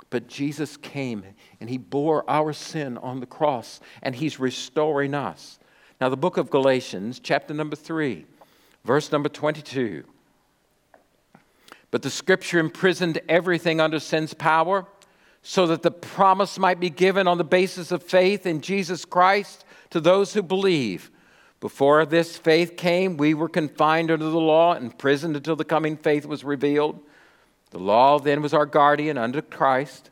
But 0.10 0.28
Jesus 0.28 0.78
came 0.78 1.24
and 1.60 1.70
he 1.70 1.78
bore 1.78 2.28
our 2.30 2.54
sin 2.54 2.98
on 2.98 3.20
the 3.20 3.26
cross 3.26 3.80
and 4.02 4.16
he's 4.16 4.40
restoring 4.40 5.14
us. 5.14 5.60
Now, 6.02 6.10
the 6.10 6.18
book 6.18 6.38
of 6.38 6.50
Galatians, 6.50 7.20
chapter 7.20 7.54
number 7.54 7.76
3, 7.76 8.26
verse 8.86 9.12
number 9.12 9.30
22. 9.30 10.04
But 11.92 12.02
the 12.02 12.10
scripture 12.10 12.60
imprisoned 12.60 13.20
everything 13.28 13.82
under 13.82 14.00
sin's 14.00 14.34
power 14.34 14.86
so 15.42 15.68
that 15.68 15.82
the 15.82 15.92
promise 15.92 16.60
might 16.60 16.80
be 16.80 16.90
given 16.90 17.28
on 17.28 17.38
the 17.38 17.44
basis 17.44 17.92
of 17.92 18.04
faith 18.04 18.46
in 18.46 18.62
Jesus 18.62 19.06
Christ 19.06 19.66
to 19.90 20.00
those 20.00 20.34
who 20.34 20.44
believe. 20.44 21.12
Before 21.60 22.06
this 22.06 22.38
faith 22.38 22.78
came, 22.78 23.18
we 23.18 23.34
were 23.34 23.50
confined 23.50 24.12
under 24.12 24.30
the 24.30 24.40
law, 24.40 24.76
imprisoned 24.76 25.36
until 25.36 25.56
the 25.56 25.66
coming 25.66 25.98
faith 25.98 26.26
was 26.26 26.44
revealed. 26.44 27.00
The 27.72 27.80
law 27.80 28.18
then 28.18 28.42
was 28.42 28.54
our 28.54 28.66
guardian 28.66 29.18
under 29.18 29.42
Christ, 29.42 30.10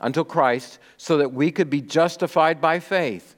until 0.00 0.24
Christ, 0.24 0.78
so 0.96 1.18
that 1.18 1.32
we 1.32 1.52
could 1.52 1.70
be 1.70 1.80
justified 1.80 2.60
by 2.60 2.80
faith. 2.80 3.36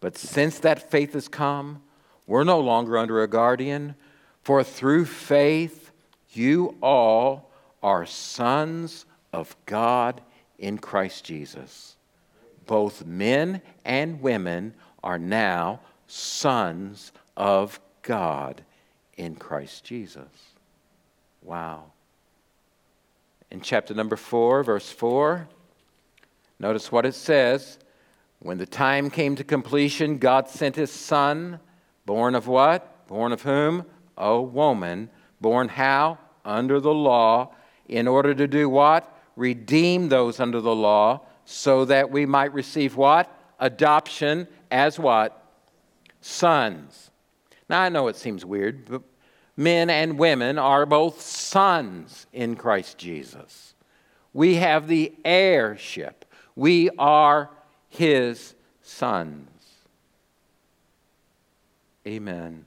But 0.00 0.18
since 0.18 0.58
that 0.60 0.90
faith 0.90 1.12
has 1.12 1.28
come, 1.28 1.82
we're 2.26 2.44
no 2.44 2.60
longer 2.60 2.98
under 2.98 3.22
a 3.22 3.28
guardian, 3.28 3.94
for 4.42 4.62
through 4.64 5.06
faith 5.06 5.92
you 6.30 6.76
all 6.82 7.50
are 7.82 8.06
sons 8.06 9.06
of 9.32 9.56
God 9.66 10.20
in 10.58 10.78
Christ 10.78 11.24
Jesus. 11.24 11.96
Both 12.66 13.06
men 13.06 13.62
and 13.84 14.20
women 14.20 14.74
are 15.02 15.18
now 15.18 15.80
sons 16.08 17.12
of 17.36 17.78
God 18.02 18.62
in 19.16 19.36
Christ 19.36 19.84
Jesus. 19.84 20.54
Wow. 21.42 21.92
In 23.50 23.60
chapter 23.60 23.94
number 23.94 24.16
4, 24.16 24.64
verse 24.64 24.90
4, 24.90 25.48
notice 26.58 26.90
what 26.90 27.06
it 27.06 27.14
says. 27.14 27.78
When 28.40 28.58
the 28.58 28.66
time 28.66 29.10
came 29.10 29.36
to 29.36 29.44
completion, 29.44 30.18
God 30.18 30.48
sent 30.48 30.76
his 30.76 30.90
son, 30.90 31.60
born 32.04 32.34
of 32.34 32.46
what? 32.46 33.06
Born 33.06 33.32
of 33.32 33.42
whom? 33.42 33.84
A 34.16 34.40
woman. 34.40 35.10
Born 35.40 35.68
how? 35.68 36.18
Under 36.44 36.80
the 36.80 36.94
law, 36.94 37.54
in 37.88 38.08
order 38.08 38.34
to 38.34 38.46
do 38.46 38.68
what? 38.68 39.14
Redeem 39.36 40.08
those 40.08 40.40
under 40.40 40.60
the 40.60 40.74
law, 40.74 41.22
so 41.44 41.84
that 41.86 42.10
we 42.10 42.26
might 42.26 42.52
receive 42.52 42.96
what? 42.96 43.32
Adoption 43.58 44.46
as 44.70 44.98
what? 44.98 45.47
Sons. 46.20 47.10
Now, 47.68 47.82
I 47.82 47.88
know 47.88 48.08
it 48.08 48.16
seems 48.16 48.44
weird, 48.44 48.86
but 48.86 49.02
men 49.56 49.90
and 49.90 50.18
women 50.18 50.58
are 50.58 50.86
both 50.86 51.20
sons 51.20 52.26
in 52.32 52.56
Christ 52.56 52.98
Jesus. 52.98 53.74
We 54.32 54.56
have 54.56 54.88
the 54.88 55.14
heirship, 55.24 56.24
we 56.54 56.90
are 56.98 57.50
his 57.88 58.54
sons. 58.82 59.48
Amen. 62.06 62.64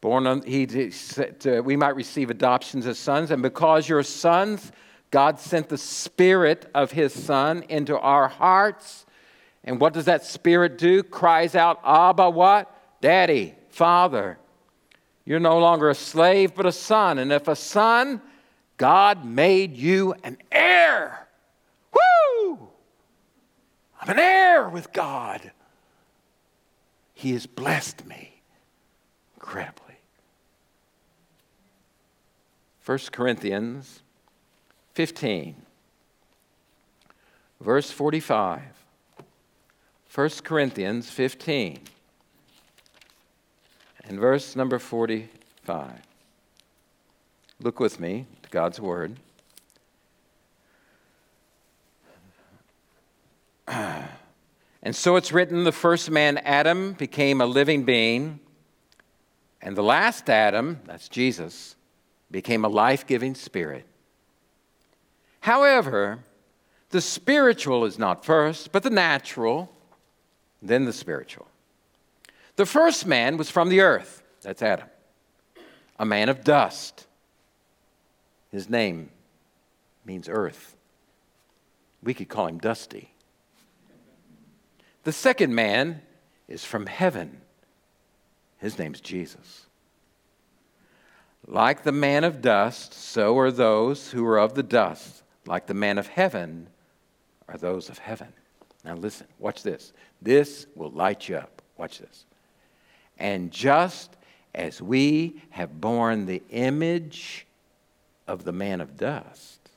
Born 0.00 0.26
on, 0.26 0.42
he, 0.42 0.90
said 0.90 1.44
uh, 1.46 1.62
we 1.62 1.76
might 1.76 1.96
receive 1.96 2.30
adoptions 2.30 2.86
as 2.86 2.98
sons, 2.98 3.30
and 3.30 3.42
because 3.42 3.88
you're 3.88 4.02
sons, 4.02 4.72
God 5.10 5.40
sent 5.40 5.68
the 5.68 5.78
Spirit 5.78 6.70
of 6.74 6.92
His 6.92 7.12
Son 7.12 7.64
into 7.68 7.98
our 7.98 8.28
hearts 8.28 9.06
and 9.68 9.78
what 9.78 9.92
does 9.92 10.06
that 10.06 10.24
spirit 10.24 10.78
do? 10.78 11.02
Cries 11.02 11.54
out, 11.54 11.78
Abba, 11.84 12.30
what? 12.30 12.74
Daddy, 13.02 13.54
Father. 13.68 14.38
You're 15.26 15.40
no 15.40 15.58
longer 15.58 15.90
a 15.90 15.94
slave, 15.94 16.54
but 16.54 16.64
a 16.64 16.72
son. 16.72 17.18
And 17.18 17.30
if 17.30 17.48
a 17.48 17.54
son, 17.54 18.22
God 18.78 19.26
made 19.26 19.76
you 19.76 20.14
an 20.24 20.38
heir. 20.50 21.28
Woo! 21.92 22.70
I'm 24.00 24.08
an 24.08 24.18
heir 24.18 24.70
with 24.70 24.90
God. 24.94 25.52
He 27.12 27.32
has 27.32 27.44
blessed 27.44 28.06
me 28.06 28.40
incredibly. 29.34 29.96
1 32.86 32.98
Corinthians 33.12 34.00
15, 34.94 35.56
verse 37.60 37.90
45. 37.90 38.77
1 40.18 40.30
Corinthians 40.42 41.08
15 41.08 41.78
and 44.02 44.18
verse 44.18 44.56
number 44.56 44.80
45. 44.80 45.92
Look 47.60 47.78
with 47.78 48.00
me 48.00 48.26
to 48.42 48.50
God's 48.50 48.80
Word. 48.80 49.14
And 54.82 54.96
so 54.96 55.14
it's 55.14 55.30
written 55.30 55.62
the 55.62 55.70
first 55.70 56.10
man, 56.10 56.38
Adam, 56.38 56.94
became 56.94 57.40
a 57.40 57.46
living 57.46 57.84
being, 57.84 58.40
and 59.62 59.76
the 59.76 59.84
last 59.84 60.28
Adam, 60.28 60.80
that's 60.84 61.08
Jesus, 61.08 61.76
became 62.28 62.64
a 62.64 62.68
life 62.68 63.06
giving 63.06 63.36
spirit. 63.36 63.86
However, 65.40 66.24
the 66.90 67.00
spiritual 67.00 67.84
is 67.84 68.00
not 68.00 68.24
first, 68.24 68.72
but 68.72 68.82
the 68.82 68.90
natural 68.90 69.77
then 70.62 70.84
the 70.84 70.92
spiritual. 70.92 71.48
The 72.56 72.66
first 72.66 73.06
man 73.06 73.36
was 73.36 73.50
from 73.50 73.68
the 73.68 73.80
earth. 73.80 74.22
That's 74.42 74.62
Adam, 74.62 74.88
a 75.98 76.04
man 76.04 76.28
of 76.28 76.44
dust. 76.44 77.06
His 78.50 78.68
name 78.68 79.10
means 80.04 80.28
earth. 80.28 80.76
We 82.02 82.14
could 82.14 82.28
call 82.28 82.46
him 82.46 82.58
Dusty. 82.58 83.12
The 85.04 85.12
second 85.12 85.54
man 85.54 86.02
is 86.48 86.64
from 86.64 86.86
heaven. 86.86 87.40
His 88.58 88.78
name's 88.78 89.00
Jesus. 89.00 89.66
Like 91.46 91.82
the 91.82 91.92
man 91.92 92.24
of 92.24 92.42
dust, 92.42 92.92
so 92.92 93.38
are 93.38 93.50
those 93.50 94.10
who 94.10 94.26
are 94.26 94.38
of 94.38 94.54
the 94.54 94.62
dust. 94.62 95.22
Like 95.46 95.66
the 95.66 95.74
man 95.74 95.98
of 95.98 96.08
heaven 96.08 96.68
are 97.48 97.56
those 97.56 97.88
of 97.88 97.98
heaven. 97.98 98.32
Now, 98.84 98.94
listen, 98.94 99.26
watch 99.38 99.62
this. 99.62 99.92
This 100.22 100.66
will 100.74 100.90
light 100.90 101.28
you 101.28 101.36
up. 101.36 101.62
Watch 101.76 101.98
this. 101.98 102.24
And 103.18 103.50
just 103.50 104.16
as 104.54 104.80
we 104.80 105.42
have 105.50 105.80
borne 105.80 106.26
the 106.26 106.42
image 106.50 107.46
of 108.26 108.44
the 108.44 108.52
man 108.52 108.80
of 108.80 108.96
dust, 108.96 109.70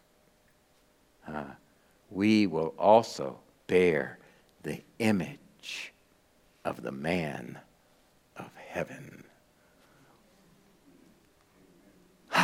uh, 1.28 1.43
we 2.10 2.47
will 2.47 2.74
also 2.78 3.39
bear 3.68 4.20
the 4.64 4.82
image 4.99 5.93
of 6.66 6.84
the 6.84 6.91
man 6.91 7.58
of 8.38 8.49
heaven. 8.56 9.24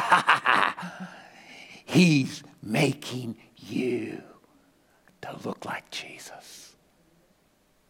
He's 1.86 2.44
making 2.62 3.38
you 3.56 4.22
to 5.30 5.48
look 5.48 5.66
like 5.66 5.90
Jesus. 5.92 6.76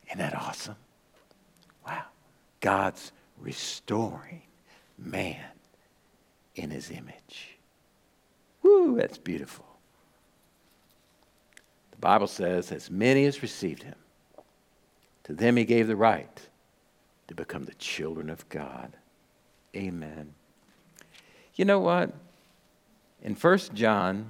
Isn't 0.07 0.19
that 0.19 0.35
awesome? 0.35 0.75
Wow. 1.85 2.05
God's 2.59 3.11
restoring 3.39 4.41
man 4.97 5.43
in 6.55 6.71
his 6.71 6.89
image. 6.89 7.57
Woo, 8.63 8.97
that's 8.97 9.17
beautiful. 9.17 9.65
The 11.91 11.97
Bible 11.97 12.27
says, 12.27 12.71
as 12.71 12.89
many 12.89 13.25
as 13.25 13.41
received 13.41 13.83
him, 13.83 13.95
to 15.23 15.33
them 15.33 15.57
he 15.57 15.65
gave 15.65 15.87
the 15.87 15.95
right 15.95 16.41
to 17.27 17.35
become 17.35 17.65
the 17.65 17.73
children 17.75 18.29
of 18.29 18.47
God. 18.49 18.93
Amen. 19.75 20.33
You 21.55 21.65
know 21.65 21.79
what? 21.79 22.13
In 23.21 23.35
1 23.35 23.57
John, 23.73 24.29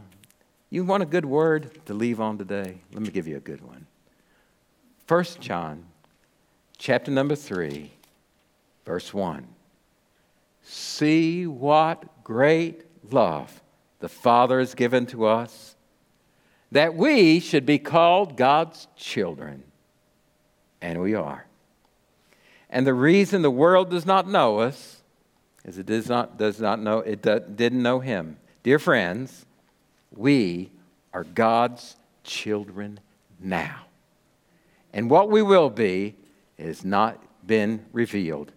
you 0.69 0.83
want 0.83 1.03
a 1.03 1.05
good 1.05 1.25
word 1.25 1.85
to 1.85 1.93
leave 1.93 2.19
on 2.19 2.37
today? 2.37 2.79
Let 2.93 3.01
me 3.01 3.09
give 3.09 3.27
you 3.27 3.37
a 3.37 3.41
good 3.41 3.61
one. 3.61 3.85
1 5.07 5.23
John, 5.39 5.85
chapter 6.77 7.11
number 7.11 7.35
3, 7.35 7.91
verse 8.85 9.13
1. 9.13 9.47
See 10.63 11.47
what 11.47 12.23
great 12.23 12.83
love 13.09 13.61
the 13.99 14.09
Father 14.09 14.59
has 14.59 14.75
given 14.75 15.05
to 15.07 15.25
us, 15.25 15.75
that 16.71 16.93
we 16.93 17.39
should 17.39 17.65
be 17.65 17.79
called 17.79 18.35
God's 18.35 18.87
children. 18.95 19.63
And 20.81 21.01
we 21.01 21.15
are. 21.15 21.45
And 22.69 22.85
the 22.85 22.93
reason 22.93 23.41
the 23.41 23.49
world 23.49 23.89
does 23.89 24.05
not 24.05 24.27
know 24.27 24.59
us 24.59 25.01
is 25.63 25.77
it 25.77 25.85
does 25.85 26.09
not, 26.09 26.37
does 26.37 26.59
not 26.59 26.79
know, 26.79 26.99
it 26.99 27.21
didn't 27.21 27.81
know 27.81 27.99
him. 27.99 28.37
Dear 28.61 28.77
friends, 28.77 29.45
we 30.15 30.71
are 31.13 31.23
God's 31.23 31.95
children 32.23 32.99
now. 33.39 33.85
And 34.93 35.09
what 35.09 35.29
we 35.29 35.41
will 35.41 35.69
be 35.69 36.15
has 36.57 36.83
not 36.83 37.21
been 37.45 37.85
revealed. 37.91 38.51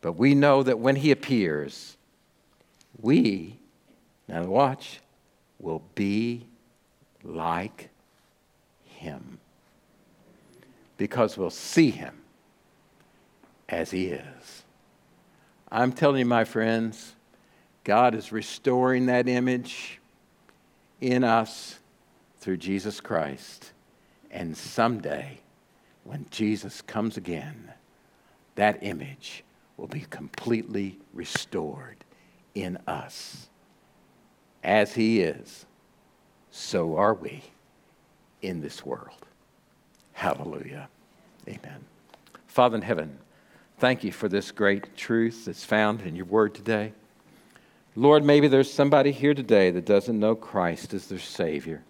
But 0.00 0.12
we 0.12 0.34
know 0.34 0.62
that 0.62 0.78
when 0.78 0.96
he 0.96 1.10
appears, 1.10 1.96
we, 3.00 3.58
now 4.28 4.44
watch, 4.44 5.00
will 5.58 5.82
be 5.94 6.46
like 7.22 7.90
him. 8.84 9.38
Because 10.96 11.36
we'll 11.36 11.50
see 11.50 11.90
him 11.90 12.14
as 13.68 13.90
he 13.90 14.06
is. 14.06 14.62
I'm 15.70 15.92
telling 15.92 16.20
you, 16.20 16.26
my 16.26 16.44
friends, 16.44 17.14
God 17.82 18.14
is 18.14 18.30
restoring 18.30 19.06
that 19.06 19.28
image 19.28 20.00
in 21.04 21.22
us 21.22 21.78
through 22.38 22.56
Jesus 22.56 22.98
Christ. 22.98 23.72
And 24.30 24.56
someday, 24.56 25.38
when 26.02 26.26
Jesus 26.30 26.80
comes 26.80 27.18
again, 27.18 27.72
that 28.54 28.78
image 28.82 29.44
will 29.76 29.86
be 29.86 30.06
completely 30.08 30.98
restored 31.12 32.04
in 32.54 32.78
us. 32.86 33.48
As 34.62 34.94
He 34.94 35.20
is, 35.20 35.66
so 36.50 36.96
are 36.96 37.14
we 37.14 37.42
in 38.40 38.62
this 38.62 38.86
world. 38.86 39.26
Hallelujah. 40.14 40.88
Amen. 41.46 41.84
Father 42.46 42.76
in 42.76 42.82
heaven, 42.82 43.18
thank 43.78 44.04
you 44.04 44.12
for 44.12 44.28
this 44.28 44.50
great 44.50 44.96
truth 44.96 45.44
that's 45.44 45.64
found 45.64 46.00
in 46.00 46.16
your 46.16 46.26
word 46.26 46.54
today. 46.54 46.92
Lord, 47.96 48.24
maybe 48.24 48.48
there's 48.48 48.72
somebody 48.72 49.12
here 49.12 49.34
today 49.34 49.70
that 49.70 49.86
doesn't 49.86 50.18
know 50.18 50.34
Christ 50.34 50.94
as 50.94 51.06
their 51.06 51.18
Savior. 51.18 51.84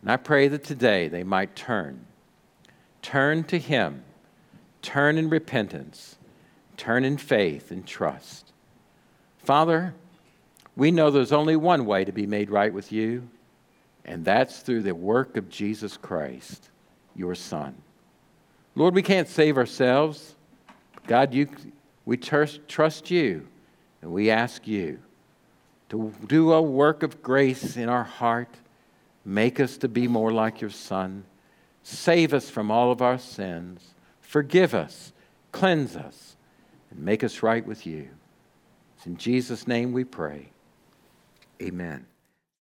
And 0.00 0.10
I 0.10 0.16
pray 0.16 0.48
that 0.48 0.64
today 0.64 1.06
they 1.08 1.22
might 1.22 1.54
turn. 1.54 2.06
Turn 3.02 3.44
to 3.44 3.58
Him. 3.58 4.02
Turn 4.82 5.18
in 5.18 5.30
repentance. 5.30 6.16
Turn 6.76 7.04
in 7.04 7.16
faith 7.16 7.70
and 7.70 7.86
trust. 7.86 8.52
Father, 9.38 9.94
we 10.74 10.90
know 10.90 11.10
there's 11.10 11.32
only 11.32 11.54
one 11.54 11.86
way 11.86 12.04
to 12.04 12.12
be 12.12 12.26
made 12.26 12.50
right 12.50 12.72
with 12.72 12.90
you, 12.90 13.28
and 14.04 14.24
that's 14.24 14.60
through 14.60 14.82
the 14.82 14.94
work 14.94 15.36
of 15.36 15.48
Jesus 15.48 15.96
Christ, 15.96 16.70
your 17.14 17.36
Son. 17.36 17.76
Lord, 18.74 18.94
we 18.94 19.02
can't 19.02 19.28
save 19.28 19.56
ourselves. 19.56 20.34
God, 21.06 21.32
you, 21.32 21.48
we 22.04 22.16
trust, 22.16 22.66
trust 22.66 23.10
you, 23.10 23.46
and 24.00 24.10
we 24.10 24.30
ask 24.30 24.66
you 24.66 24.98
to 25.92 26.10
do 26.26 26.54
a 26.54 26.62
work 26.62 27.02
of 27.02 27.22
grace 27.22 27.76
in 27.76 27.90
our 27.90 28.02
heart. 28.02 28.48
Make 29.26 29.60
us 29.60 29.76
to 29.76 29.88
be 29.88 30.08
more 30.08 30.32
like 30.32 30.62
your 30.62 30.70
Son. 30.70 31.24
Save 31.82 32.32
us 32.32 32.48
from 32.48 32.70
all 32.70 32.90
of 32.90 33.02
our 33.02 33.18
sins. 33.18 33.92
Forgive 34.22 34.74
us, 34.74 35.12
cleanse 35.52 35.94
us, 35.94 36.36
and 36.90 37.04
make 37.04 37.22
us 37.22 37.42
right 37.42 37.66
with 37.66 37.86
you. 37.86 38.08
It's 38.96 39.04
in 39.04 39.18
Jesus' 39.18 39.68
name 39.68 39.92
we 39.92 40.04
pray. 40.04 40.48
Amen. 41.60 42.06